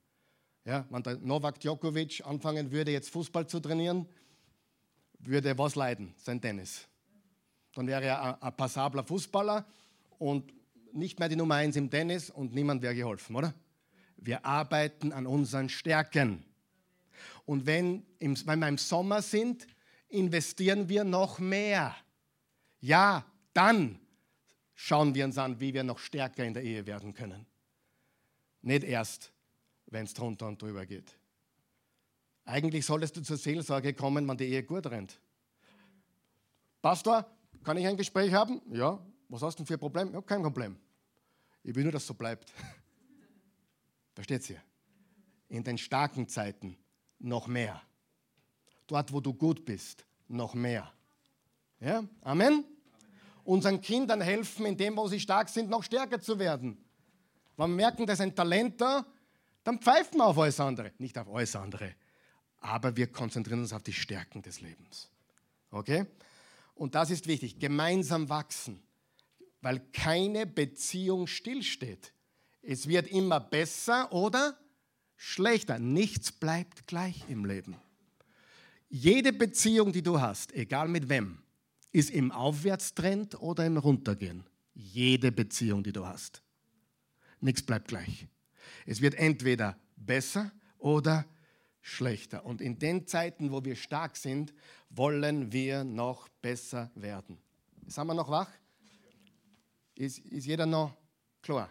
Ja, 0.65 0.87
wenn 0.91 1.03
der 1.03 1.17
Novak 1.19 1.61
Djokovic 1.61 2.23
anfangen 2.27 2.71
würde, 2.71 2.91
jetzt 2.91 3.11
Fußball 3.11 3.47
zu 3.47 3.61
trainieren, 3.61 4.07
würde 5.19 5.57
was 5.57 5.75
leiden? 5.75 6.15
Sein 6.17 6.41
Tennis. 6.41 6.87
Dann 7.75 7.87
wäre 7.87 8.05
er 8.05 8.43
ein, 8.43 8.57
passabler 8.57 9.05
Fußballer 9.05 9.65
und 10.19 10.53
nicht 10.93 11.19
mehr 11.19 11.29
die 11.29 11.37
Nummer 11.37 11.57
eins 11.57 11.77
im 11.77 11.91
Tennis 11.91 12.31
und 12.31 12.55
niemand 12.55 12.83
wäre 12.83 12.95
geholfen, 12.95 13.37
oder? 13.37 13.55
Wir 14.17 14.45
arbeiten 14.45 15.13
an 15.13 15.27
unseren 15.27 15.69
Stärken. 15.69 16.45
Und 17.45 17.67
wenn, 17.67 18.05
im, 18.19 18.37
wenn 18.47 18.59
wir 18.59 18.69
im 18.69 18.79
Sommer 18.79 19.23
sind, 19.23 19.67
investieren 20.09 20.89
wir 20.89 21.05
noch 21.05 21.39
mehr. 21.39 21.95
Ja, 22.81 23.25
dann 23.53 23.99
schauen 24.75 25.15
wir 25.15 25.25
uns 25.25 25.39
an, 25.39 25.61
wie 25.61 25.75
wir 25.75 25.85
noch 25.85 25.99
stärker 25.99 26.45
in 26.45 26.55
der 26.55 26.63
Ehe 26.63 26.87
werden 26.87 27.15
können. 27.15 27.47
Nicht 28.63 28.85
erst, 28.85 29.33
wenn 29.91 30.05
es 30.05 30.15
drunter 30.15 30.47
und 30.47 30.61
drüber 30.61 30.87
geht. 30.87 31.19
Eigentlich 32.45 32.87
solltest 32.87 33.17
du 33.17 33.23
zur 33.23 33.37
Seelsorge 33.37 33.93
kommen, 33.95 34.27
wenn 34.27 34.37
die 34.37 34.45
Ehe 34.45 34.63
gut 34.63 34.87
rennt. 34.87 35.21
Pastor, 36.81 37.27
kann 37.63 37.77
ich 37.77 37.87
ein 37.87 37.97
Gespräch 37.97 38.33
haben? 38.33 38.63
Ja. 38.71 38.99
Was 39.29 39.43
hast 39.43 39.59
du 39.59 39.63
denn 39.63 39.67
für 39.67 39.75
ein 39.75 39.81
Problem? 39.81 40.13
Ja, 40.13 40.23
kein 40.23 40.43
Problem. 40.43 40.77
Ich 41.63 41.75
will 41.75 41.83
nur, 41.83 41.93
dass 41.93 42.03
es 42.03 42.09
so 42.09 42.15
bleibt. 42.15 42.53
Versteht 44.15 44.49
ihr? 44.49 44.63
In 45.49 45.65
den 45.65 45.77
starken 45.77 46.29
Zeiten 46.29 46.79
noch 47.19 47.47
mehr. 47.47 47.83
Dort, 48.87 49.13
wo 49.13 49.21
du 49.21 49.35
gut 49.35 49.65
bist, 49.65 50.07
noch 50.29 50.55
mehr. 50.55 50.91
Ja? 51.81 52.05
Amen? 52.23 52.65
unseren 53.49 53.81
Kindern 53.81 54.21
helfen, 54.21 54.67
in 54.67 54.77
dem, 54.77 54.95
wo 54.95 55.09
sie 55.09 55.19
stark 55.19 55.49
sind, 55.49 55.71
noch 55.71 55.83
stärker 55.83 56.21
zu 56.21 56.39
werden. 56.39 56.77
Wenn 57.57 57.71
wir 57.71 57.77
merken, 57.77 58.05
das 58.05 58.19
ist 58.19 58.21
ein 58.21 58.35
Talent 58.35 58.79
da, 58.79 59.07
dann 59.69 59.81
pfeifen 59.81 60.17
wir 60.17 60.25
auf 60.25 60.39
alles 60.39 60.59
andere. 60.61 60.93
Nicht 60.97 61.19
auf 61.19 61.29
alles 61.29 61.55
andere, 61.55 61.95
aber 62.57 62.97
wir 62.97 63.09
konzentrieren 63.09 63.61
uns 63.61 63.75
auf 63.75 63.83
die 63.83 63.93
Stärken 63.93 64.41
des 64.41 64.63
Lebens. 64.63 65.11
Okay? 65.71 66.07
Und 66.75 66.95
das 66.95 67.11
ist 67.11 67.27
wichtig, 67.27 67.59
gemeinsam 67.59 68.31
wachsen, 68.31 68.83
weil 69.61 69.81
keine 69.93 70.47
Beziehung 70.47 71.27
stillsteht. 71.27 72.15
Es 72.63 72.89
wird 72.89 73.09
immer 73.09 73.41
besser 73.41 74.11
oder 74.11 74.59
schlechter. 75.17 75.79
Nichts 75.79 76.33
bleibt 76.33 76.87
gleich 76.87 77.29
im 77.29 77.45
Leben. 77.45 77.77
Jede 78.89 79.35
Beziehung, 79.35 79.93
die 79.93 80.03
du 80.03 80.19
hast, 80.19 80.55
egal 80.55 80.89
mit 80.89 81.11
wem, 81.11 81.43
ist 81.93 82.09
im 82.09 82.33
Aufwärtstrend 82.33 83.39
oder 83.43 83.67
im 83.67 83.77
Runtergehen. 83.77 84.45
Jede 84.73 85.31
Beziehung, 85.31 85.83
die 85.83 85.93
du 85.93 86.07
hast. 86.07 86.41
Nichts 87.41 87.61
bleibt 87.61 87.89
gleich. 87.89 88.27
Es 88.87 89.01
wird 89.01 89.15
entweder 89.15 89.77
besser 89.97 90.53
oder 90.79 91.25
schlechter. 91.81 92.45
Und 92.45 92.61
in 92.61 92.79
den 92.79 93.07
Zeiten, 93.07 93.51
wo 93.51 93.65
wir 93.65 93.77
stark 93.77 94.17
sind, 94.17 94.55
wollen 94.91 95.53
wir 95.53 95.85
noch 95.85 96.29
besser 96.43 96.91
werden. 96.95 97.39
Sind 97.87 98.07
wir 98.07 98.15
noch 98.15 98.29
wach? 98.29 98.51
Ist, 99.95 100.19
ist 100.19 100.47
jeder 100.47 100.67
noch 100.67 100.97
klar? 101.43 101.71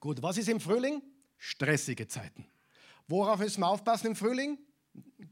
Gut, 0.00 0.22
was 0.22 0.38
ist 0.38 0.48
im 0.48 0.60
Frühling? 0.60 1.02
Stressige 1.38 2.06
Zeiten. 2.06 2.46
Worauf 3.08 3.40
müssen 3.40 3.60
wir 3.60 3.68
aufpassen 3.68 4.08
im 4.08 4.16
Frühling? 4.16 4.58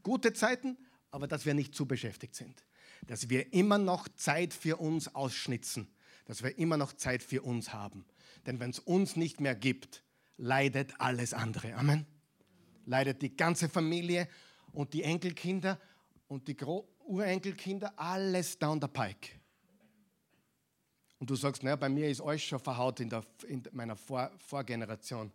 Gute 0.03 0.33
Zeiten? 0.33 0.77
aber 1.15 1.27
dass 1.29 1.45
wir 1.45 1.53
nicht 1.53 1.73
zu 1.73 1.85
beschäftigt 1.85 2.35
sind. 2.35 2.65
Dass 3.07 3.29
wir 3.29 3.53
immer 3.53 3.77
noch 3.77 4.09
Zeit 4.09 4.53
für 4.53 4.75
uns 4.75 5.15
ausschnitzen. 5.15 5.87
Dass 6.25 6.43
wir 6.43 6.57
immer 6.57 6.75
noch 6.75 6.91
Zeit 6.91 7.23
für 7.23 7.41
uns 7.41 7.71
haben. 7.71 8.03
Denn 8.45 8.59
wenn 8.59 8.69
es 8.69 8.79
uns 8.79 9.15
nicht 9.15 9.39
mehr 9.39 9.55
gibt, 9.55 10.03
leidet 10.37 10.99
alles 10.99 11.33
andere. 11.33 11.75
Amen. 11.75 12.05
Leidet 12.85 13.21
die 13.21 13.35
ganze 13.35 13.69
Familie 13.69 14.27
und 14.71 14.93
die 14.93 15.03
Enkelkinder 15.03 15.79
und 16.27 16.47
die 16.47 16.55
Gro 16.55 16.87
Urenkelkinder, 17.05 17.93
alles 17.99 18.57
down 18.57 18.81
the 18.81 18.87
pike. 18.87 19.29
Und 21.19 21.29
du 21.29 21.35
sagst, 21.35 21.61
naja, 21.61 21.75
bei 21.75 21.87
mir 21.87 22.09
ist 22.09 22.19
alles 22.19 22.41
schon 22.41 22.59
verhaut 22.59 22.99
in, 22.99 23.09
der, 23.09 23.23
in 23.47 23.61
meiner 23.71 23.95
Vor 23.95 24.31
Vorgeneration. 24.39 25.31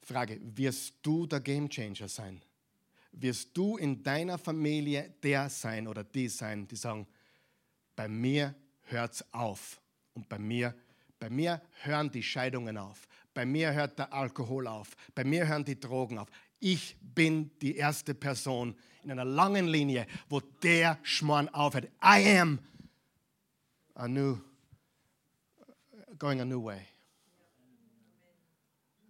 Frage, 0.00 0.40
wirst 0.40 0.94
du 1.02 1.26
der 1.26 1.40
Gamechanger 1.40 2.08
sein? 2.08 2.40
wirst 3.12 3.56
du 3.56 3.76
in 3.76 4.02
deiner 4.02 4.38
Familie 4.38 5.14
der 5.22 5.48
sein 5.48 5.88
oder 5.88 6.04
die 6.04 6.28
sein, 6.28 6.66
die 6.68 6.76
sagen, 6.76 7.06
bei 7.96 8.08
mir 8.08 8.54
hört's 8.82 9.24
auf. 9.32 9.80
Und 10.14 10.28
bei 10.28 10.38
mir, 10.38 10.74
bei 11.18 11.30
mir 11.30 11.60
hören 11.82 12.10
die 12.10 12.22
Scheidungen 12.22 12.76
auf. 12.76 13.08
Bei 13.34 13.44
mir 13.44 13.72
hört 13.72 13.98
der 13.98 14.12
Alkohol 14.12 14.66
auf. 14.66 14.96
Bei 15.14 15.24
mir 15.24 15.46
hören 15.46 15.64
die 15.64 15.78
Drogen 15.78 16.18
auf. 16.18 16.28
Ich 16.60 16.96
bin 17.00 17.50
die 17.60 17.76
erste 17.76 18.14
Person 18.14 18.76
in 19.04 19.12
einer 19.12 19.24
langen 19.24 19.68
Linie, 19.68 20.06
wo 20.28 20.40
der 20.40 20.98
Schmarrn 21.02 21.48
aufhört. 21.50 21.86
I 22.02 22.38
am 22.38 22.58
a 23.94 24.08
new, 24.08 24.38
going 26.18 26.40
a 26.40 26.44
new 26.44 26.64
way. 26.64 26.80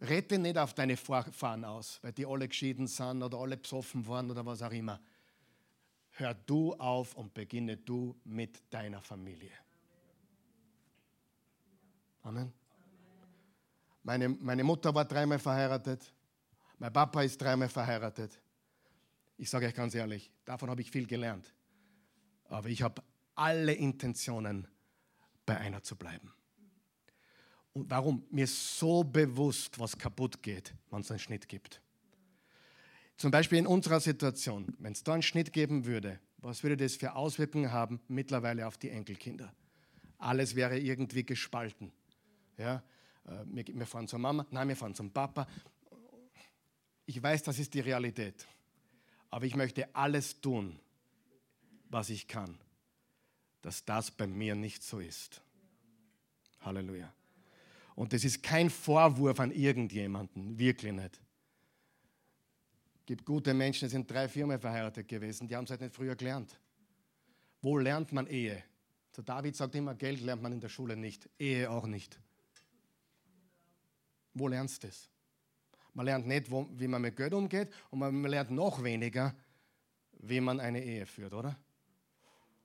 Rette 0.00 0.38
nicht 0.38 0.56
auf 0.56 0.74
deine 0.74 0.96
Vorfahren 0.96 1.64
aus, 1.64 1.98
weil 2.02 2.12
die 2.12 2.24
alle 2.24 2.46
geschieden 2.46 2.86
sind 2.86 3.22
oder 3.22 3.38
alle 3.38 3.56
besoffen 3.56 4.06
waren 4.06 4.30
oder 4.30 4.46
was 4.46 4.62
auch 4.62 4.70
immer. 4.70 5.00
Hör 6.10 6.34
du 6.34 6.74
auf 6.74 7.14
und 7.14 7.34
beginne 7.34 7.76
du 7.76 8.16
mit 8.24 8.62
deiner 8.72 9.00
Familie. 9.00 9.50
Amen. 12.22 12.52
Meine, 14.02 14.28
meine 14.28 14.64
Mutter 14.64 14.94
war 14.94 15.04
dreimal 15.04 15.38
verheiratet. 15.38 16.12
Mein 16.78 16.92
Papa 16.92 17.22
ist 17.22 17.40
dreimal 17.40 17.68
verheiratet. 17.68 18.40
Ich 19.36 19.50
sage 19.50 19.66
euch 19.66 19.74
ganz 19.74 19.94
ehrlich, 19.94 20.30
davon 20.44 20.70
habe 20.70 20.80
ich 20.80 20.90
viel 20.90 21.06
gelernt. 21.06 21.54
Aber 22.48 22.68
ich 22.68 22.82
habe 22.82 23.02
alle 23.34 23.72
Intentionen, 23.72 24.66
bei 25.46 25.56
einer 25.56 25.82
zu 25.82 25.96
bleiben. 25.96 26.32
Und 27.72 27.90
warum? 27.90 28.24
Mir 28.30 28.44
ist 28.44 28.78
so 28.78 29.02
bewusst, 29.02 29.78
was 29.78 29.96
kaputt 29.96 30.42
geht, 30.42 30.74
wenn 30.90 31.00
es 31.00 31.10
einen 31.10 31.20
Schnitt 31.20 31.48
gibt. 31.48 31.80
Zum 33.16 33.30
Beispiel 33.30 33.58
in 33.58 33.66
unserer 33.66 34.00
Situation, 34.00 34.74
wenn 34.78 34.92
es 34.92 35.02
da 35.02 35.14
einen 35.14 35.22
Schnitt 35.22 35.52
geben 35.52 35.86
würde, 35.86 36.20
was 36.38 36.62
würde 36.62 36.76
das 36.76 36.96
für 36.96 37.14
Auswirkungen 37.14 37.72
haben 37.72 38.00
mittlerweile 38.08 38.66
auf 38.66 38.76
die 38.78 38.90
Enkelkinder? 38.90 39.52
Alles 40.18 40.54
wäre 40.54 40.78
irgendwie 40.78 41.24
gespalten. 41.24 41.92
Ja? 42.58 42.82
Äh, 43.24 43.44
wir, 43.46 43.64
wir 43.66 43.86
fahren 43.86 44.08
zur 44.08 44.18
Mama, 44.18 44.46
nein, 44.50 44.68
wir 44.68 44.76
fahren 44.76 44.94
zum 44.94 45.10
Papa. 45.10 45.46
Ich 47.06 47.22
weiß, 47.22 47.42
das 47.44 47.58
ist 47.58 47.72
die 47.72 47.80
Realität. 47.80 48.46
Aber 49.30 49.46
ich 49.46 49.56
möchte 49.56 49.94
alles 49.94 50.40
tun, 50.40 50.78
was 51.88 52.10
ich 52.10 52.26
kann, 52.28 52.58
dass 53.62 53.84
das 53.84 54.10
bei 54.10 54.26
mir 54.26 54.54
nicht 54.54 54.82
so 54.82 55.00
ist. 55.00 55.40
Halleluja. 56.60 57.12
Und 57.94 58.12
das 58.12 58.24
ist 58.24 58.42
kein 58.42 58.70
Vorwurf 58.70 59.40
an 59.40 59.50
irgendjemanden, 59.50 60.58
wirklich 60.58 60.92
nicht. 60.92 61.20
Es 63.00 63.06
gibt 63.06 63.24
gute 63.24 63.54
Menschen, 63.54 63.88
die 63.88 63.92
sind 63.92 64.10
drei, 64.10 64.28
viermal 64.28 64.58
verheiratet 64.58 65.08
gewesen, 65.08 65.48
die 65.48 65.56
haben 65.56 65.64
es 65.64 65.70
halt 65.70 65.80
nicht 65.80 65.94
früher 65.94 66.14
gelernt. 66.14 66.60
Wo 67.60 67.78
lernt 67.78 68.12
man 68.12 68.26
Ehe? 68.26 68.62
Der 69.16 69.24
David 69.24 69.56
sagt 69.56 69.74
immer, 69.74 69.94
Geld 69.94 70.20
lernt 70.20 70.42
man 70.42 70.52
in 70.52 70.60
der 70.60 70.68
Schule 70.68 70.96
nicht, 70.96 71.28
Ehe 71.38 71.70
auch 71.70 71.86
nicht. 71.86 72.20
Wo 74.38 74.48
lernst 74.48 74.82
du 74.82 74.86
das? 74.86 75.08
Man 75.94 76.06
lernt 76.06 76.26
nicht, 76.26 76.50
wo, 76.50 76.68
wie 76.72 76.86
man 76.86 77.02
mit 77.02 77.16
Geld 77.16 77.34
umgeht 77.34 77.72
und 77.90 77.98
man 77.98 78.22
lernt 78.24 78.50
noch 78.50 78.82
weniger, 78.82 79.34
wie 80.20 80.40
man 80.40 80.60
eine 80.60 80.82
Ehe 80.82 81.06
führt, 81.06 81.34
oder? 81.34 81.58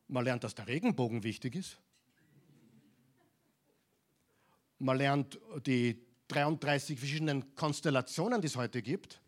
Man 0.07 0.23
lernt, 0.23 0.43
dass 0.43 0.53
der 0.53 0.67
Regenbogen 0.67 1.23
wichtig 1.23 1.55
ist. 1.55 1.79
Man 4.77 4.97
lernt 4.97 5.39
die 5.65 6.05
33 6.27 6.99
verschiedenen 6.99 7.55
Konstellationen, 7.55 8.41
die 8.41 8.47
es 8.47 8.55
heute 8.55 8.81
gibt. 8.81 9.21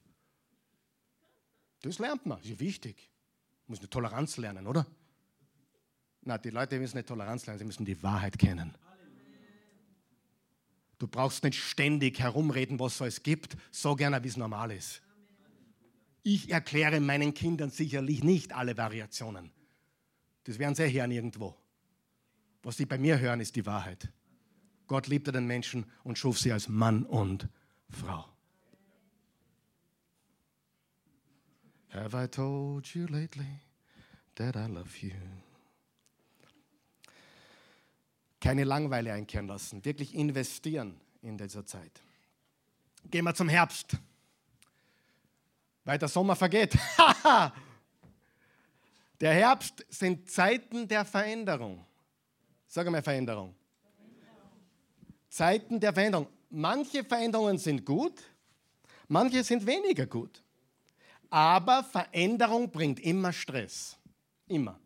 Das 1.81 1.99
lernt 1.99 2.25
man, 2.25 2.39
das 2.39 2.49
ist 2.49 2.59
wichtig. 2.59 3.09
Man 3.65 3.73
muss 3.73 3.79
eine 3.79 3.89
Toleranz 3.89 4.37
lernen, 4.37 4.67
oder? 4.67 4.85
Na, 6.21 6.37
die 6.37 6.49
Leute 6.49 6.79
müssen 6.79 6.97
nicht 6.97 7.07
Toleranz 7.07 7.45
lernen, 7.45 7.59
sie 7.59 7.65
müssen 7.65 7.85
die 7.85 8.01
Wahrheit 8.03 8.37
kennen. 8.37 8.75
Du 10.97 11.07
brauchst 11.07 11.43
nicht 11.43 11.59
ständig 11.59 12.19
herumreden, 12.19 12.79
was 12.79 12.95
es 12.95 13.01
alles 13.01 13.23
gibt. 13.23 13.57
So 13.71 13.95
gerne, 13.95 14.23
wie 14.23 14.27
es 14.27 14.37
normal 14.37 14.71
ist. 14.71 15.01
Ich 16.23 16.49
erkläre 16.49 16.99
meinen 16.99 17.33
Kindern 17.33 17.69
sicherlich 17.69 18.23
nicht 18.23 18.53
alle 18.53 18.77
Variationen. 18.77 19.51
Das 20.45 20.57
werden 20.57 20.75
sie 20.75 20.91
hören 20.91 21.11
irgendwo. 21.11 21.55
Was 22.63 22.77
sie 22.77 22.85
bei 22.85 22.97
mir 22.97 23.19
hören, 23.19 23.41
ist 23.41 23.55
die 23.55 23.65
Wahrheit. 23.65 24.11
Gott 24.87 25.07
liebte 25.07 25.31
den 25.31 25.45
Menschen 25.45 25.85
und 26.03 26.17
schuf 26.17 26.39
sie 26.39 26.51
als 26.51 26.67
Mann 26.67 27.03
und 27.03 27.47
Frau. 27.89 28.25
Have 31.89 32.15
I 32.15 32.27
told 32.27 32.87
you 32.93 33.05
lately 33.07 33.61
that 34.35 34.55
I 34.55 34.67
love 34.67 34.89
you? 35.01 35.13
Keine 38.45 38.63
Langweile 38.63 39.11
einkehren 39.11 39.47
lassen, 39.47 39.83
wirklich 39.83 40.13
investieren 40.13 41.01
in 41.23 41.35
dieser 41.35 41.65
Zeit. 41.65 42.03
Gehen 43.09 43.25
wir 43.25 43.33
zum 43.33 43.49
Herbst, 43.49 43.97
weil 45.83 45.97
der 45.97 46.07
Sommer 46.07 46.35
vergeht. 46.35 46.77
der 49.19 49.33
Herbst 49.33 49.83
sind 49.89 50.29
Zeiten 50.29 50.87
der 50.87 51.05
Veränderung. 51.05 51.83
Sag 52.67 52.87
mal 52.87 53.01
Veränderung. 53.01 53.55
Zeiten 55.27 55.79
der 55.79 55.91
Veränderung. 55.91 56.27
Manche 56.51 57.03
Veränderungen 57.03 57.57
sind 57.57 57.83
gut, 57.83 58.21
manche 59.07 59.43
sind 59.43 59.65
weniger 59.65 60.05
gut. 60.05 60.43
Aber 61.31 61.83
Veränderung 61.83 62.69
bringt 62.69 62.99
immer 62.99 63.33
Stress. 63.33 63.97
Immer. 64.47 64.79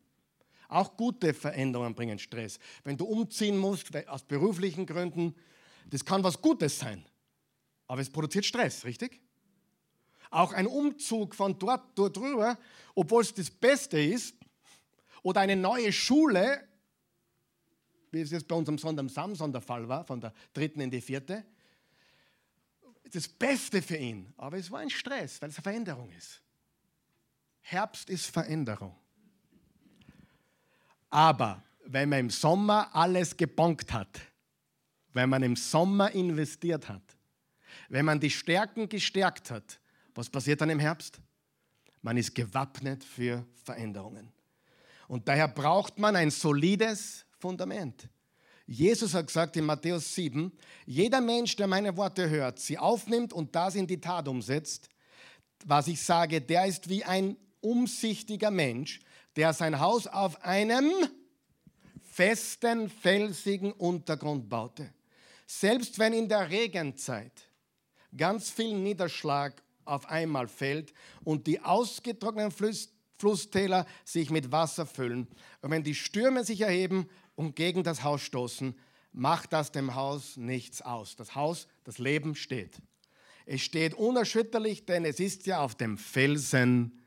Auch 0.69 0.95
gute 0.95 1.33
Veränderungen 1.33 1.95
bringen 1.95 2.19
Stress. 2.19 2.59
Wenn 2.83 2.95
du 2.95 3.05
umziehen 3.05 3.57
musst, 3.57 3.89
aus 4.07 4.23
beruflichen 4.23 4.85
Gründen, 4.85 5.35
das 5.89 6.05
kann 6.05 6.23
was 6.23 6.39
Gutes 6.39 6.77
sein. 6.77 7.03
Aber 7.87 8.01
es 8.01 8.09
produziert 8.09 8.45
Stress, 8.45 8.85
richtig? 8.85 9.19
Auch 10.29 10.53
ein 10.53 10.67
Umzug 10.67 11.33
von 11.33 11.57
dort, 11.57 11.97
dort 11.97 12.15
drüber, 12.15 12.57
obwohl 12.93 13.23
es 13.23 13.33
das 13.33 13.49
Beste 13.49 13.99
ist, 13.99 14.35
oder 15.23 15.41
eine 15.41 15.55
neue 15.55 15.91
Schule, 15.91 16.67
wie 18.11 18.21
es 18.21 18.29
jetzt 18.29 18.47
bei 18.47 18.55
unserem 18.55 18.77
Sonntag 18.77 19.09
Samson 19.09 19.51
der 19.51 19.61
Fall 19.61 19.87
war, 19.89 20.05
von 20.05 20.21
der 20.21 20.33
dritten 20.53 20.81
in 20.81 20.91
die 20.91 21.01
vierte. 21.01 21.43
Das 23.11 23.27
Beste 23.27 23.81
für 23.81 23.97
ihn, 23.97 24.31
aber 24.37 24.57
es 24.57 24.69
war 24.69 24.79
ein 24.81 24.89
Stress, 24.91 25.41
weil 25.41 25.49
es 25.49 25.55
eine 25.55 25.63
Veränderung 25.63 26.11
ist. 26.11 26.43
Herbst 27.61 28.07
ist 28.07 28.27
Veränderung. 28.27 28.95
Aber 31.09 31.63
wenn 31.85 32.09
man 32.09 32.19
im 32.19 32.29
Sommer 32.29 32.93
alles 32.95 33.35
gebonkt 33.35 33.91
hat, 33.91 34.19
wenn 35.13 35.29
man 35.29 35.43
im 35.43 35.55
Sommer 35.55 36.11
investiert 36.11 36.87
hat, 36.87 37.01
wenn 37.89 38.05
man 38.05 38.19
die 38.19 38.29
Stärken 38.29 38.87
gestärkt 38.87 39.49
hat, 39.51 39.79
was 40.13 40.29
passiert 40.29 40.61
dann 40.61 40.69
im 40.69 40.79
Herbst? 40.79 41.19
Man 42.01 42.17
ist 42.17 42.33
gewappnet 42.35 43.03
für 43.03 43.45
Veränderungen. 43.63 44.31
Und 45.07 45.27
daher 45.27 45.47
braucht 45.47 45.97
man 45.97 46.15
ein 46.15 46.29
solides 46.29 47.25
Fundament. 47.39 48.07
Jesus 48.67 49.15
hat 49.15 49.25
gesagt 49.25 49.57
in 49.57 49.65
Matthäus 49.65 50.13
7, 50.13 50.51
jeder 50.85 51.21
Mensch, 51.21 51.55
der 51.55 51.65
meine 51.65 51.97
Worte 51.97 52.29
hört, 52.29 52.59
sie 52.59 52.77
aufnimmt 52.77 53.33
und 53.33 53.55
das 53.55 53.73
in 53.73 53.87
die 53.87 53.99
Tat 53.99 54.27
umsetzt, 54.27 54.89
was 55.65 55.87
ich 55.87 56.01
sage, 56.01 56.39
der 56.39 56.67
ist 56.67 56.87
wie 56.87 57.03
ein 57.03 57.35
umsichtiger 57.61 58.51
Mensch, 58.51 58.99
der 59.35 59.53
sein 59.53 59.79
Haus 59.79 60.07
auf 60.07 60.43
einem 60.43 60.91
festen, 62.01 62.89
felsigen 62.89 63.71
Untergrund 63.71 64.49
baute. 64.49 64.93
Selbst 65.45 65.99
wenn 65.99 66.13
in 66.13 66.29
der 66.29 66.49
Regenzeit 66.49 67.49
ganz 68.15 68.49
viel 68.49 68.73
Niederschlag 68.73 69.61
auf 69.85 70.07
einmal 70.07 70.47
fällt 70.47 70.93
und 71.23 71.47
die 71.47 71.59
ausgetrockneten 71.61 72.51
Flüsse 72.51 72.89
Flusstäler 73.19 73.85
sich 74.05 74.29
mit 74.29 74.51
Wasser 74.51 74.85
füllen. 74.85 75.27
Und 75.61 75.71
wenn 75.71 75.83
die 75.83 75.93
Stürme 75.93 76.45
sich 76.45 76.61
erheben 76.61 77.09
und 77.35 77.55
gegen 77.55 77.83
das 77.83 78.03
Haus 78.03 78.21
stoßen, 78.21 78.79
macht 79.11 79.51
das 79.51 79.71
dem 79.71 79.95
Haus 79.95 80.37
nichts 80.37 80.81
aus. 80.81 81.15
Das 81.17 81.35
Haus, 81.35 81.67
das 81.83 81.97
Leben 81.97 82.35
steht. 82.35 82.77
Es 83.45 83.61
steht 83.61 83.93
unerschütterlich, 83.93 84.85
denn 84.85 85.03
es 85.03 85.19
ist 85.19 85.45
ja 85.47 85.59
auf 85.59 85.75
dem 85.75 85.97
Felsen 85.97 87.01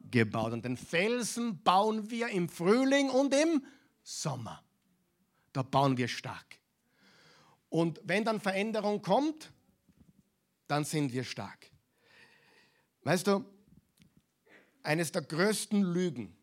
gebaut. 0.00 0.52
Und 0.52 0.64
den 0.64 0.76
Felsen 0.76 1.62
bauen 1.62 2.10
wir 2.10 2.28
im 2.28 2.48
Frühling 2.48 3.10
und 3.10 3.34
im 3.34 3.64
Sommer. 4.02 4.62
Da 5.52 5.62
bauen 5.62 5.96
wir 5.96 6.08
stark. 6.08 6.58
Und 7.68 8.00
wenn 8.04 8.24
dann 8.24 8.40
Veränderung 8.40 9.02
kommt, 9.02 9.52
dann 10.66 10.84
sind 10.84 11.12
wir 11.12 11.24
stark. 11.24 11.70
Weißt 13.02 13.26
du, 13.26 13.44
eines 14.82 15.12
der 15.12 15.22
größten 15.22 15.82
Lügen 15.82 16.36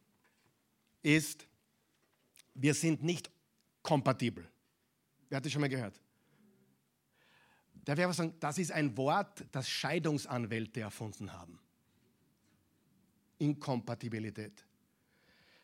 ist, 1.02 1.48
wir 2.54 2.74
sind 2.74 3.04
nicht 3.04 3.30
kompatibel. 3.82 4.48
Wer 5.30 5.38
hat 5.38 5.46
das 5.46 5.52
schon 5.52 5.62
mal 5.62 5.70
gehört? 5.70 6.00
Da 7.84 7.96
wäre 7.96 8.14
sagen, 8.14 8.34
das 8.40 8.58
ist 8.58 8.72
ein 8.72 8.98
Wort, 8.98 9.46
das 9.52 9.70
Scheidungsanwälte 9.70 10.80
erfunden 10.80 11.32
haben. 11.34 11.60
Inkompatibilität. 13.38 14.66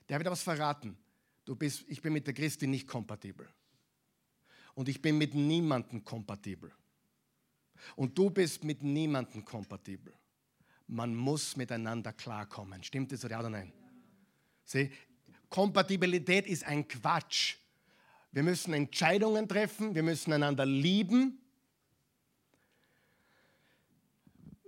Der 0.09 0.19
wird 0.19 0.29
was 0.29 0.43
verraten. 0.43 0.97
du 1.45 1.55
bist, 1.55 1.85
ich 1.87 2.01
bin 2.01 2.13
mit 2.13 2.27
der 2.27 2.33
Christi 2.33 2.67
nicht 2.67 2.87
kompatibel. 2.87 3.47
Und 4.73 4.89
ich 4.89 5.01
bin 5.01 5.17
mit 5.17 5.33
niemandem 5.33 6.03
kompatibel. 6.03 6.71
Und 7.95 8.17
du 8.17 8.29
bist 8.29 8.63
mit 8.63 8.83
niemandem 8.83 9.43
kompatibel. 9.43 10.13
Man 10.87 11.15
muss 11.15 11.55
miteinander 11.55 12.13
klarkommen. 12.13 12.83
Stimmt 12.83 13.11
das 13.11 13.23
oder 13.23 13.35
ja 13.35 13.39
oder 13.39 13.49
nein? 13.49 13.71
Sieh, 14.65 14.91
Kompatibilität 15.49 16.47
ist 16.47 16.63
ein 16.63 16.87
Quatsch. 16.87 17.57
Wir 18.31 18.43
müssen 18.43 18.73
Entscheidungen 18.73 19.47
treffen, 19.47 19.93
wir 19.93 20.03
müssen 20.03 20.31
einander 20.31 20.65
lieben. 20.65 21.39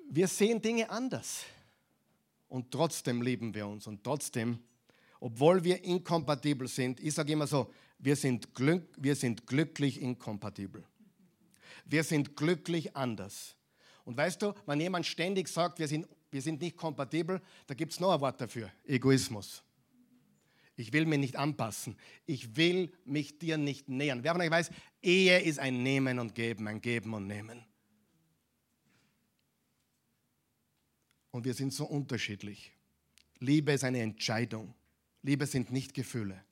Wir 0.09 0.27
sehen 0.27 0.61
Dinge 0.61 0.89
anders. 0.89 1.45
Und 2.53 2.69
trotzdem 2.69 3.23
lieben 3.23 3.55
wir 3.55 3.65
uns. 3.65 3.87
Und 3.87 4.03
trotzdem, 4.03 4.59
obwohl 5.19 5.63
wir 5.63 5.83
inkompatibel 5.83 6.67
sind, 6.67 6.99
ich 6.99 7.15
sage 7.15 7.33
immer 7.33 7.47
so, 7.47 7.73
wir 7.97 8.15
sind, 8.15 8.53
glück, 8.53 8.83
wir 8.95 9.15
sind 9.15 9.47
glücklich 9.47 9.99
inkompatibel. 9.99 10.83
Wir 11.83 12.03
sind 12.03 12.35
glücklich 12.35 12.95
anders. 12.95 13.55
Und 14.05 14.17
weißt 14.17 14.43
du, 14.43 14.53
wenn 14.67 14.79
jemand 14.79 15.07
ständig 15.07 15.47
sagt, 15.47 15.79
wir 15.79 15.87
sind, 15.87 16.07
wir 16.29 16.43
sind 16.43 16.61
nicht 16.61 16.77
kompatibel, 16.77 17.41
da 17.65 17.73
gibt 17.73 17.93
es 17.93 17.99
noch 17.99 18.13
ein 18.13 18.21
Wort 18.21 18.39
dafür, 18.39 18.69
Egoismus. 18.83 19.63
Ich 20.75 20.93
will 20.93 21.07
mich 21.07 21.17
nicht 21.17 21.37
anpassen. 21.37 21.97
Ich 22.27 22.55
will 22.55 22.91
mich 23.03 23.39
dir 23.39 23.57
nicht 23.57 23.89
nähern. 23.89 24.23
Wer 24.23 24.33
von 24.33 24.41
euch 24.41 24.51
weiß, 24.51 24.69
Ehe 25.01 25.39
ist 25.39 25.57
ein 25.57 25.81
Nehmen 25.81 26.19
und 26.19 26.35
Geben, 26.35 26.67
ein 26.67 26.81
Geben 26.81 27.15
und 27.15 27.25
Nehmen. 27.25 27.65
Und 31.33 31.45
wir 31.45 31.55
sind 31.55 31.73
so 31.73 31.85
unterschiedlich. 31.85 32.71
Liebe 33.39 33.71
ist 33.71 33.83
eine 33.83 33.99
Entscheidung. 34.01 34.75
Liebe 35.23 35.47
sind 35.47 35.71
nicht 35.71 35.95
Gefühle. 35.95 36.45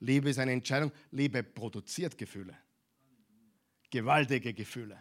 Liebe 0.00 0.28
ist 0.28 0.40
eine 0.40 0.50
Entscheidung. 0.50 0.90
Liebe 1.12 1.44
produziert 1.44 2.18
Gefühle. 2.18 2.58
Gewaltige 3.90 4.52
Gefühle. 4.52 5.00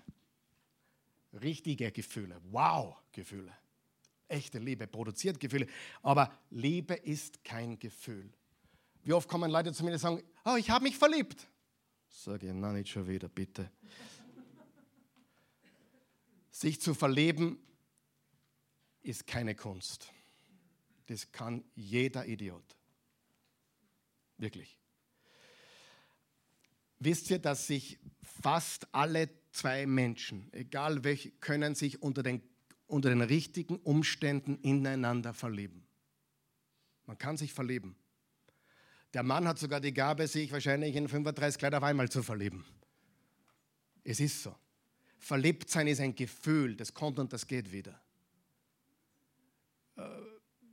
Richtige 1.42 1.92
Gefühle. 1.92 2.40
Wow, 2.52 2.96
Gefühle. 3.12 3.52
Echte 4.28 4.60
Liebe 4.60 4.86
produziert 4.86 5.40
Gefühle. 5.40 5.66
Aber 6.04 6.32
Liebe 6.52 6.94
ist 6.94 7.44
kein 7.44 7.80
Gefühl. 7.80 8.32
Wie 9.04 9.14
oft 9.14 9.28
kommen 9.28 9.50
Leute 9.50 9.74
zu 9.74 9.84
mir 9.84 9.94
und 9.94 9.98
sagen, 9.98 10.22
oh, 10.46 10.58
ich 10.58 10.70
habe 10.70 10.84
mich 10.84 10.96
verliebt. 10.96 11.50
Sage 12.08 12.46
ich, 12.46 12.54
nein, 12.54 12.76
nicht 12.76 12.90
schon 12.90 13.08
wieder, 13.08 13.30
bitte. 13.30 13.72
Sich 16.52 16.80
zu 16.80 16.94
verleben 16.94 17.58
ist 19.04 19.28
keine 19.28 19.56
Kunst. 19.56 20.12
Das 21.08 21.32
kann 21.32 21.64
jeder 21.76 22.26
Idiot. 22.26 22.76
Wirklich. 24.38 24.78
Wisst 27.00 27.30
ihr, 27.30 27.40
dass 27.40 27.68
sich 27.68 28.00
fast 28.42 28.88
alle 28.94 29.30
zwei 29.52 29.86
Menschen, 29.86 30.52
egal 30.54 31.04
welche, 31.04 31.32
können 31.32 31.76
sich 31.76 32.02
unter 32.02 32.24
den, 32.24 32.42
unter 32.88 33.10
den 33.10 33.22
richtigen 33.22 33.76
Umständen 33.78 34.58
ineinander 34.62 35.34
verlieben. 35.34 35.86
Man 37.06 37.18
kann 37.18 37.38
sich 37.38 37.54
verlieben. 37.54 37.96
Der 39.14 39.24
Mann 39.24 39.48
hat 39.48 39.60
sogar 39.60 39.80
die 39.80 39.94
Gabe, 39.94 40.28
sich 40.28 40.52
wahrscheinlich 40.52 40.96
in 40.96 41.08
35 41.08 41.60
Kleider 41.60 41.78
auf 41.78 41.84
einmal 41.84 42.10
zu 42.10 42.24
verlieben. 42.24 42.66
Es 44.04 44.20
ist 44.20 44.42
so. 44.42 44.56
Verliebt 45.20 45.70
sein 45.70 45.88
ist 45.88 46.00
ein 46.00 46.16
Gefühl, 46.16 46.76
das 46.76 46.94
kommt 46.94 47.20
und 47.20 47.32
das 47.32 47.48
geht 47.48 47.72
wieder. 47.72 48.02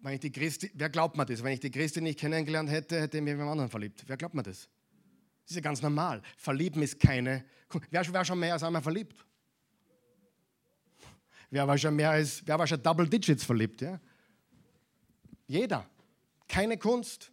Wenn 0.03 0.15
ich 0.15 0.21
die 0.21 0.33
Christi, 0.33 0.71
wer 0.75 0.89
glaubt 0.89 1.17
mir 1.17 1.27
das? 1.27 1.43
Wenn 1.43 1.53
ich 1.53 1.61
die 1.61 1.71
Christi 1.71 2.01
nicht 2.01 2.19
kennengelernt 2.19 2.71
hätte, 2.71 3.01
hätte 3.01 3.19
ich 3.19 3.23
mich 3.23 3.35
mit 3.35 3.43
einem 3.43 3.51
anderen 3.51 3.71
verliebt. 3.71 4.03
Wer 4.07 4.17
glaubt 4.17 4.35
mir 4.35 4.43
das? 4.43 4.69
Das 5.43 5.51
ist 5.51 5.57
ja 5.57 5.61
ganz 5.61 5.83
normal. 5.83 6.23
Verlieben 6.37 6.83
ist 6.83 6.99
keine. 6.99 7.45
Wer 7.91 8.13
war 8.13 8.25
schon 8.25 8.39
mehr 8.39 8.55
als 8.55 8.63
einmal 8.63 8.83
verliebt? 8.83 9.17
Wer 11.51 11.67
war 11.67 11.77
schon 11.77 11.97
mehr 11.97 12.11
als, 12.11 12.43
wer 12.47 12.59
war 12.59 12.67
schon 12.67 12.83
Double 12.83 13.09
Digits 13.09 13.45
verliebt? 13.45 13.83
Ja? 13.83 14.01
Jeder. 15.47 15.85
Keine 16.49 16.79
Kunst. 16.79 17.31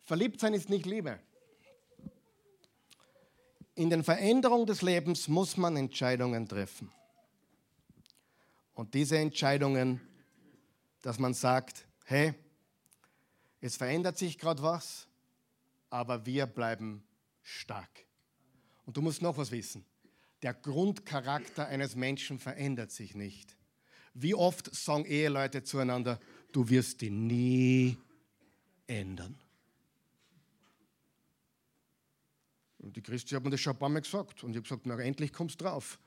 Verliebt 0.00 0.40
sein 0.40 0.52
ist 0.54 0.68
nicht 0.68 0.84
Liebe. 0.84 1.18
In 3.76 3.88
den 3.88 4.02
Veränderungen 4.02 4.66
des 4.66 4.82
Lebens 4.82 5.28
muss 5.28 5.56
man 5.56 5.76
Entscheidungen 5.76 6.46
treffen. 6.48 6.90
Und 8.74 8.92
diese 8.94 9.16
Entscheidungen, 9.18 10.00
dass 11.02 11.18
man 11.18 11.34
sagt, 11.34 11.86
hey, 12.04 12.34
es 13.60 13.76
verändert 13.76 14.18
sich 14.18 14.38
gerade 14.38 14.62
was, 14.62 15.06
aber 15.90 16.24
wir 16.26 16.46
bleiben 16.46 17.02
stark. 17.42 18.06
Und 18.86 18.96
du 18.96 19.02
musst 19.02 19.22
noch 19.22 19.36
was 19.36 19.50
wissen. 19.50 19.84
Der 20.42 20.54
Grundcharakter 20.54 21.66
eines 21.66 21.94
Menschen 21.94 22.38
verändert 22.38 22.90
sich 22.90 23.14
nicht. 23.14 23.56
Wie 24.14 24.34
oft 24.34 24.74
sagen 24.74 25.04
Eheleute 25.04 25.62
zueinander, 25.62 26.18
du 26.52 26.68
wirst 26.68 27.02
ihn 27.02 27.26
nie 27.26 27.96
ändern. 28.86 29.38
Und 32.78 32.96
die 32.96 33.02
Christi 33.02 33.34
hat 33.34 33.44
mir 33.44 33.50
das 33.50 33.60
schon 33.60 33.74
ein 33.74 33.78
paar 33.78 33.90
Mal 33.90 34.00
gesagt. 34.00 34.42
Und 34.42 34.50
ich 34.50 34.56
habe 34.56 34.62
gesagt, 34.62 34.86
na, 34.86 34.98
endlich 34.98 35.32
kommst 35.32 35.60
du 35.60 35.64
drauf. 35.64 35.98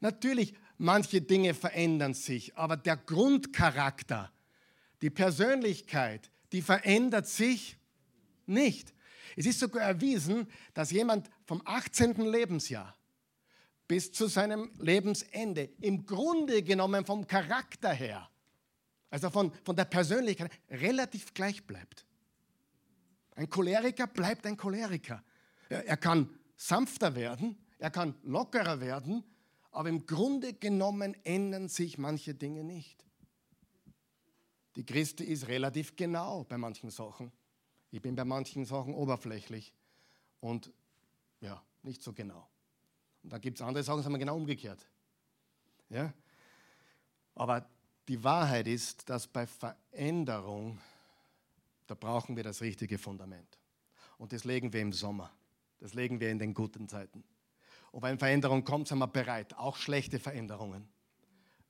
Natürlich, 0.00 0.54
manche 0.80 1.20
Dinge 1.20 1.52
verändern 1.52 2.14
sich, 2.14 2.56
aber 2.56 2.76
der 2.76 2.96
Grundcharakter, 2.96 4.32
die 5.02 5.10
Persönlichkeit, 5.10 6.30
die 6.52 6.62
verändert 6.62 7.28
sich 7.28 7.76
nicht. 8.46 8.94
Es 9.36 9.46
ist 9.46 9.60
sogar 9.60 9.82
erwiesen, 9.82 10.48
dass 10.74 10.90
jemand 10.90 11.30
vom 11.44 11.62
18. 11.64 12.14
Lebensjahr 12.22 12.96
bis 13.86 14.10
zu 14.10 14.26
seinem 14.26 14.70
Lebensende 14.78 15.70
im 15.80 16.06
Grunde 16.06 16.62
genommen 16.62 17.04
vom 17.04 17.26
Charakter 17.26 17.92
her, 17.92 18.28
also 19.10 19.28
von, 19.30 19.52
von 19.64 19.76
der 19.76 19.84
Persönlichkeit, 19.84 20.50
relativ 20.70 21.34
gleich 21.34 21.64
bleibt. 21.66 22.06
Ein 23.34 23.50
Choleriker 23.50 24.06
bleibt 24.06 24.46
ein 24.46 24.56
Choleriker. 24.56 25.22
Er 25.68 25.96
kann 25.96 26.30
sanfter 26.56 27.14
werden, 27.14 27.58
er 27.78 27.90
kann 27.90 28.14
lockerer 28.22 28.80
werden, 28.80 29.24
aber 29.70 29.88
im 29.88 30.06
Grunde 30.06 30.52
genommen 30.52 31.14
ändern 31.24 31.68
sich 31.68 31.98
manche 31.98 32.34
Dinge 32.34 32.64
nicht. 32.64 33.04
Die 34.76 34.84
Christi 34.84 35.24
ist 35.24 35.48
relativ 35.48 35.96
genau 35.96 36.44
bei 36.44 36.56
manchen 36.58 36.90
Sachen. 36.90 37.32
Ich 37.90 38.00
bin 38.00 38.14
bei 38.14 38.24
manchen 38.24 38.64
Sachen 38.64 38.94
oberflächlich 38.94 39.72
und 40.40 40.72
ja, 41.40 41.62
nicht 41.82 42.02
so 42.02 42.12
genau. 42.12 42.48
Und 43.22 43.32
da 43.32 43.38
gibt 43.38 43.58
es 43.58 43.62
andere 43.62 43.82
Sachen, 43.82 44.02
sind 44.02 44.12
wir 44.12 44.18
genau 44.18 44.36
umgekehrt. 44.36 44.86
Ja? 45.88 46.12
Aber 47.34 47.68
die 48.08 48.22
Wahrheit 48.22 48.68
ist, 48.68 49.08
dass 49.08 49.26
bei 49.26 49.46
Veränderung 49.46 50.78
da 51.90 51.96
brauchen 51.96 52.36
wir 52.36 52.44
das 52.44 52.60
richtige 52.60 52.98
Fundament. 52.98 53.58
Und 54.16 54.32
das 54.32 54.44
legen 54.44 54.72
wir 54.72 54.80
im 54.80 54.92
Sommer. 54.92 55.32
Das 55.80 55.92
legen 55.92 56.20
wir 56.20 56.30
in 56.30 56.38
den 56.38 56.54
guten 56.54 56.88
Zeiten. 56.88 57.24
Und 57.92 58.02
wenn 58.02 58.18
Veränderung 58.18 58.64
kommt, 58.64 58.88
sind 58.88 58.98
wir 58.98 59.06
bereit. 59.06 59.56
Auch 59.56 59.76
schlechte 59.76 60.18
Veränderungen. 60.18 60.88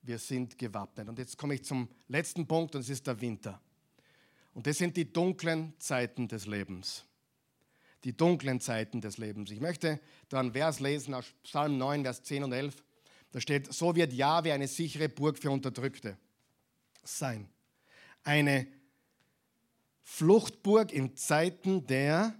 Wir 0.02 0.18
sind 0.18 0.58
gewappnet. 0.58 1.08
Und 1.08 1.18
jetzt 1.18 1.36
komme 1.36 1.54
ich 1.54 1.64
zum 1.64 1.88
letzten 2.08 2.46
Punkt 2.46 2.74
und 2.74 2.82
es 2.82 2.88
ist 2.88 3.06
der 3.06 3.20
Winter. 3.20 3.60
Und 4.54 4.66
das 4.66 4.78
sind 4.78 4.96
die 4.96 5.12
dunklen 5.12 5.74
Zeiten 5.78 6.28
des 6.28 6.46
Lebens. 6.46 7.04
Die 8.04 8.16
dunklen 8.16 8.60
Zeiten 8.60 9.00
des 9.00 9.18
Lebens. 9.18 9.50
Ich 9.50 9.60
möchte 9.60 10.00
da 10.28 10.40
einen 10.40 10.52
Vers 10.52 10.80
lesen 10.80 11.14
aus 11.14 11.26
Psalm 11.42 11.78
9, 11.78 12.02
Vers 12.02 12.22
10 12.22 12.44
und 12.44 12.52
11. 12.52 12.82
Da 13.32 13.40
steht, 13.40 13.72
so 13.72 13.94
wird 13.94 14.12
Jahwe 14.12 14.52
eine 14.52 14.66
sichere 14.66 15.08
Burg 15.08 15.38
für 15.38 15.50
Unterdrückte 15.50 16.16
sein. 17.02 17.48
Eine 18.24 18.66
Fluchtburg 20.02 20.92
in 20.92 21.16
Zeiten 21.16 21.86
der 21.86 22.34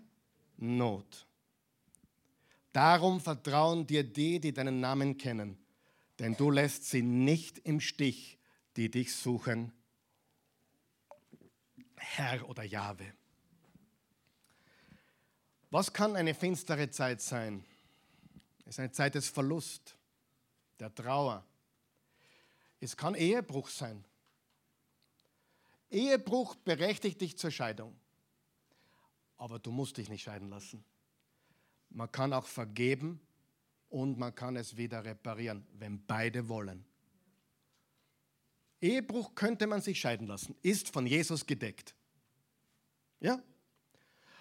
Not. 0.57 1.27
Darum 2.73 3.21
vertrauen 3.21 3.87
dir 3.87 4.05
die, 4.05 4.41
die 4.41 4.53
deinen 4.53 4.81
Namen 4.81 5.17
kennen, 5.17 5.59
denn 6.19 6.37
du 6.37 6.51
lässt 6.51 6.85
sie 6.85 7.03
nicht 7.03 7.59
im 7.59 7.81
Stich, 7.81 8.39
die 8.77 8.91
dich 8.91 9.15
suchen, 9.15 9.73
Herr 11.97 12.49
oder 12.49 12.63
Jahwe. 12.63 13.13
Was 15.71 15.93
kann 15.93 16.17
eine 16.17 16.35
finstere 16.35 16.91
Zeit 16.91 17.21
sein? 17.21 17.65
Es 18.65 18.75
ist 18.75 18.81
eine 18.81 18.93
Zeit 18.93 19.15
des 19.15 19.29
Verlust, 19.29 19.97
der 20.79 20.95
Trauer. 20.95 21.45
Es 22.81 22.97
kann 22.97 23.15
Ehebruch 23.15 23.69
sein. 23.69 24.05
Ehebruch 25.91 26.55
berechtigt 26.57 27.21
dich 27.21 27.37
zur 27.37 27.51
Scheidung. 27.51 27.99
Aber 29.37 29.59
du 29.59 29.71
musst 29.71 29.97
dich 29.97 30.09
nicht 30.09 30.23
scheiden 30.23 30.51
lassen. 30.51 30.85
Man 31.91 32.11
kann 32.11 32.33
auch 32.33 32.47
vergeben 32.47 33.21
und 33.89 34.19
man 34.19 34.35
kann 34.35 34.57
es 34.57 34.77
wieder 34.77 35.05
reparieren, 35.05 35.67
wenn 35.79 36.05
beide 36.07 36.49
wollen. 36.49 36.85
Ehebruch 38.81 39.35
könnte 39.35 39.67
man 39.67 39.83
sich 39.83 40.01
scheiden 40.01 40.27
lassen, 40.27 40.55
ist 40.63 40.89
von 40.89 41.07
Jesus 41.07 41.45
gedeckt. 41.45 41.95
Ja? 43.21 43.43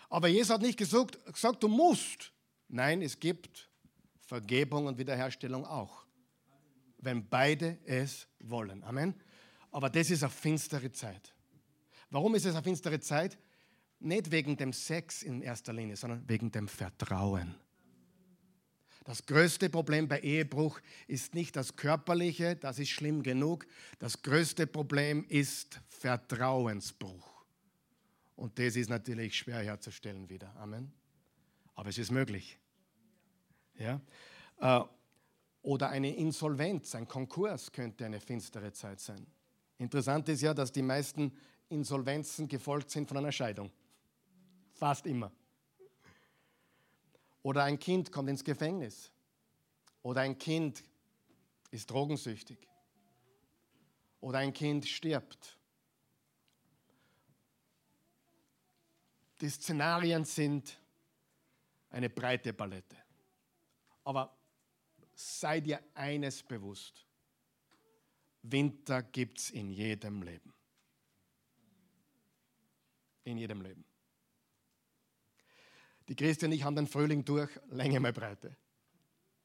Aber 0.09 0.27
Jesus 0.27 0.49
hat 0.49 0.61
nicht 0.61 0.77
gesagt, 0.77 1.23
gesagt, 1.25 1.61
du 1.61 1.67
musst. 1.67 2.31
Nein, 2.67 3.01
es 3.01 3.19
gibt 3.19 3.69
Vergebung 4.21 4.85
und 4.85 4.97
Wiederherstellung 4.97 5.65
auch. 5.65 6.05
Wenn 6.97 7.27
beide 7.27 7.79
es 7.85 8.27
wollen. 8.39 8.83
Amen. 8.83 9.15
Aber 9.71 9.89
das 9.89 10.09
ist 10.09 10.23
eine 10.23 10.31
finstere 10.31 10.91
Zeit. 10.91 11.33
Warum 12.09 12.35
ist 12.35 12.45
es 12.45 12.55
eine 12.55 12.63
finstere 12.63 12.99
Zeit? 12.99 13.37
Nicht 13.99 14.31
wegen 14.31 14.55
dem 14.55 14.73
Sex 14.73 15.23
in 15.23 15.41
erster 15.41 15.73
Linie, 15.73 15.97
sondern 15.97 16.27
wegen 16.27 16.51
dem 16.51 16.67
Vertrauen. 16.67 17.55
Das 19.03 19.25
größte 19.25 19.69
Problem 19.69 20.07
bei 20.07 20.19
Ehebruch 20.19 20.79
ist 21.07 21.33
nicht 21.33 21.55
das 21.55 21.75
körperliche, 21.75 22.55
das 22.55 22.79
ist 22.79 22.89
schlimm 22.89 23.23
genug. 23.23 23.65
Das 23.97 24.21
größte 24.21 24.67
Problem 24.67 25.25
ist 25.27 25.81
Vertrauensbruch. 25.87 27.43
Und 28.35 28.57
das 28.59 28.75
ist 28.75 28.89
natürlich 28.89 29.35
schwer 29.35 29.59
herzustellen 29.61 30.29
wieder. 30.29 30.55
Amen. 30.57 30.93
Aber 31.75 31.89
es 31.89 31.97
ist 31.97 32.11
möglich. 32.11 32.59
Ja? 33.77 33.99
Äh, 34.59 34.81
oder 35.61 35.89
eine 35.89 36.15
Insolvenz, 36.15 36.95
ein 36.95 37.07
Konkurs 37.07 37.71
könnte 37.71 38.05
eine 38.05 38.19
finstere 38.19 38.71
Zeit 38.71 38.99
sein. 38.99 39.25
Interessant 39.77 40.29
ist 40.29 40.41
ja, 40.41 40.53
dass 40.53 40.71
die 40.71 40.81
meisten 40.81 41.35
Insolvenzen 41.69 42.47
gefolgt 42.47 42.91
sind 42.91 43.07
von 43.07 43.17
einer 43.17 43.31
Scheidung. 43.31 43.71
Fast 44.79 45.05
immer. 45.07 45.29
Oder 47.43 47.65
ein 47.65 47.77
Kind 47.77 48.13
kommt 48.13 48.29
ins 48.29 48.45
Gefängnis. 48.45 49.11
Oder 50.03 50.21
ein 50.21 50.37
Kind 50.37 50.85
ist 51.69 51.91
drogensüchtig. 51.91 52.57
Oder 54.21 54.39
ein 54.39 54.53
Kind 54.53 54.87
stirbt. 54.87 55.57
Die 59.41 59.49
Szenarien 59.49 60.23
sind 60.23 60.79
eine 61.89 62.09
breite 62.09 62.53
Palette. 62.53 62.95
Aber 64.05 64.33
sei 65.13 65.59
dir 65.59 65.83
eines 65.93 66.41
bewusst. 66.41 67.05
Winter 68.43 69.03
gibt 69.03 69.39
es 69.39 69.49
in 69.49 69.69
jedem 69.69 70.21
Leben. 70.21 70.53
In 73.25 73.37
jedem 73.37 73.61
Leben. 73.61 73.88
Die 76.09 76.15
Christi 76.15 76.45
und 76.45 76.53
ich 76.53 76.63
haben 76.63 76.75
den 76.75 76.87
Frühling 76.87 77.23
durch, 77.23 77.51
Länge 77.69 77.99
mal 77.99 78.11
Breite. 78.11 78.55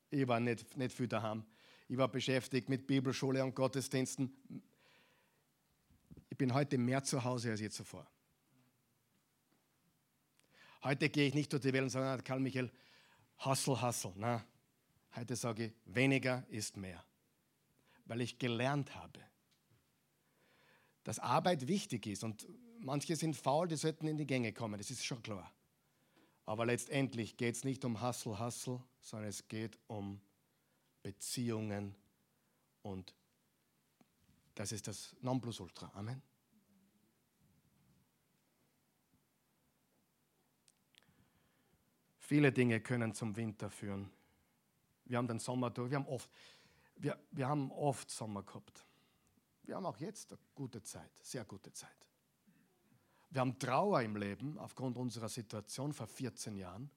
Ich 0.08 0.26
war 0.26 0.40
nicht, 0.40 0.74
nicht 0.78 0.96
viel 0.96 1.06
daheim. 1.06 1.44
Ich 1.88 1.98
war 1.98 2.08
beschäftigt 2.08 2.70
mit 2.70 2.86
Bibelschule 2.86 3.44
und 3.44 3.54
Gottesdiensten. 3.54 4.34
Ich 6.30 6.38
bin 6.38 6.54
heute 6.54 6.78
mehr 6.78 7.04
zu 7.04 7.22
Hause 7.22 7.50
als 7.50 7.60
je 7.60 7.68
zuvor. 7.68 8.06
Heute 10.82 11.10
gehe 11.10 11.28
ich 11.28 11.34
nicht 11.34 11.52
durch 11.52 11.62
die 11.62 11.72
Welt 11.74 11.82
und 11.82 11.90
sage, 11.90 12.22
Karl 12.22 12.40
Michael, 12.40 12.70
hustle, 13.44 13.82
hustle. 13.82 14.14
Na, 14.16 14.42
heute 15.14 15.36
sage 15.36 15.66
ich, 15.66 15.72
weniger 15.84 16.46
ist 16.48 16.78
mehr. 16.78 17.04
Weil 18.06 18.22
ich 18.22 18.38
gelernt 18.38 18.94
habe, 18.94 19.20
dass 21.02 21.18
Arbeit 21.18 21.68
wichtig 21.68 22.06
ist. 22.06 22.24
Und 22.24 22.48
manche 22.78 23.16
sind 23.16 23.36
faul, 23.36 23.68
die 23.68 23.76
sollten 23.76 24.06
in 24.06 24.16
die 24.16 24.26
Gänge 24.26 24.54
kommen, 24.54 24.78
das 24.78 24.90
ist 24.90 25.04
schon 25.04 25.22
klar. 25.22 25.52
Aber 26.46 26.66
letztendlich 26.66 27.36
geht 27.36 27.56
es 27.56 27.64
nicht 27.64 27.84
um 27.84 28.02
Hustle, 28.02 28.38
Hustle, 28.38 28.82
sondern 29.00 29.28
es 29.28 29.48
geht 29.48 29.78
um 29.86 30.20
Beziehungen 31.02 31.94
und 32.82 33.14
das 34.54 34.72
ist 34.72 34.86
das 34.86 35.16
Nonplusultra. 35.20 35.90
Amen. 35.94 36.22
Viele 42.18 42.52
Dinge 42.52 42.80
können 42.80 43.12
zum 43.14 43.36
Winter 43.36 43.68
führen. 43.70 44.10
Wir 45.04 45.18
haben 45.18 45.28
den 45.28 45.38
Sommer 45.38 45.70
durch, 45.70 45.90
wir 45.90 45.98
haben 45.98 46.08
oft, 46.08 46.30
wir, 46.96 47.18
wir 47.30 47.48
haben 47.48 47.70
oft 47.70 48.10
Sommer 48.10 48.42
gehabt. 48.42 48.86
Wir 49.64 49.76
haben 49.76 49.84
auch 49.84 49.98
jetzt 49.98 50.32
eine 50.32 50.40
gute 50.54 50.82
Zeit, 50.82 51.10
sehr 51.22 51.44
gute 51.44 51.72
Zeit. 51.72 51.90
Wir 53.34 53.40
haben 53.40 53.58
Trauer 53.58 54.00
im 54.02 54.14
Leben 54.14 54.56
aufgrund 54.60 54.96
unserer 54.96 55.28
Situation 55.28 55.92
vor 55.92 56.06
14 56.06 56.56
Jahren. 56.56 56.88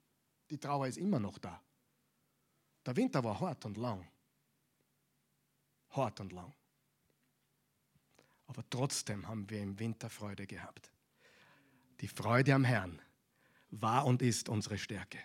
Die 0.52 0.60
Trauer 0.60 0.86
ist 0.86 1.00
immer 1.00 1.20
noch 1.20 1.40
da. 1.40 1.60
Der 2.86 2.96
Winter 2.96 3.24
war 3.24 3.40
hart 3.40 3.66
und 3.66 3.76
lang. 3.76 4.08
Hart 5.90 6.20
und 6.20 6.32
lang. 6.32 6.54
Aber 8.46 8.64
trotzdem 8.70 9.28
haben 9.28 9.50
wir 9.50 9.60
im 9.64 9.80
Winter 9.80 10.12
Freude 10.12 10.46
gehabt. 10.46 10.92
Die 12.02 12.08
Freude 12.08 12.54
am 12.54 12.66
Herrn 12.66 13.02
war 13.72 14.06
und 14.06 14.22
ist 14.22 14.48
unsere 14.48 14.78
Stärke. 14.78 15.18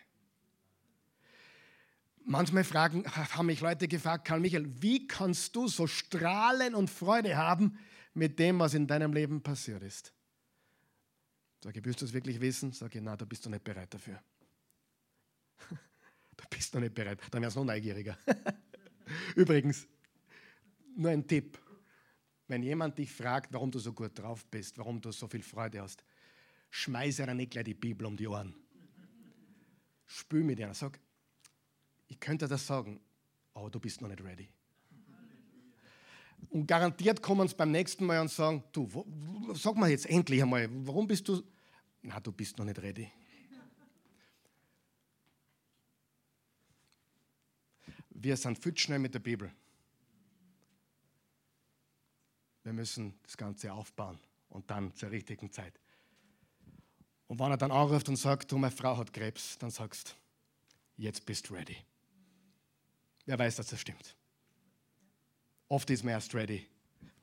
Manchmal 2.24 2.64
fragen, 2.64 3.04
haben 3.06 3.46
mich 3.46 3.60
Leute 3.60 3.86
gefragt, 3.86 4.24
Karl 4.26 4.40
Michael, 4.40 4.80
wie 4.80 5.06
kannst 5.06 5.54
du 5.56 5.68
so 5.68 5.86
strahlen 5.86 6.74
und 6.74 6.88
Freude 6.88 7.36
haben 7.36 7.78
mit 8.14 8.38
dem, 8.38 8.58
was 8.60 8.72
in 8.72 8.86
deinem 8.86 9.12
Leben 9.12 9.42
passiert 9.42 9.82
ist? 9.82 10.14
Sage 11.62 11.78
ich, 11.78 11.84
willst 11.84 12.00
du 12.00 12.06
das 12.06 12.12
wirklich 12.12 12.40
wissen? 12.40 12.72
Sage 12.72 12.98
ich, 12.98 13.04
na, 13.04 13.16
da 13.16 13.24
bist 13.24 13.46
du 13.46 13.50
nicht 13.50 13.62
bereit 13.62 13.92
dafür. 13.94 14.20
da 16.36 16.44
bist 16.50 16.74
du 16.74 16.80
nicht 16.80 16.94
bereit. 16.94 17.20
Dann 17.30 17.42
wärst 17.42 17.56
du 17.56 17.60
noch 17.60 17.66
neugieriger. 17.66 18.18
Übrigens, 19.36 19.86
nur 20.96 21.10
ein 21.10 21.26
Tipp. 21.26 21.58
Wenn 22.48 22.62
jemand 22.62 22.98
dich 22.98 23.12
fragt, 23.12 23.52
warum 23.52 23.70
du 23.70 23.78
so 23.78 23.92
gut 23.92 24.18
drauf 24.18 24.44
bist, 24.46 24.76
warum 24.78 25.00
du 25.00 25.12
so 25.12 25.28
viel 25.28 25.42
Freude 25.42 25.80
hast, 25.80 26.04
schmeiße 26.70 27.22
er 27.22 27.34
nicht 27.34 27.52
gleich 27.52 27.64
die 27.64 27.74
Bibel 27.74 28.06
um 28.06 28.16
die 28.16 28.26
Ohren. 28.26 28.54
Spül 30.06 30.42
mit 30.42 30.58
ihr. 30.58 30.74
Sag, 30.74 30.98
ich 32.08 32.18
könnte 32.18 32.48
das 32.48 32.66
sagen, 32.66 33.00
aber 33.54 33.70
du 33.70 33.78
bist 33.78 34.00
noch 34.00 34.08
nicht 34.08 34.22
ready. 34.22 34.48
Und 36.50 36.66
garantiert 36.66 37.22
kommen 37.22 37.48
sie 37.48 37.54
beim 37.54 37.70
nächsten 37.70 38.04
Mal 38.04 38.20
und 38.20 38.30
sagen, 38.30 38.62
du, 38.72 38.92
wo, 38.92 39.06
sag 39.54 39.76
mal 39.76 39.90
jetzt 39.90 40.06
endlich 40.06 40.42
einmal, 40.42 40.68
warum 40.86 41.06
bist 41.06 41.26
du... 41.28 41.42
Na, 42.02 42.18
du 42.20 42.32
bist 42.32 42.58
noch 42.58 42.64
nicht 42.64 42.80
ready. 42.80 43.10
Wir 48.10 48.36
sind 48.36 48.58
viel 48.58 48.76
schnell 48.76 48.98
mit 48.98 49.14
der 49.14 49.20
Bibel. 49.20 49.52
Wir 52.62 52.72
müssen 52.72 53.18
das 53.22 53.36
Ganze 53.36 53.72
aufbauen 53.72 54.18
und 54.48 54.70
dann 54.70 54.94
zur 54.94 55.10
richtigen 55.10 55.50
Zeit. 55.50 55.80
Und 57.26 57.38
wenn 57.38 57.50
er 57.50 57.56
dann 57.56 57.72
anruft 57.72 58.08
und 58.08 58.16
sagt, 58.16 58.52
du, 58.52 58.58
meine 58.58 58.70
Frau 58.70 58.96
hat 58.96 59.12
Krebs, 59.12 59.58
dann 59.58 59.70
sagst 59.70 60.16
jetzt 60.96 61.24
bist 61.24 61.48
du 61.48 61.54
ready. 61.54 61.76
Wer 63.24 63.38
weiß, 63.38 63.56
dass 63.56 63.68
das 63.68 63.80
stimmt. 63.80 64.14
Oft 65.72 65.88
ist 65.88 66.04
man 66.04 66.12
erst 66.12 66.34
ready, 66.34 66.66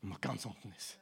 wenn 0.02 0.10
man 0.10 0.22
ganz 0.22 0.44
unten 0.44 0.72
ist. 0.72 0.98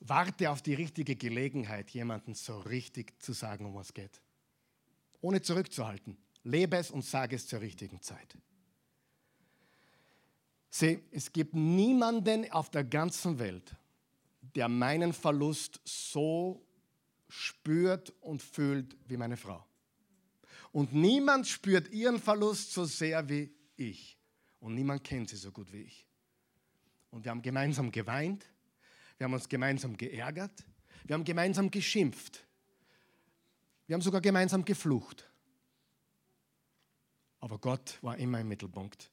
Warte 0.00 0.50
auf 0.50 0.60
die 0.60 0.74
richtige 0.74 1.16
Gelegenheit, 1.16 1.88
jemanden 1.88 2.34
so 2.34 2.58
richtig 2.58 3.18
zu 3.22 3.32
sagen, 3.32 3.64
um 3.64 3.74
was 3.74 3.86
es 3.86 3.94
geht. 3.94 4.20
Ohne 5.22 5.40
zurückzuhalten. 5.40 6.18
Lebe 6.44 6.76
es 6.76 6.90
und 6.90 7.06
sage 7.06 7.36
es 7.36 7.46
zur 7.46 7.62
richtigen 7.62 8.02
Zeit. 8.02 8.36
Sieh, 10.68 11.02
es 11.10 11.32
gibt 11.32 11.54
niemanden 11.54 12.52
auf 12.52 12.70
der 12.70 12.84
ganzen 12.84 13.38
Welt, 13.38 13.74
der 14.42 14.68
meinen 14.68 15.14
Verlust 15.14 15.80
so 15.86 16.62
spürt 17.30 18.10
und 18.20 18.42
fühlt 18.42 18.94
wie 19.08 19.16
meine 19.16 19.38
Frau. 19.38 19.64
Und 20.70 20.92
niemand 20.92 21.46
spürt 21.46 21.88
ihren 21.88 22.20
Verlust 22.20 22.74
so 22.74 22.84
sehr 22.84 23.26
wie 23.30 23.50
ich. 23.76 24.15
Und 24.66 24.74
niemand 24.74 25.04
kennt 25.04 25.28
sie 25.28 25.36
so 25.36 25.52
gut 25.52 25.72
wie 25.72 25.82
ich. 25.82 26.04
Und 27.10 27.24
wir 27.24 27.30
haben 27.30 27.40
gemeinsam 27.40 27.92
geweint, 27.92 28.44
wir 29.16 29.26
haben 29.26 29.32
uns 29.32 29.48
gemeinsam 29.48 29.96
geärgert, 29.96 30.64
wir 31.04 31.14
haben 31.14 31.22
gemeinsam 31.22 31.70
geschimpft, 31.70 32.44
wir 33.86 33.94
haben 33.94 34.02
sogar 34.02 34.20
gemeinsam 34.20 34.64
geflucht. 34.64 35.30
Aber 37.38 37.60
Gott 37.60 37.96
war 38.02 38.18
immer 38.18 38.40
im 38.40 38.48
Mittelpunkt. 38.48 39.08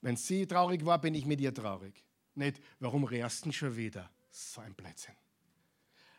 Wenn 0.00 0.16
sie 0.16 0.46
traurig 0.46 0.86
war, 0.86 0.98
bin 0.98 1.14
ich 1.14 1.26
mit 1.26 1.42
ihr 1.42 1.52
traurig. 1.52 2.02
Nicht, 2.34 2.58
warum 2.78 3.04
rehrst 3.04 3.44
du 3.44 3.52
schon 3.52 3.76
wieder? 3.76 4.10
So 4.30 4.62
ein 4.62 4.72
Blödsinn. 4.74 5.16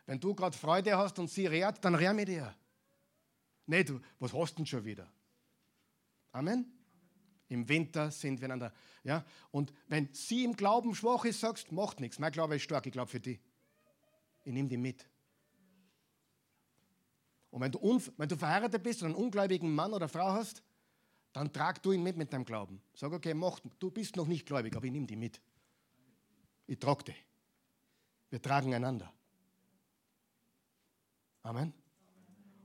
Wenn 0.06 0.20
du 0.20 0.32
gerade 0.32 0.56
Freude 0.56 0.96
hast 0.96 1.18
und 1.18 1.28
sie 1.28 1.48
rehrt, 1.48 1.84
dann 1.84 1.96
rehr 1.96 2.14
mit 2.14 2.28
ihr. 2.28 2.54
Nicht, 3.66 3.92
was 4.20 4.32
hast 4.32 4.52
du 4.52 4.56
denn 4.58 4.66
schon 4.66 4.84
wieder? 4.84 5.12
Amen. 6.30 6.73
Im 7.48 7.68
Winter 7.68 8.10
sind 8.10 8.40
wir 8.40 8.46
einander. 8.46 8.72
Ja? 9.02 9.24
Und 9.50 9.72
wenn 9.88 10.08
sie 10.12 10.44
im 10.44 10.56
Glauben 10.56 10.94
schwach 10.94 11.24
ist, 11.24 11.40
sagst, 11.40 11.72
macht 11.72 12.00
nichts. 12.00 12.18
Mein 12.18 12.32
Glaube 12.32 12.56
ist 12.56 12.62
stark, 12.62 12.86
ich 12.86 12.92
glaube 12.92 13.10
für 13.10 13.20
die. 13.20 13.38
Ich 14.44 14.52
nehme 14.52 14.68
die 14.68 14.76
mit. 14.76 15.08
Und 17.50 17.60
wenn 17.60 17.70
du, 17.70 18.02
wenn 18.16 18.28
du 18.28 18.36
verheiratet 18.36 18.82
bist 18.82 19.02
und 19.02 19.08
einen 19.08 19.14
ungläubigen 19.14 19.72
Mann 19.72 19.92
oder 19.92 20.08
Frau 20.08 20.32
hast, 20.32 20.62
dann 21.32 21.52
trag 21.52 21.82
du 21.82 21.92
ihn 21.92 22.02
mit 22.02 22.16
mit 22.16 22.32
deinem 22.32 22.44
Glauben. 22.44 22.80
Sag, 22.94 23.12
okay, 23.12 23.34
mach, 23.34 23.60
du 23.78 23.90
bist 23.90 24.16
noch 24.16 24.26
nicht 24.26 24.46
gläubig, 24.46 24.74
aber 24.74 24.86
ich 24.86 24.92
nehme 24.92 25.06
die 25.06 25.16
mit. 25.16 25.40
Ich 26.66 26.78
trage 26.78 27.04
die. 27.04 27.14
Wir 28.30 28.40
tragen 28.40 28.74
einander. 28.74 29.12
Amen. 31.42 31.72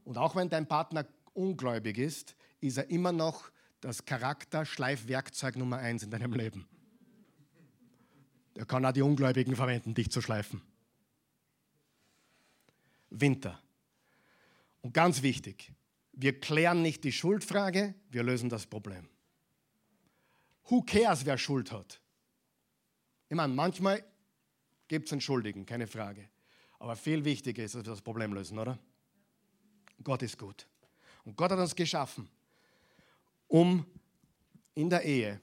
Und 0.05 0.17
auch 0.17 0.35
wenn 0.35 0.49
dein 0.49 0.67
Partner 0.67 1.05
ungläubig 1.33 1.97
ist, 1.97 2.35
ist 2.61 2.77
er 2.77 2.89
immer 2.89 3.11
noch 3.11 3.51
das 3.81 4.05
Charakterschleifwerkzeug 4.05 5.55
Nummer 5.55 5.77
eins 5.77 6.03
in 6.03 6.11
deinem 6.11 6.33
Leben. 6.33 6.67
Er 8.55 8.65
kann 8.65 8.85
auch 8.85 8.91
die 8.91 9.01
Ungläubigen 9.01 9.55
verwenden, 9.55 9.93
dich 9.93 10.11
zu 10.11 10.21
schleifen. 10.21 10.61
Winter. 13.09 13.61
Und 14.81 14.93
ganz 14.93 15.21
wichtig, 15.21 15.71
wir 16.13 16.39
klären 16.39 16.81
nicht 16.81 17.03
die 17.03 17.11
Schuldfrage, 17.11 17.95
wir 18.09 18.23
lösen 18.23 18.49
das 18.49 18.65
Problem. 18.65 19.07
Who 20.65 20.81
cares, 20.81 21.25
wer 21.25 21.37
Schuld 21.37 21.71
hat? 21.71 22.01
Ich 23.29 23.35
meine, 23.35 23.53
manchmal 23.53 24.03
gibt 24.87 25.07
es 25.07 25.13
einen 25.13 25.21
Schuldigen, 25.21 25.65
keine 25.65 25.87
Frage. 25.87 26.29
Aber 26.79 26.95
viel 26.95 27.23
wichtiger 27.25 27.63
ist, 27.63 27.75
dass 27.75 27.85
wir 27.85 27.91
das 27.91 28.01
Problem 28.01 28.33
lösen, 28.33 28.57
oder? 28.57 28.77
Gott 30.03 30.21
ist 30.21 30.37
gut. 30.37 30.67
Und 31.23 31.35
Gott 31.35 31.51
hat 31.51 31.59
uns 31.59 31.75
geschaffen, 31.75 32.29
um 33.49 33.85
in 34.75 34.89
der 34.89 35.03
Ehe 35.03 35.41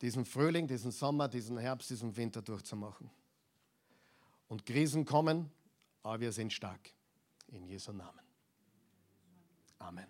diesen 0.00 0.24
Frühling, 0.24 0.68
diesen 0.68 0.92
Sommer, 0.92 1.28
diesen 1.28 1.58
Herbst, 1.58 1.90
diesen 1.90 2.16
Winter 2.16 2.40
durchzumachen. 2.40 3.10
Und 4.48 4.64
Krisen 4.64 5.04
kommen, 5.04 5.50
aber 6.02 6.20
wir 6.20 6.32
sind 6.32 6.52
stark. 6.52 6.92
In 7.48 7.66
Jesu 7.66 7.92
Namen. 7.92 8.20
Amen. 9.78 10.06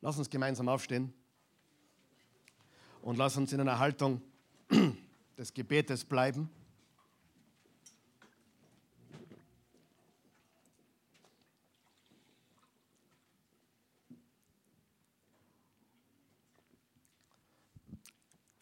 Lass 0.00 0.16
uns 0.16 0.30
gemeinsam 0.30 0.68
aufstehen 0.68 1.12
und 3.02 3.16
lass 3.16 3.36
uns 3.36 3.52
in 3.52 3.60
einer 3.60 3.78
Haltung 3.78 4.22
des 5.36 5.52
Gebetes 5.52 6.04
bleiben. 6.04 6.48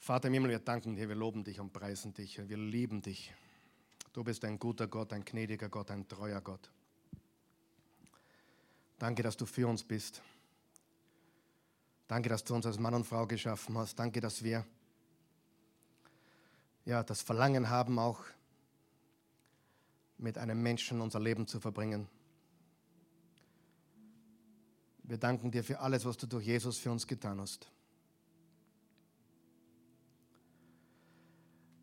Vater 0.01 0.29
im 0.29 0.35
Himmel, 0.35 0.51
wir 0.51 0.59
danken 0.61 0.97
dir, 0.97 1.11
wir 1.11 1.15
loben 1.15 1.45
dich 1.45 1.61
und 1.61 1.75
preisen 1.75 2.15
dich, 2.15 2.39
wir 2.49 2.57
lieben 2.57 3.03
dich. 3.03 3.35
Du 4.15 4.25
bist 4.25 4.43
ein 4.47 4.59
guter 4.59 4.89
Gott, 4.89 5.13
ein 5.13 5.23
gnädiger 5.27 5.69
Gott, 5.69 5.91
ein 5.91 6.09
treuer 6.09 6.41
Gott. 6.41 6.71
Danke, 8.99 9.23
dass 9.23 9.37
du 9.37 9.45
für 9.45 9.69
uns 9.69 9.85
bist. 9.85 10.23
Danke, 12.09 12.31
dass 12.31 12.43
du 12.43 12.55
uns 12.55 12.65
als 12.65 12.79
Mann 12.79 12.95
und 12.95 13.05
Frau 13.05 13.27
geschaffen 13.27 13.77
hast. 13.77 13.99
Danke, 13.99 14.23
dass 14.23 14.43
wir 14.43 14.67
ja, 16.87 17.03
das 17.03 17.21
Verlangen 17.21 17.69
haben, 17.69 17.99
auch 17.99 18.25
mit 20.17 20.39
einem 20.39 20.63
Menschen 20.63 21.03
unser 21.03 21.21
Leben 21.21 21.47
zu 21.47 21.61
verbringen. 21.61 22.09
Wir 25.03 25.19
danken 25.19 25.51
dir 25.51 25.63
für 25.63 25.79
alles, 25.79 26.07
was 26.07 26.17
du 26.17 26.27
durch 26.27 26.47
Jesus 26.47 26.79
für 26.79 26.91
uns 26.91 27.07
getan 27.07 27.39
hast. 27.39 27.71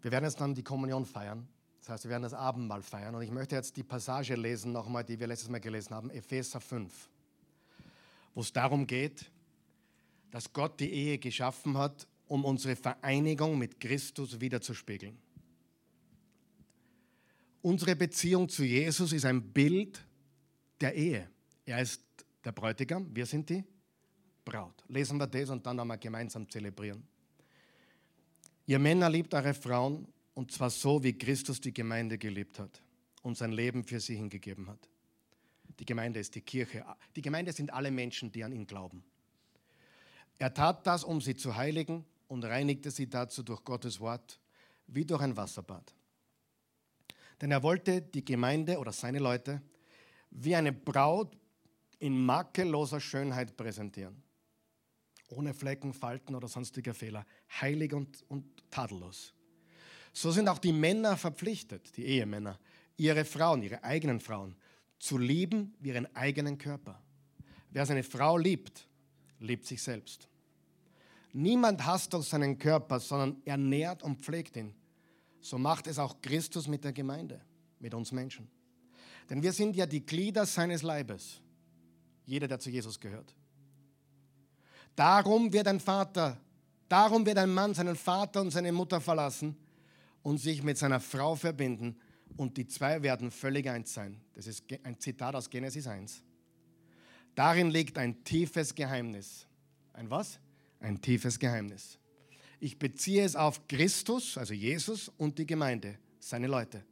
Wir 0.07 0.11
werden 0.13 0.23
jetzt 0.23 0.39
dann 0.39 0.55
die 0.55 0.63
Kommunion 0.63 1.05
feiern. 1.05 1.45
Das 1.81 1.89
heißt, 1.89 2.05
wir 2.05 2.11
werden 2.11 2.23
das 2.23 2.33
Abendmahl 2.33 2.81
feiern. 2.81 3.13
Und 3.13 3.23
ich 3.23 3.29
möchte 3.29 3.57
jetzt 3.57 3.75
die 3.75 3.83
Passage 3.83 4.35
lesen, 4.35 4.71
nochmal, 4.71 5.03
die 5.03 5.19
wir 5.19 5.27
letztes 5.27 5.49
Mal 5.49 5.59
gelesen 5.59 5.93
haben, 5.93 6.09
Epheser 6.11 6.61
5, 6.61 7.09
wo 8.33 8.39
es 8.39 8.53
darum 8.53 8.87
geht, 8.87 9.29
dass 10.31 10.53
Gott 10.53 10.79
die 10.79 10.89
Ehe 10.89 11.17
geschaffen 11.17 11.77
hat, 11.77 12.07
um 12.29 12.45
unsere 12.45 12.77
Vereinigung 12.77 13.57
mit 13.57 13.81
Christus 13.81 14.39
wiederzuspiegeln. 14.39 15.17
Unsere 17.61 17.97
Beziehung 17.97 18.47
zu 18.47 18.63
Jesus 18.63 19.11
ist 19.11 19.25
ein 19.25 19.41
Bild 19.51 20.01
der 20.79 20.95
Ehe. 20.95 21.29
Er 21.65 21.81
ist 21.81 22.01
der 22.45 22.53
Bräutigam, 22.53 23.13
wir 23.13 23.25
sind 23.25 23.49
die 23.49 23.61
Braut. 24.45 24.85
Lesen 24.87 25.17
wir 25.17 25.27
das 25.27 25.49
und 25.49 25.65
dann 25.65 25.77
einmal 25.77 25.97
gemeinsam 25.97 26.49
zelebrieren. 26.49 27.05
Ihr 28.69 28.79
Männer 28.79 29.09
liebt 29.09 29.33
eure 29.33 29.53
Frauen 29.53 30.05
und 30.33 30.51
zwar 30.51 30.69
so, 30.69 31.01
wie 31.01 31.17
Christus 31.17 31.61
die 31.61 31.73
Gemeinde 31.73 32.17
geliebt 32.17 32.59
hat 32.59 32.81
und 33.23 33.37
sein 33.37 33.53
Leben 33.53 33.85
für 33.85 34.01
sie 34.01 34.17
hingegeben 34.17 34.67
hat. 34.67 34.89
Die 35.79 35.85
Gemeinde 35.85 36.19
ist 36.19 36.35
die 36.35 36.41
Kirche. 36.41 36.85
Die 37.15 37.21
Gemeinde 37.21 37.53
sind 37.53 37.71
alle 37.71 37.91
Menschen, 37.91 38.29
die 38.29 38.43
an 38.43 38.51
ihn 38.51 38.67
glauben. 38.67 39.05
Er 40.37 40.53
tat 40.53 40.85
das, 40.85 41.05
um 41.05 41.21
sie 41.21 41.35
zu 41.35 41.55
heiligen 41.55 42.05
und 42.27 42.43
reinigte 42.43 42.91
sie 42.91 43.09
dazu 43.09 43.41
durch 43.41 43.63
Gottes 43.63 44.01
Wort 44.01 44.37
wie 44.87 45.05
durch 45.05 45.21
ein 45.21 45.37
Wasserbad. 45.37 45.93
Denn 47.39 47.51
er 47.51 47.63
wollte 47.63 48.01
die 48.01 48.25
Gemeinde 48.25 48.79
oder 48.79 48.91
seine 48.91 49.19
Leute 49.19 49.61
wie 50.29 50.55
eine 50.55 50.73
Braut 50.73 51.37
in 51.99 52.25
makelloser 52.25 52.99
Schönheit 52.99 53.55
präsentieren 53.55 54.26
ohne 55.29 55.53
Flecken, 55.53 55.93
Falten 55.93 56.35
oder 56.35 56.47
sonstiger 56.47 56.93
Fehler, 56.93 57.25
heilig 57.61 57.93
und, 57.93 58.23
und 58.29 58.45
tadellos. 58.71 59.33
So 60.13 60.31
sind 60.31 60.47
auch 60.47 60.59
die 60.59 60.73
Männer 60.73 61.17
verpflichtet, 61.17 61.95
die 61.97 62.05
Ehemänner, 62.05 62.59
ihre 62.95 63.25
Frauen, 63.25 63.61
ihre 63.61 63.83
eigenen 63.83 64.19
Frauen, 64.19 64.55
zu 64.99 65.17
lieben 65.17 65.75
wie 65.79 65.89
ihren 65.89 66.13
eigenen 66.15 66.57
Körper. 66.57 67.01
Wer 67.69 67.85
seine 67.85 68.03
Frau 68.03 68.37
liebt, 68.37 68.87
liebt 69.39 69.65
sich 69.65 69.81
selbst. 69.81 70.27
Niemand 71.33 71.85
hasst 71.85 72.13
doch 72.13 72.23
seinen 72.23 72.57
Körper, 72.57 72.99
sondern 72.99 73.41
ernährt 73.45 74.01
und 74.01 74.21
pflegt 74.21 74.55
ihn. 74.55 74.73
So 75.39 75.57
macht 75.57 75.87
es 75.87 75.99
auch 75.99 76.19
Christus 76.21 76.67
mit 76.67 76.83
der 76.83 76.93
Gemeinde, 76.93 77.39
mit 77.79 77.93
uns 77.93 78.11
Menschen. 78.11 78.47
Denn 79.29 79.43
wir 79.43 79.51
sind 79.51 79.75
ja 79.75 79.85
die 79.85 80.05
Glieder 80.05 80.45
seines 80.45 80.81
Leibes. 80.81 81.41
Jeder, 82.25 82.47
der 82.47 82.59
zu 82.59 82.69
Jesus 82.69 82.99
gehört. 82.99 83.35
Darum 84.97 85.53
wird 85.53 85.67
ein 85.67 85.79
Vater, 85.79 86.41
darum 86.89 87.23
wird 87.23 87.37
ein 87.37 87.53
Mann 87.53 87.75
seinen 87.75 87.95
Vater 87.95 88.41
und 88.41 88.49
seine 88.49 88.71
Mutter 88.71 88.99
verlassen 88.99 89.55
und 90.23 90.39
sich 90.39 90.63
mit 90.63 90.79
seiner 90.79 90.99
Frau 90.99 91.35
verbinden 91.35 91.95
und 92.35 92.57
die 92.57 92.65
zwei 92.65 93.03
werden 93.03 93.29
völlig 93.29 93.69
eins 93.69 93.93
sein. 93.93 94.19
Das 94.33 94.47
ist 94.47 94.63
ein 94.81 94.99
Zitat 94.99 95.35
aus 95.35 95.51
Genesis 95.51 95.85
1. 95.85 96.23
Darin 97.35 97.69
liegt 97.69 97.99
ein 97.99 98.23
tiefes 98.23 98.73
Geheimnis. 98.73 99.45
Ein 99.93 100.09
was? 100.09 100.39
Ein 100.79 100.99
tiefes 100.99 101.37
Geheimnis. 101.37 101.99
Ich 102.59 102.79
beziehe 102.79 103.23
es 103.23 103.35
auf 103.35 103.67
Christus, 103.67 104.35
also 104.35 104.55
Jesus 104.55 105.11
und 105.17 105.37
die 105.37 105.45
Gemeinde, 105.45 105.99
seine 106.19 106.47
Leute. 106.47 106.83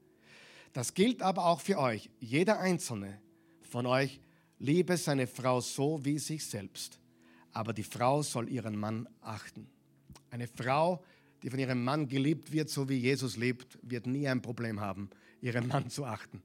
Das 0.74 0.94
gilt 0.94 1.24
aber 1.24 1.48
auch 1.48 1.60
für 1.60 1.80
euch. 1.80 2.12
Jeder 2.20 2.60
einzelne 2.60 3.20
von 3.64 3.88
euch 3.88 4.20
liebe 4.60 4.96
seine 4.96 5.26
Frau 5.26 5.60
so 5.60 6.06
wie 6.06 6.20
sich 6.20 6.46
selbst 6.46 7.00
aber 7.56 7.72
die 7.72 7.84
Frau 7.84 8.22
soll 8.22 8.50
ihren 8.50 8.78
Mann 8.78 9.08
achten. 9.22 9.68
Eine 10.30 10.48
Frau, 10.48 11.02
die 11.42 11.50
von 11.50 11.58
ihrem 11.58 11.84
Mann 11.84 12.08
geliebt 12.10 12.52
wird, 12.52 12.70
so 12.70 12.90
wie 12.90 12.98
Jesus 12.98 13.38
lebt, 13.38 13.80
wird 13.82 14.08
nie 14.08 14.28
ein 14.28 14.42
Problem 14.42 14.82
haben, 14.82 15.10
ihren 15.42 15.68
Mann 15.70 15.90
zu 15.90 16.06
achten. 16.06 16.42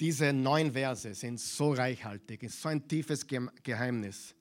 Diese 0.00 0.32
neun 0.32 0.72
Verse 0.72 1.14
sind 1.14 1.38
so 1.38 1.74
reichhaltig, 1.74 2.42
ist 2.42 2.62
so 2.62 2.70
ein 2.70 2.88
tiefes 2.88 3.26
Geheimnis. 3.62 4.34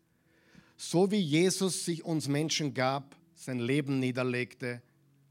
So 0.78 1.12
wie 1.12 1.20
Jesus 1.20 1.84
sich 1.84 2.06
uns 2.06 2.30
Menschen 2.30 2.74
gab, 2.74 3.18
sein 3.36 3.60
Leben 3.60 4.00
niederlegte 4.00 4.82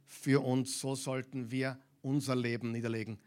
für 0.05 0.45
uns, 0.45 0.79
so 0.79 0.95
sollten 0.95 1.51
wir 1.51 1.79
unser 2.03 2.37
Leben 2.37 2.71
niederlegen 2.71 3.19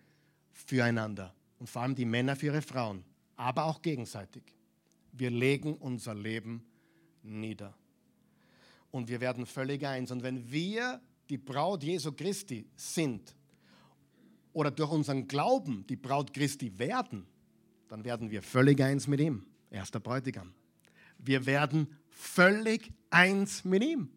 füreinander. 0.52 1.34
Und 1.58 1.68
vor 1.68 1.82
allem 1.82 1.96
die 1.96 2.06
Männer 2.06 2.36
für 2.36 2.48
ihre 2.48 2.62
Frauen, 2.62 3.04
aber 3.38 3.66
auch 3.66 3.82
gegenseitig. 3.82 4.44
Wir 5.14 5.30
legen 5.30 5.76
unser 5.76 6.14
Leben 6.14 6.66
nieder. 7.22 7.74
Und 8.92 9.08
wir 9.08 9.22
werden 9.22 9.46
völlig 9.46 9.86
eins. 9.86 10.12
Und 10.12 10.24
wenn 10.24 10.52
wir 10.52 11.02
die 11.30 11.38
Braut 11.38 11.84
Jesu 11.84 12.12
Christi 12.12 12.66
sind 12.76 13.36
oder 14.52 14.72
durch 14.72 14.92
unseren 14.92 15.28
Glauben 15.28 15.86
die 15.88 15.96
Braut 15.96 16.34
Christi 16.34 16.78
werden, 16.78 17.26
dann 17.88 18.04
werden 18.04 18.30
wir 18.30 18.42
völlig 18.42 18.82
eins 18.82 19.08
mit 19.08 19.20
ihm. 19.20 19.46
Erster 19.70 20.00
Bräutigam. 20.00 20.54
Wir 21.18 21.46
werden 21.46 21.88
völlig 22.10 22.92
eins 23.10 23.64
mit 23.64 23.84
ihm. 23.84 24.10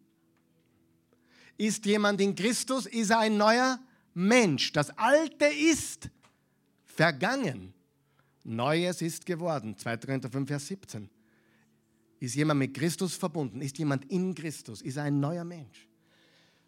Ist 1.57 1.85
jemand 1.85 2.21
in 2.21 2.35
Christus, 2.35 2.85
ist 2.85 3.09
er 3.09 3.19
ein 3.19 3.37
neuer 3.37 3.79
Mensch. 4.13 4.71
Das 4.73 4.95
Alte 4.97 5.45
ist 5.45 6.09
vergangen. 6.85 7.73
Neues 8.47 9.01
ist 9.01 9.25
geworden. 9.25 9.77
2. 9.77 9.97
Korinther 9.97 10.29
5, 10.29 10.47
Vers 10.47 10.67
17. 10.67 11.09
Ist 12.19 12.35
jemand 12.35 12.59
mit 12.59 12.73
Christus 12.73 13.13
verbunden? 13.15 13.61
Ist 13.61 13.77
jemand 13.77 14.09
in 14.09 14.33
Christus? 14.33 14.81
Ist 14.81 14.95
er 14.95 15.03
ein 15.03 15.19
neuer 15.19 15.43
Mensch? 15.43 15.87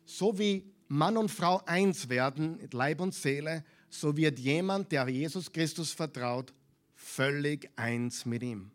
So 0.03 0.37
wie 0.37 0.65
Mann 0.89 1.15
und 1.15 1.29
Frau 1.29 1.63
eins 1.65 2.09
werden, 2.09 2.59
Leib 2.71 2.99
und 2.99 3.13
Seele, 3.13 3.63
so 3.89 4.17
wird 4.17 4.39
jemand, 4.39 4.91
der 4.91 5.07
Jesus 5.07 5.51
Christus 5.51 5.93
vertraut, 5.93 6.53
völlig 6.95 7.69
eins 7.77 8.25
mit 8.25 8.43
ihm. 8.43 8.71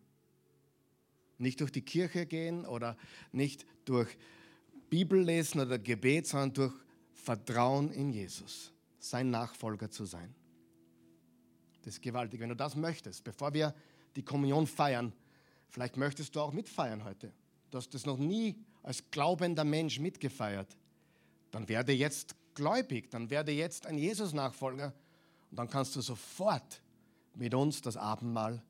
Nicht 1.37 1.61
durch 1.61 1.73
die 1.73 1.83
Kirche 1.83 2.25
gehen 2.25 2.65
oder 2.65 2.97
nicht 3.33 3.67
durch 3.85 4.09
Bibel 4.89 5.21
lesen 5.21 5.61
oder 5.61 5.79
Gebet, 5.79 6.27
sondern 6.27 6.55
durch 6.55 6.75
Vertrauen 7.13 7.91
in 7.91 8.13
Jesus, 8.13 8.73
sein 8.99 9.31
Nachfolger 9.31 9.91
zu 9.91 10.07
sein. 10.07 10.35
Das 11.85 11.95
ist 11.95 12.03
gewaltig. 12.03 12.41
Wenn 12.41 12.49
du 12.49 12.57
das 12.57 12.77
möchtest, 12.77 13.23
bevor 13.25 13.53
wir 13.53 13.75
die 14.17 14.23
Kommunion 14.23 14.67
feiern, 14.67 15.13
vielleicht 15.69 15.97
möchtest 15.99 16.35
du 16.35 16.41
auch 16.41 16.53
mitfeiern 16.53 17.05
heute. 17.05 17.31
Du 17.71 17.79
hast 17.79 17.93
das 17.93 18.07
noch 18.07 18.17
nie 18.17 18.57
als 18.83 19.11
glaubender 19.11 19.65
Mensch 19.65 19.99
mitgefeiert. 19.99 20.77
Dann 21.51 21.69
werde 21.69 21.93
jetzt 21.93 22.35
gläubig, 22.55 23.11
dann 23.11 23.29
werde 23.29 23.53
jetzt 23.53 23.87
ein 23.87 23.99
Jesus-Nachfolger 23.99 24.95
und 25.51 25.59
dann 25.59 25.69
kannst 25.69 25.95
du 25.95 26.01
sofort 26.01 26.81
mit 27.35 27.53
uns 27.55 27.83
das 27.83 27.97
Abendmahl 27.97 28.63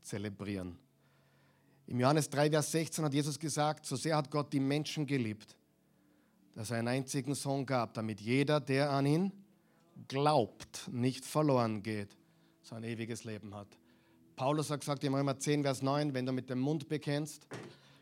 zelebrieren. 0.00 0.78
Im 1.86 2.00
Johannes 2.00 2.30
3, 2.30 2.50
Vers 2.50 2.72
16 2.72 3.04
hat 3.04 3.12
Jesus 3.12 3.38
gesagt, 3.38 3.84
so 3.84 3.96
sehr 3.96 4.16
hat 4.16 4.30
Gott 4.30 4.52
die 4.52 4.60
Menschen 4.60 5.06
geliebt, 5.06 5.56
dass 6.54 6.70
er 6.70 6.78
einen 6.78 6.88
einzigen 6.88 7.34
Sohn 7.34 7.66
gab, 7.66 7.92
damit 7.94 8.20
jeder, 8.20 8.60
der 8.60 8.90
an 8.90 9.04
ihn 9.04 9.32
glaubt, 10.08 10.88
nicht 10.90 11.24
verloren 11.24 11.82
geht, 11.82 12.16
sondern 12.62 12.84
ein 12.84 12.94
ewiges 12.94 13.24
Leben 13.24 13.54
hat. 13.54 13.68
Paulus 14.36 14.70
hat 14.70 14.80
gesagt 14.80 15.04
im 15.04 15.14
Römer 15.14 15.38
10, 15.38 15.62
Vers 15.62 15.82
9, 15.82 16.14
wenn 16.14 16.26
du 16.26 16.32
mit 16.32 16.48
dem 16.48 16.60
Mund 16.60 16.88
bekennst, 16.88 17.46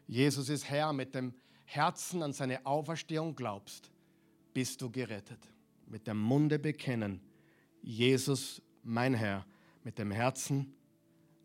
Jesus 0.07 0.49
ist 0.49 0.69
Herr, 0.69 0.93
mit 0.93 1.15
dem 1.15 1.35
Herzen 1.65 2.23
an 2.23 2.33
seine 2.33 2.65
Auferstehung 2.67 3.35
glaubst, 3.35 3.91
bist 4.53 4.81
du 4.83 4.91
gerettet. 4.91 5.39
Mit 5.87 6.07
dem 6.07 6.19
Munde 6.19 6.59
bekennen, 6.59 7.21
Jesus 7.83 8.63
mein 8.83 9.15
Herr, 9.15 9.45
mit 9.85 9.99
dem 9.99 10.11
Herzen 10.11 10.75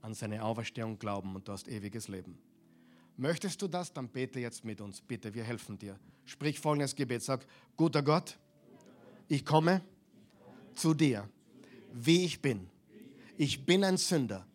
an 0.01 0.13
seine 0.13 0.43
Auferstehung 0.43 0.99
glauben 0.99 1.35
und 1.35 1.47
du 1.47 1.51
hast 1.51 1.67
ewiges 1.67 2.07
Leben. 2.07 2.37
Möchtest 3.17 3.61
du 3.61 3.67
das, 3.67 3.93
dann 3.93 4.09
bete 4.09 4.39
jetzt 4.39 4.65
mit 4.65 4.81
uns. 4.81 5.01
Bitte, 5.01 5.33
wir 5.33 5.43
helfen 5.43 5.77
dir. 5.77 5.97
Sprich 6.25 6.59
folgendes 6.59 6.95
Gebet. 6.95 7.23
Sag, 7.23 7.45
guter 7.77 8.03
Gott, 8.03 8.37
ich 9.27 9.45
komme 9.45 9.81
zu 10.73 10.93
dir, 10.93 11.29
wie 11.93 12.25
ich 12.25 12.41
bin. 12.41 12.69
Ich 13.37 13.65
bin 13.65 13.83
ein 13.83 13.97
Sünder. 13.97 14.45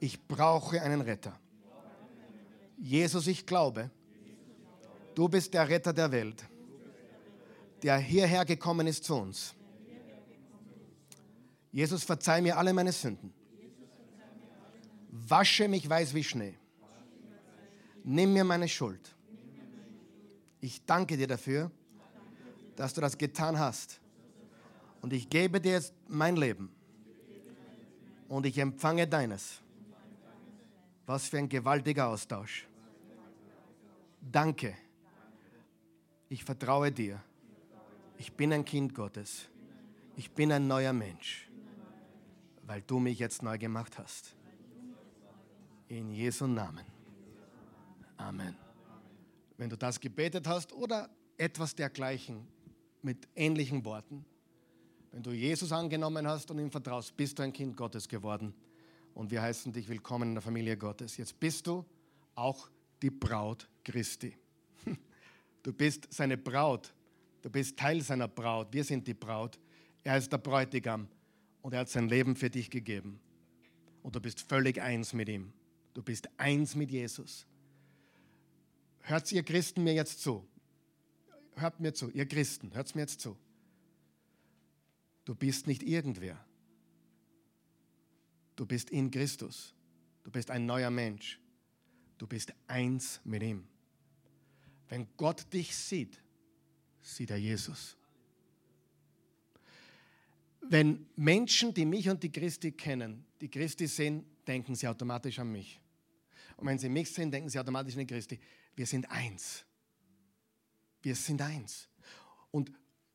Ich 0.00 0.26
brauche 0.26 0.80
einen 0.82 1.00
Retter. 1.00 1.38
Jesus, 2.76 3.26
ich 3.26 3.46
glaube, 3.46 3.90
du 5.14 5.28
bist 5.28 5.54
der 5.54 5.68
Retter 5.68 5.92
der 5.92 6.10
Welt, 6.10 6.44
der 7.82 7.98
hierher 7.98 8.44
gekommen 8.44 8.86
ist 8.86 9.04
zu 9.04 9.14
uns. 9.14 9.54
Jesus, 11.70 12.04
verzeih 12.04 12.42
mir 12.42 12.58
alle 12.58 12.72
meine 12.72 12.92
Sünden. 12.92 13.32
Wasche 15.10 15.68
mich 15.68 15.88
weiß 15.88 16.14
wie 16.14 16.24
Schnee. 16.24 16.54
Nimm 18.04 18.32
mir 18.32 18.44
meine 18.44 18.68
Schuld. 18.68 19.14
Ich 20.60 20.84
danke 20.84 21.16
dir 21.16 21.26
dafür, 21.26 21.70
dass 22.76 22.94
du 22.94 23.00
das 23.00 23.16
getan 23.16 23.58
hast. 23.58 24.00
Und 25.00 25.12
ich 25.12 25.28
gebe 25.28 25.60
dir 25.60 25.72
jetzt 25.72 25.94
mein 26.08 26.36
Leben. 26.36 26.74
Und 28.32 28.46
ich 28.46 28.56
empfange 28.56 29.06
deines. 29.06 29.60
Was 31.04 31.28
für 31.28 31.36
ein 31.36 31.50
gewaltiger 31.50 32.08
Austausch. 32.08 32.66
Danke. 34.22 34.74
Ich 36.30 36.42
vertraue 36.42 36.90
dir. 36.90 37.22
Ich 38.16 38.32
bin 38.32 38.54
ein 38.54 38.64
Kind 38.64 38.94
Gottes. 38.94 39.50
Ich 40.16 40.30
bin 40.30 40.50
ein 40.50 40.66
neuer 40.66 40.94
Mensch, 40.94 41.50
weil 42.62 42.80
du 42.80 42.98
mich 43.00 43.18
jetzt 43.18 43.42
neu 43.42 43.58
gemacht 43.58 43.98
hast. 43.98 44.34
In 45.88 46.14
Jesu 46.14 46.46
Namen. 46.46 46.86
Amen. 48.16 48.56
Wenn 49.58 49.68
du 49.68 49.76
das 49.76 50.00
gebetet 50.00 50.46
hast 50.46 50.72
oder 50.72 51.10
etwas 51.36 51.74
dergleichen 51.74 52.48
mit 53.02 53.28
ähnlichen 53.36 53.84
Worten, 53.84 54.24
wenn 55.12 55.22
du 55.22 55.32
Jesus 55.32 55.72
angenommen 55.72 56.26
hast 56.26 56.50
und 56.50 56.58
ihm 56.58 56.70
vertraust, 56.70 57.16
bist 57.16 57.38
du 57.38 57.42
ein 57.42 57.52
Kind 57.52 57.76
Gottes 57.76 58.08
geworden. 58.08 58.54
Und 59.14 59.30
wir 59.30 59.42
heißen 59.42 59.70
dich 59.72 59.86
willkommen 59.88 60.30
in 60.30 60.34
der 60.34 60.42
Familie 60.42 60.76
Gottes. 60.78 61.18
Jetzt 61.18 61.38
bist 61.38 61.66
du 61.66 61.84
auch 62.34 62.70
die 63.02 63.10
Braut 63.10 63.68
Christi. 63.84 64.36
Du 65.62 65.72
bist 65.72 66.08
seine 66.12 66.36
Braut. 66.36 66.92
Du 67.40 67.48
bist 67.48 67.78
Teil 67.78 68.00
seiner 68.00 68.26
Braut. 68.26 68.72
Wir 68.72 68.82
sind 68.82 69.06
die 69.06 69.14
Braut. 69.14 69.60
Er 70.02 70.16
ist 70.16 70.32
der 70.32 70.38
Bräutigam 70.38 71.06
und 71.60 71.72
er 71.72 71.80
hat 71.80 71.88
sein 71.88 72.08
Leben 72.08 72.34
für 72.34 72.50
dich 72.50 72.68
gegeben. 72.68 73.20
Und 74.02 74.16
du 74.16 74.20
bist 74.20 74.40
völlig 74.40 74.82
eins 74.82 75.12
mit 75.12 75.28
ihm. 75.28 75.52
Du 75.94 76.02
bist 76.02 76.28
eins 76.36 76.74
mit 76.74 76.90
Jesus. 76.90 77.46
Hört 79.02 79.30
ihr 79.30 79.44
Christen 79.44 79.84
mir 79.84 79.94
jetzt 79.94 80.20
zu? 80.20 80.44
Hört 81.54 81.78
mir 81.78 81.92
zu, 81.92 82.10
ihr 82.10 82.26
Christen, 82.26 82.74
hört 82.74 82.92
mir 82.96 83.02
jetzt 83.02 83.20
zu. 83.20 83.36
Du 85.24 85.34
bist 85.34 85.66
nicht 85.66 85.82
irgendwer. 85.82 86.44
Du 88.56 88.66
bist 88.66 88.90
in 88.90 89.10
Christus. 89.10 89.74
Du 90.24 90.30
bist 90.30 90.50
ein 90.50 90.66
neuer 90.66 90.90
Mensch. 90.90 91.40
Du 92.18 92.26
bist 92.26 92.52
eins 92.66 93.20
mit 93.24 93.42
ihm. 93.42 93.66
Wenn 94.88 95.08
Gott 95.16 95.52
dich 95.52 95.74
sieht, 95.74 96.22
sieht 97.00 97.30
er 97.30 97.38
Jesus. 97.38 97.96
Wenn 100.60 101.06
Menschen, 101.16 101.74
die 101.74 101.84
mich 101.84 102.08
und 102.08 102.22
die 102.22 102.30
Christi 102.30 102.72
kennen, 102.72 103.24
die 103.40 103.48
Christi 103.48 103.86
sehen, 103.86 104.24
denken 104.46 104.74
sie 104.74 104.86
automatisch 104.86 105.38
an 105.38 105.50
mich. 105.50 105.80
Und 106.56 106.66
wenn 106.66 106.78
sie 106.78 106.88
mich 106.88 107.12
sehen, 107.12 107.30
denken 107.30 107.48
sie 107.48 107.58
automatisch 107.58 107.96
an 107.96 108.06
Christi. 108.06 108.38
Wir 108.76 108.86
sind 108.86 109.10
eins. 109.10 109.64
Wir 111.02 111.16
sind 111.16 111.42
eins. 111.42 111.88
Und 112.50 112.70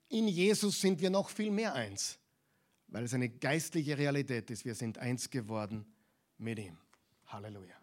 in 0.10 0.28
Jesus 0.28 0.80
sind 0.80 1.02
wir 1.02 1.10
noch 1.10 1.30
viel 1.30 1.52
mehr 1.52 1.74
eins, 1.74 2.20
weil 2.88 3.04
es 3.04 3.14
eine 3.14 3.30
geistliche 3.30 3.98
Realität 3.98 4.50
ist. 4.50 4.66
Wir 4.66 4.76
sind 4.76 4.98
eins 4.98 5.30
geworden 5.30 5.86
mit 6.38 6.60
ihm. 6.60 6.78
Halleluja. 7.28 7.77